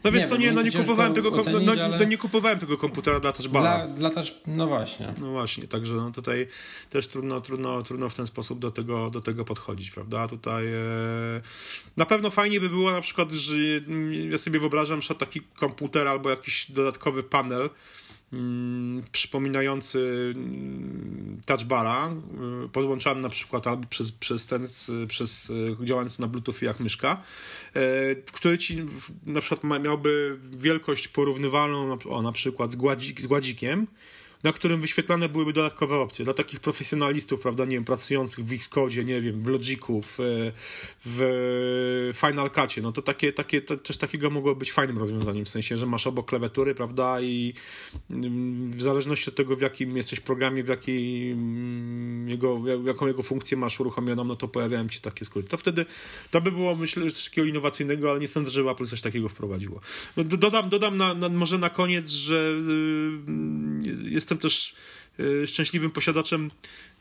No 0.04 0.12
wiesz 0.12 0.26
co, 0.26 0.38
nie, 0.38 0.52
no 0.52 0.62
nie 0.62 0.72
kupowałem 0.72 1.14
tego, 1.14 1.32
ocenić, 1.32 1.66
no, 1.66 1.72
ale... 1.72 1.98
no, 1.98 2.04
nie 2.04 2.18
kupowałem 2.18 2.60
tego 2.60 2.78
komputera 2.78 3.20
dla 3.20 3.32
touch 3.32 3.48
bara. 3.48 3.88
Dla, 3.88 3.96
dla 3.96 4.10
touch, 4.10 4.32
no 4.48 4.68
właśnie. 4.68 5.14
No 5.22 5.32
właśnie, 5.32 5.68
także 5.68 5.96
no 5.96 6.12
tutaj 6.12 6.48
też 6.90 7.08
trudno, 7.08 7.42
trudno, 7.42 7.84
trudno 7.84 8.10
w 8.10 8.16
ten 8.16 8.26
sposób 8.26 8.60
do 8.60 8.72
tego, 8.72 9.10
do 9.10 9.22
tego 9.22 9.46
podchodzić, 9.46 9.92
prawda, 9.92 10.28
tutaj 10.28 10.68
e... 10.68 10.80
na 11.98 12.06
pewno 12.06 12.30
fajnie 12.30 12.60
by 12.60 12.70
było 12.70 12.92
na 12.92 13.02
przykład, 13.02 13.32
że 13.32 13.58
ja 14.30 14.38
sobie 14.38 14.60
wyobrażam, 14.60 15.02
że 15.02 15.16
taki 15.16 15.42
komputer 15.42 16.08
albo 16.08 16.30
jakiś 16.30 16.72
dodatkowy 16.72 17.24
panel, 17.24 17.62
Mm, 17.62 17.70
przypominający 19.12 20.34
mm, 20.36 21.42
touchbara, 21.46 22.10
y, 22.66 22.70
podłączany 22.70 23.22
na 23.22 23.30
przykład 23.30 23.68
albo 23.68 23.88
przez, 23.88 24.12
przez 24.12 24.48
ten, 24.48 24.68
przez 25.08 25.50
y, 25.50 25.76
działający 25.84 26.22
na 26.22 26.28
Bluetooth 26.28 26.56
jak 26.62 26.80
myszka, 26.80 27.22
y, 27.76 28.24
który 28.34 28.58
ci 28.58 28.86
na 29.26 29.42
przykład 29.42 29.84
miałby 29.84 30.40
wielkość 30.42 31.08
porównywalną 31.08 31.98
o, 32.10 32.22
na 32.22 32.32
przykład 32.32 32.72
z, 32.72 32.76
gładzik, 32.76 33.22
z 33.22 33.28
gładzikiem, 33.28 33.88
na 34.44 34.54
którym 34.54 34.82
wyświetlane 34.82 35.30
byłyby 35.30 35.54
dodatkowe 35.54 35.96
opcje 35.96 36.26
dla 36.26 36.34
takich 36.34 36.60
profesjonalistów, 36.60 37.40
prawda, 37.40 37.66
nie 37.66 37.76
wiem, 37.76 37.86
pracujących 37.86 38.46
w 38.46 38.54
Xcode, 38.54 39.04
nie 39.04 39.22
wiem, 39.22 39.42
w 39.42 39.48
Logicu, 39.48 40.02
w, 40.02 40.18
w 41.06 42.12
Final 42.16 42.52
Cutie, 42.52 42.82
no 42.82 42.92
to 42.92 43.02
takie, 43.02 43.34
takie, 43.34 43.62
to, 43.62 43.78
też 43.78 43.98
takiego 43.98 44.30
mogło 44.30 44.56
być 44.56 44.72
fajnym 44.72 44.98
rozwiązaniem, 44.98 45.46
w 45.46 45.50
sensie, 45.50 45.78
że 45.78 45.86
masz 45.86 46.08
obok 46.08 46.30
klawiatury, 46.30 46.76
prawda, 46.76 47.22
i 47.22 47.54
w 48.70 48.82
zależności 48.82 49.30
od 49.30 49.36
tego, 49.36 49.56
w 49.56 49.62
jakim 49.62 49.98
jesteś 49.98 50.20
programie, 50.20 50.64
w 50.64 50.68
jakiej 50.68 51.32
mm, 51.32 52.30
jego, 52.30 52.62
jaką 52.86 53.08
jego 53.08 53.24
funkcję 53.24 53.58
masz 53.58 53.80
uruchomioną, 53.80 54.24
no 54.24 54.36
to 54.36 54.48
pojawiają 54.48 54.90
ci 54.90 55.02
takie 55.02 55.26
skróty. 55.26 55.50
To 55.50 55.58
wtedy, 55.58 55.86
to 56.32 56.42
by 56.42 56.52
było, 56.52 56.76
myślę, 56.76 57.12
coś 57.12 57.30
takiego 57.30 57.48
innowacyjnego, 57.48 58.12
ale 58.12 58.20
nie 58.20 58.28
sądzę, 58.28 58.52
że 58.52 58.62
Apple 58.62 58.86
coś 58.86 59.02
takiego 59.02 59.30
wprowadziło. 59.30 59.82
No, 60.18 60.24
dodam, 60.24 60.70
dodam 60.70 60.98
na, 60.98 61.14
na, 61.14 61.30
może 61.30 61.58
na 61.58 61.70
koniec, 61.70 62.10
że 62.10 62.54
yy, 63.86 64.10
jestem 64.10 64.35
jestem 64.36 64.50
też 64.50 64.76
y, 65.20 65.48
szczęśliwym 65.48 65.92
posiadaczem 65.92 66.52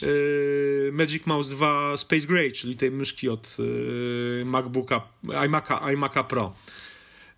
y, 0.02 0.90
Magic 0.92 1.26
Mouse 1.26 1.50
2 1.50 1.96
Space 1.96 2.26
Gray, 2.26 2.52
czyli 2.52 2.76
tej 2.76 2.90
myszki 2.90 3.28
od 3.28 3.56
y, 3.60 4.44
MacBooka, 4.44 5.08
iMac'a, 5.24 5.80
iMac'a 5.94 6.24
Pro. 6.24 6.54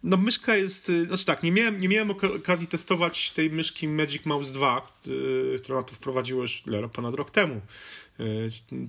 No 0.02 0.16
myszka 0.16 0.56
jest, 0.56 0.92
znaczy 1.06 1.24
tak, 1.24 1.42
nie 1.42 1.52
miałem, 1.52 1.80
nie 1.80 1.88
miałem 1.88 2.10
okazji 2.10 2.66
testować 2.66 3.30
tej 3.30 3.50
myszki 3.50 3.88
Magic 3.88 4.26
Mouse 4.26 4.52
2, 4.52 4.98
która 5.62 5.82
to 5.82 5.94
wprowadziło 5.94 6.42
już 6.42 6.62
ponad 6.92 7.14
rok 7.14 7.30
temu, 7.30 7.60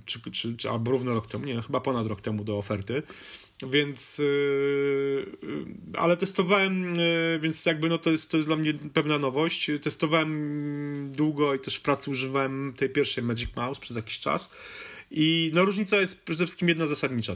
czy, 0.05 0.19
czy, 0.31 0.55
czy, 0.55 0.69
albo 0.69 0.91
równo 0.91 1.13
rok 1.13 1.27
temu, 1.27 1.45
nie, 1.45 1.61
chyba 1.61 1.81
ponad 1.81 2.07
rok 2.07 2.21
temu 2.21 2.43
do 2.43 2.57
oferty. 2.57 3.03
Więc, 3.63 4.17
yy, 4.17 5.35
ale 5.93 6.17
testowałem, 6.17 6.95
yy, 6.95 7.39
więc 7.39 7.65
jakby 7.65 7.89
no 7.89 7.97
to 7.97 8.11
jest, 8.11 8.31
to 8.31 8.37
jest 8.37 8.49
dla 8.49 8.55
mnie 8.55 8.73
pewna 8.73 9.17
nowość. 9.17 9.71
Testowałem 9.81 11.11
długo 11.11 11.55
i 11.55 11.59
też 11.59 11.75
w 11.75 11.81
pracy 11.81 12.11
używałem 12.11 12.73
tej 12.77 12.89
pierwszej 12.89 13.23
Magic 13.23 13.55
Mouse 13.55 13.81
przez 13.81 13.97
jakiś 13.97 14.19
czas. 14.19 14.49
I 15.11 15.51
no 15.53 15.65
różnica 15.65 15.97
jest 15.97 16.25
przede 16.25 16.45
wszystkim 16.45 16.69
jedna 16.69 16.87
zasadnicza. 16.87 17.35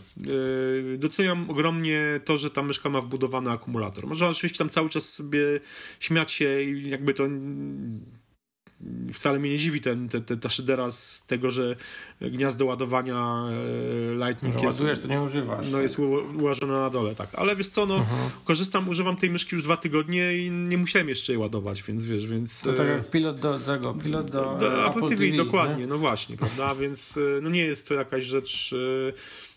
Doceniam 0.97 1.49
ogromnie 1.49 2.19
to, 2.25 2.38
że 2.38 2.51
ta 2.51 2.63
myszka 2.63 2.89
ma 2.89 3.01
wbudowany 3.01 3.51
akumulator. 3.51 4.07
Można 4.07 4.27
oczywiście 4.27 4.57
tam 4.57 4.69
cały 4.69 4.89
czas 4.89 5.13
sobie 5.13 5.60
śmiać 5.99 6.31
się 6.31 6.62
i 6.62 6.89
jakby 6.89 7.13
to 7.13 7.27
wcale 9.13 9.39
mnie 9.39 9.50
nie 9.50 9.58
dziwi 9.58 9.82
ten, 9.82 10.10
ten, 10.10 10.24
ten, 10.24 10.39
ta 10.39 10.50
szydera 10.50 10.91
z 10.91 11.26
tego, 11.28 11.52
że 11.52 11.76
gniazdo 12.22 12.65
ładowania 12.65 13.44
e, 14.15 14.15
Lightning 14.15 14.56
no, 14.56 14.63
jest... 14.63 14.80
Ładujesz, 14.80 15.00
to 15.00 15.08
nie 15.08 15.22
używasz. 15.22 15.70
No 15.70 15.82
jest 15.82 16.00
ułożone 16.39 16.74
na 16.74 16.89
dole, 16.89 17.15
tak. 17.15 17.30
Ale 17.36 17.56
wiesz 17.56 17.70
co, 17.70 17.86
no 17.86 17.96
uh-huh. 17.96 18.46
korzystam, 18.46 18.89
używam 18.89 19.17
tej 19.17 19.30
myszki 19.30 19.56
już 19.56 19.63
dwa 19.63 19.78
tygodnie 19.78 20.38
i 20.38 20.52
nie 20.52 20.78
musiałem 20.78 21.10
jeszcze 21.10 21.34
jej 21.34 21.39
ładować, 21.39 21.84
więc 21.84 22.04
wiesz, 22.04 22.28
więc... 22.28 22.65
No 22.65 22.74
tak 22.74 22.88
jak 22.88 23.10
pilot 23.10 23.39
do 23.39 23.60
tego, 23.60 23.94
pilot 23.94 24.32
do, 24.32 24.58
do 24.60 24.88
Apple, 24.88 25.02
TV, 25.02 25.15
TV 25.15 25.38
dokładnie, 25.38 25.84
nie? 25.84 25.88
no 25.88 25.98
właśnie, 25.98 26.38
prawda, 26.38 26.76
więc 26.82 27.17
e, 27.17 27.41
no 27.41 27.50
nie 27.50 27.65
jest 27.65 27.88
to 27.88 27.94
jakaś 27.94 28.24
rzecz 28.24 28.72
E, 28.74 29.50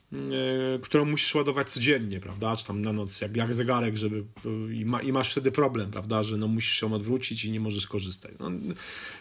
którą 0.83 1.05
musisz 1.05 1.35
ładować 1.35 1.71
codziennie, 1.71 2.21
prawda, 2.21 2.57
czy 2.57 2.67
tam 2.67 2.83
na 2.83 2.93
noc, 2.93 3.21
jak, 3.21 3.37
jak 3.37 3.55
zegarek, 3.55 3.97
żeby 3.97 4.25
i, 4.73 4.85
ma, 4.85 5.01
i 5.01 5.13
masz 5.13 5.33
wtedy 5.33 5.53
problem, 5.53 5.91
prawda, 5.91 6.23
że 6.23 6.37
no 6.37 6.49
musisz 6.49 6.83
ją 6.83 6.93
odwrócić 6.93 7.45
i 7.45 7.51
nie 7.51 7.61
możesz 7.61 7.87
korzystać. 7.87 8.33
No, 8.41 8.51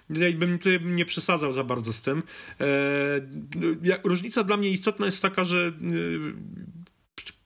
ja 0.09 0.31
bym 0.31 0.57
tutaj 0.59 0.79
nie 0.85 1.05
przesadzał 1.05 1.53
za 1.53 1.63
bardzo 1.63 1.93
z 1.93 2.01
tym. 2.01 2.23
E, 2.61 3.97
różnica 4.03 4.43
dla 4.43 4.57
mnie 4.57 4.69
istotna 4.69 5.05
jest 5.05 5.21
taka, 5.21 5.45
że 5.45 5.67
e, 5.67 5.71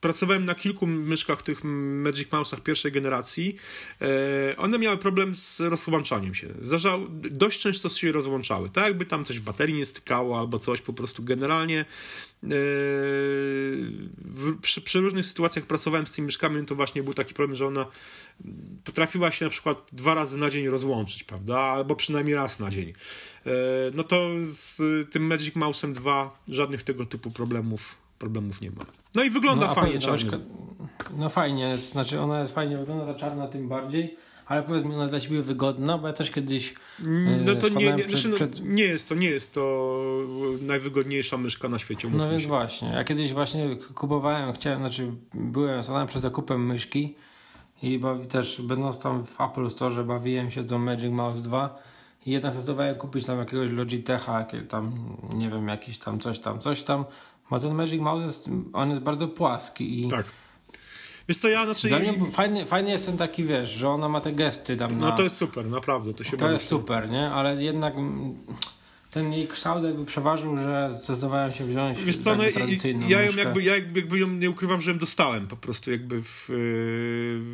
pracowałem 0.00 0.44
na 0.44 0.54
kilku 0.54 0.86
myszkach, 0.86 1.42
tych 1.42 1.64
Magic 1.64 2.28
Mouse'ach 2.28 2.60
pierwszej 2.60 2.92
generacji. 2.92 3.56
E, 4.02 4.56
one 4.56 4.78
miały 4.78 4.96
problem 4.96 5.34
z 5.34 5.60
rozłączaniem 5.60 6.34
się. 6.34 6.48
Zdarzał, 6.62 7.06
dość 7.10 7.60
często 7.60 7.88
się 7.88 8.12
rozłączały. 8.12 8.70
Tak 8.70 8.84
jakby 8.84 9.06
tam 9.06 9.24
coś 9.24 9.38
w 9.38 9.42
baterii 9.42 9.74
nie 9.74 9.86
stykało 9.86 10.38
albo 10.38 10.58
coś, 10.58 10.80
po 10.80 10.92
prostu 10.92 11.24
generalnie 11.24 11.80
e, 11.80 11.84
w, 14.24 14.58
przy, 14.60 14.80
przy, 14.80 15.00
różnych 15.00 15.26
sytuacjach 15.26 15.66
pracowałem 15.66 16.06
z 16.06 16.12
tymi 16.12 16.26
myszkami, 16.26 16.66
to 16.66 16.74
właśnie 16.74 17.02
był 17.02 17.14
taki 17.14 17.34
problem, 17.34 17.56
że 17.56 17.66
ona 17.66 17.86
potrafiła 18.84 19.30
się 19.30 19.44
na 19.44 19.50
przykład 19.50 19.86
dwa 19.92 20.14
razy 20.14 20.38
na 20.38 20.50
dzień 20.50 20.68
rozłączyć, 20.68 21.24
prawda? 21.24 21.58
Albo 21.58 21.96
przynajmniej 21.96 22.34
raz 22.36 22.60
na 22.60 22.70
dzień. 22.70 22.92
E, 23.46 23.50
no 23.94 24.02
to 24.02 24.28
z 24.42 24.80
tym 25.10 25.26
Magic 25.26 25.54
Mouse'em 25.54 25.92
2 25.92 26.38
żadnych 26.48 26.82
tego 26.82 27.06
typu 27.06 27.30
problemów 27.30 28.07
problemów 28.18 28.60
nie 28.60 28.70
ma. 28.70 28.82
No 29.14 29.22
i 29.22 29.30
wygląda 29.30 29.66
no, 29.66 29.74
fajnie 29.74 29.98
czarny. 29.98 30.38
No 31.16 31.28
fajnie, 31.28 31.76
znaczy 31.76 32.20
ona 32.20 32.40
jest 32.40 32.54
fajnie 32.54 32.76
wygląda, 32.76 33.06
ta 33.06 33.14
czarna 33.14 33.48
tym 33.48 33.68
bardziej, 33.68 34.16
ale 34.46 34.62
powiedz 34.62 34.84
mi, 34.84 34.94
ona 34.94 35.06
dla 35.06 35.20
ciebie 35.20 35.42
wygodna, 35.42 35.98
bo 35.98 36.06
ja 36.06 36.12
też 36.12 36.30
kiedyś 36.30 36.74
mm, 37.00 37.44
No 37.44 37.54
to 37.54 37.68
nie, 37.68 37.92
nie, 37.92 38.04
przed, 38.04 38.10
znaczy, 38.10 38.28
no, 38.28 38.36
przed... 38.36 38.64
nie 38.64 38.84
jest 38.84 39.08
to, 39.08 39.14
nie 39.14 39.30
jest 39.30 39.54
to 39.54 39.94
najwygodniejsza 40.60 41.36
myszka 41.36 41.68
na 41.68 41.78
świecie. 41.78 42.08
No 42.12 42.30
więc 42.30 42.42
się. 42.42 42.48
właśnie, 42.48 42.88
ja 42.88 43.04
kiedyś 43.04 43.32
właśnie 43.32 43.76
kupowałem, 43.94 44.52
chciałem, 44.52 44.78
znaczy 44.78 45.12
byłem, 45.34 45.84
stanąłem 45.84 46.08
przed 46.08 46.22
zakupem 46.22 46.66
myszki 46.66 47.14
i 47.82 47.98
bawi, 47.98 48.26
też 48.26 48.60
będąc 48.62 48.98
tam 48.98 49.26
w 49.26 49.40
Apple 49.40 49.70
Store 49.70 50.04
bawiłem 50.04 50.50
się 50.50 50.62
do 50.62 50.78
Magic 50.78 51.12
Mouse 51.12 51.42
2 51.42 51.82
i 52.26 52.30
jednak 52.30 52.52
zdecydowałem 52.52 52.94
kupić 52.94 53.26
tam 53.26 53.38
jakiegoś 53.38 53.70
Logitecha, 53.70 54.46
tam, 54.68 55.16
nie 55.34 55.50
wiem, 55.50 55.68
jakiś 55.68 55.98
tam 55.98 56.20
coś 56.20 56.38
tam, 56.38 56.60
coś 56.60 56.82
tam, 56.82 57.04
bo 57.50 57.60
ten 57.60 57.74
Magic 57.74 58.00
Mouse 58.00 58.26
jest, 58.26 58.50
on 58.72 58.90
jest 58.90 59.02
bardzo 59.02 59.28
płaski 59.28 60.00
i... 60.00 60.08
Tak. 60.08 60.26
Wiesz 61.28 61.38
co, 61.38 61.48
ja 61.48 61.64
znaczy... 61.64 61.88
Dla 61.88 61.98
mnie 61.98 62.14
fajny, 62.32 62.66
fajny 62.66 62.90
jest 62.90 63.06
ten 63.06 63.16
taki, 63.16 63.44
wiesz, 63.44 63.70
że 63.70 63.88
ona 63.88 64.08
ma 64.08 64.20
te 64.20 64.32
gesty 64.32 64.76
tam 64.76 64.98
No 64.98 65.12
to 65.12 65.22
jest 65.22 65.36
super, 65.36 65.66
naprawdę, 65.66 66.14
to 66.14 66.24
się 66.24 66.36
To 66.36 66.50
jest 66.50 66.66
super, 66.66 67.10
nie? 67.10 67.30
Ale 67.30 67.62
jednak 67.62 67.94
ten 67.94 68.34
ten 69.10 69.32
jej 69.32 69.48
kształt 69.48 69.84
jakby 69.84 70.04
przeważył, 70.04 70.56
że 70.56 70.90
zdecydowałem 70.92 71.52
się 71.52 71.64
wziąć 71.64 71.98
Wiesz 72.02 72.18
co, 72.18 72.36
no, 72.36 72.42
ja 73.08 73.22
ją 73.22 73.32
jakby, 73.32 73.62
ja 73.62 73.74
jakby 73.74 74.18
ją 74.18 74.28
nie 74.28 74.50
ukrywam, 74.50 74.80
że 74.80 74.90
ją 74.90 74.98
dostałem 74.98 75.46
po 75.46 75.56
prostu 75.56 75.90
jakby 75.90 76.22
w, 76.22 76.46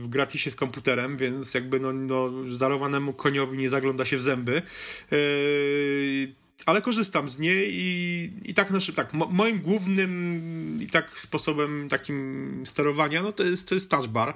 w 0.02 0.09
gratisie 0.09 0.50
z 0.50 0.57
komputerem, 0.57 1.16
więc 1.16 1.54
jakby 1.54 1.80
no, 1.80 1.92
no 1.92 2.30
darowanemu 2.59 3.12
koniowi 3.12 3.59
nie 3.59 3.68
zagląda 3.68 4.04
się 4.04 4.16
w 4.16 4.20
zęby. 4.20 4.62
Yy, 5.11 6.43
ale 6.67 6.83
korzystam 6.83 7.29
z 7.29 7.38
niej 7.38 7.71
i, 7.73 8.31
i 8.44 8.55
tak, 8.55 8.69
znaczy, 8.69 8.92
tak 8.92 9.13
moim 9.13 9.61
głównym 9.61 10.79
i 10.83 10.87
tak 10.87 11.19
sposobem 11.19 11.88
takim 11.88 12.63
sterowania, 12.67 13.23
no 13.23 13.33
to 13.33 13.44
jest, 13.44 13.69
to 13.69 13.75
jest 13.75 13.90
touch 13.90 14.07
bar. 14.07 14.35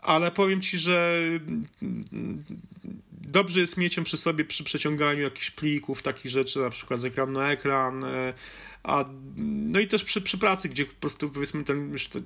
Ale 0.00 0.30
powiem 0.30 0.60
ci, 0.60 0.78
że 0.78 1.22
dobrze 3.20 3.60
jest 3.60 3.76
mieć 3.76 3.96
ją 3.96 4.04
przy 4.04 4.16
sobie 4.16 4.44
przy 4.44 4.64
przeciąganiu 4.64 5.22
jakichś 5.22 5.50
plików, 5.50 6.02
takich 6.02 6.30
rzeczy, 6.30 6.58
na 6.58 6.70
przykład 6.70 7.00
z 7.00 7.04
ekranu 7.04 7.32
na 7.32 7.52
ekran, 7.52 8.04
e, 8.04 8.32
a, 8.82 9.04
no 9.36 9.80
i 9.80 9.86
też 9.86 10.04
przy, 10.04 10.20
przy 10.20 10.38
pracy, 10.38 10.68
gdzie 10.68 10.86
po 10.86 10.94
prostu 10.94 11.30
powiedzmy 11.30 11.64
ten, 11.64 11.92
już 11.92 12.08
to, 12.08 12.18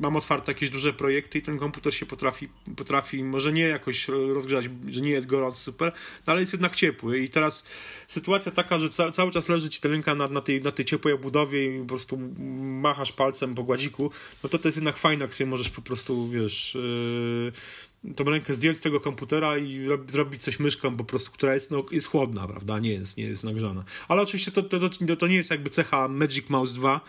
mam 0.00 0.16
otwarte 0.16 0.52
jakieś 0.52 0.70
duże 0.70 0.92
projekty 0.92 1.38
i 1.38 1.42
ten 1.42 1.58
komputer 1.58 1.94
się 1.94 2.06
potrafi, 2.06 2.48
potrafi 2.76 3.24
może 3.24 3.52
nie 3.52 3.62
jakoś 3.62 4.08
rozgrzać, 4.08 4.68
że 4.88 5.00
nie 5.00 5.10
jest 5.10 5.26
gorący 5.26 5.60
super, 5.60 5.92
no 6.26 6.32
ale 6.32 6.40
jest 6.40 6.52
jednak 6.52 6.76
ciepły. 6.76 7.18
I 7.18 7.28
teraz 7.28 7.64
sytuacja 8.08 8.52
taka, 8.52 8.78
że 8.78 8.88
ca, 8.88 9.10
cały 9.10 9.30
czas 9.30 9.48
leży 9.48 9.70
ci 9.70 9.80
ta 9.80 9.88
ręka 9.88 10.14
na, 10.14 10.28
na, 10.28 10.40
tej, 10.40 10.62
na 10.62 10.72
tej 10.72 10.84
ciepłej 10.84 11.14
obudowie 11.14 11.76
i 11.76 11.80
po 11.80 11.86
prostu 11.86 12.18
machasz 12.60 13.12
palcem 13.12 13.54
po 13.54 13.62
gładziku, 13.62 14.10
no 14.42 14.48
to 14.48 14.58
to 14.58 14.68
jest 14.68 14.78
jednak 14.78 14.96
fajne, 14.96 15.24
jak 15.24 15.34
sobie 15.34 15.50
możesz 15.50 15.70
po 15.70 15.82
prostu, 15.82 16.28
wiesz... 16.28 16.74
Yy, 16.74 17.52
tą 18.16 18.24
rękę 18.24 18.54
zdjąć 18.54 18.78
z 18.78 18.80
tego 18.80 19.00
komputera 19.00 19.58
i 19.58 19.86
zrobić 20.06 20.42
coś 20.42 20.58
myszką 20.60 20.96
po 20.96 21.04
prostu, 21.04 21.30
która 21.30 21.54
jest, 21.54 21.70
no, 21.70 21.84
jest 21.92 22.06
chłodna, 22.06 22.48
prawda, 22.48 22.78
nie 22.78 22.92
jest, 22.92 23.16
nie 23.16 23.24
jest 23.24 23.44
nagrzana. 23.44 23.84
Ale 24.08 24.22
oczywiście 24.22 24.50
to, 24.50 24.62
to, 24.62 24.78
to, 24.80 25.16
to 25.16 25.26
nie 25.26 25.36
jest 25.36 25.50
jakby 25.50 25.70
cecha 25.70 26.08
Magic 26.08 26.50
Mouse 26.50 26.74
2 26.74 27.00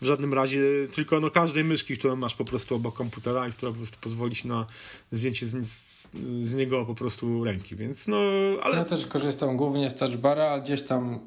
w 0.00 0.04
żadnym 0.04 0.34
razie, 0.34 0.60
tylko 0.94 1.20
no 1.20 1.30
każdej 1.30 1.64
myszki, 1.64 1.98
którą 1.98 2.16
masz 2.16 2.34
po 2.34 2.44
prostu 2.44 2.74
obok 2.74 2.94
komputera 2.94 3.48
i 3.48 3.52
która 3.52 3.72
po 3.72 3.78
prostu 3.78 3.98
pozwoli 4.00 4.34
ci 4.34 4.48
na 4.48 4.66
zdjęcie 5.10 5.46
z, 5.46 5.66
z, 5.66 6.10
z 6.42 6.54
niego 6.54 6.86
po 6.86 6.94
prostu 6.94 7.44
ręki, 7.44 7.76
więc 7.76 8.08
no, 8.08 8.16
ale... 8.62 8.76
Ja 8.76 8.84
też 8.84 9.06
korzystam 9.06 9.56
głównie 9.56 9.90
z 9.90 9.94
touchbara, 9.94 10.44
ale 10.44 10.62
gdzieś 10.62 10.82
tam 10.82 11.18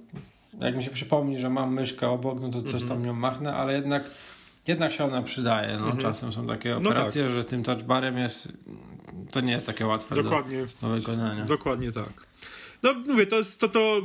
jak 0.59 0.77
mi 0.77 0.83
się 0.83 0.91
przypomni, 0.91 1.39
że 1.39 1.49
mam 1.49 1.73
myszkę 1.73 2.09
obok, 2.09 2.39
no 2.41 2.49
to 2.49 2.61
coś 2.61 2.73
mm 2.73 2.85
-hmm. 2.85 2.87
tam 2.87 3.05
nią 3.05 3.13
machnę, 3.13 3.55
ale 3.55 3.73
jednak 3.73 4.03
jednak 4.67 4.91
się 4.91 5.05
ona 5.05 5.21
przydaje. 5.21 5.67
No, 5.67 5.85
mhm. 5.85 5.97
Czasem 5.97 6.33
są 6.33 6.47
takie 6.47 6.75
operacje, 6.77 7.23
no 7.23 7.27
tak. 7.27 7.37
że 7.37 7.43
tym 7.43 7.63
touchbarem 7.63 8.17
jest 8.17 8.53
to 9.31 9.39
nie 9.39 9.51
jest 9.51 9.65
takie 9.65 9.85
łatwe 9.85 10.15
dokładnie, 10.15 10.65
do, 10.81 10.87
do 10.87 10.95
wykonania. 10.95 11.45
Dokładnie 11.45 11.91
tak. 11.91 12.27
No 12.83 12.93
mówię, 12.93 13.25
to 13.25 13.37
jest 13.37 13.59
to, 13.59 13.69
to, 13.69 14.01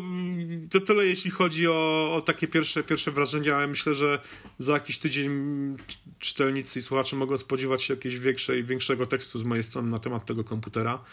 to 0.71 0.81
tyle 0.81 1.07
jeśli 1.07 1.31
chodzi 1.31 1.69
o, 1.69 2.15
o 2.15 2.23
takie 2.23 2.49
pierwsze, 2.49 2.85
pierwsze 2.85 3.11
wrażenia. 3.11 3.61
Ja 3.61 3.67
myślę, 3.67 3.95
że 3.95 4.19
za 4.59 4.73
jakiś 4.73 4.99
tydzień 4.99 5.31
czytelnicy 6.19 6.79
i 6.79 6.83
słuchacze 6.83 7.17
mogą 7.17 7.39
spodziewać 7.39 7.83
się 7.83 7.95
jakiegoś 7.95 8.19
większej, 8.19 8.65
większego 8.65 9.07
tekstu 9.07 9.39
z 9.39 9.45
mojej 9.45 9.63
strony 9.63 9.91
na 9.91 9.99
temat 9.99 10.27
tego 10.27 10.45
komputera. 10.45 11.05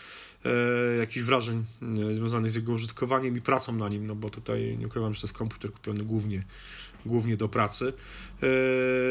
E, 0.45 0.97
jakichś 0.97 1.25
wrażeń 1.25 1.65
e, 1.81 2.15
związanych 2.15 2.51
z 2.51 2.55
jego 2.55 2.73
użytkowaniem 2.73 3.37
i 3.37 3.41
pracą 3.41 3.75
na 3.75 3.89
nim, 3.89 4.07
no 4.07 4.15
bo 4.15 4.29
tutaj 4.29 4.77
nie 4.79 4.87
ukrywam, 4.87 5.13
że 5.13 5.21
to 5.21 5.27
jest 5.27 5.37
komputer 5.37 5.71
kupiony 5.71 6.03
głównie 6.03 6.43
głównie 7.05 7.37
do 7.37 7.49
pracy. 7.49 7.93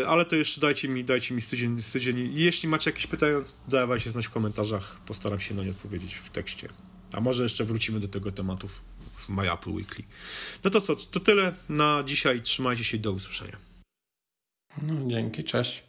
E, 0.03 0.09
ale 0.09 0.25
to 0.25 0.37
jeszcze 0.37 0.61
dajcie 0.61 0.89
mi, 0.89 1.05
dajcie 1.05 1.35
mi 1.35 1.41
z 1.41 1.49
tydzień, 1.49 1.83
z 1.83 1.93
tydzień. 1.93 2.31
Jeśli 2.35 2.69
macie 2.69 2.91
jakieś 2.91 3.07
pytania, 3.07 3.41
dawajcie 3.69 4.11
znać 4.11 4.27
w 4.27 4.31
komentarzach. 4.31 5.01
Postaram 5.07 5.41
się 5.41 5.55
na 5.55 5.65
nie 5.65 5.71
odpowiedzieć 5.71 6.15
w 6.15 6.31
tekście. 6.31 6.69
A 7.13 7.21
może 7.21 7.43
jeszcze 7.43 7.65
wrócimy 7.65 8.01
do 8.01 8.09
tego 8.09 8.33
tematu 8.33 8.69
w 8.69 9.29
My 9.29 9.53
Apple 9.53 9.71
Weekly. 9.71 10.05
No 10.65 10.71
to 10.71 10.81
co, 10.81 10.97
to 10.97 11.21
tyle 11.21 11.55
na 11.69 12.03
dzisiaj. 12.07 12.43
Trzymajcie 12.43 12.85
się 12.85 12.99
do 12.99 13.13
usłyszenia. 13.13 13.57
No, 14.83 14.95
dzięki, 15.11 15.45
cześć. 15.45 15.83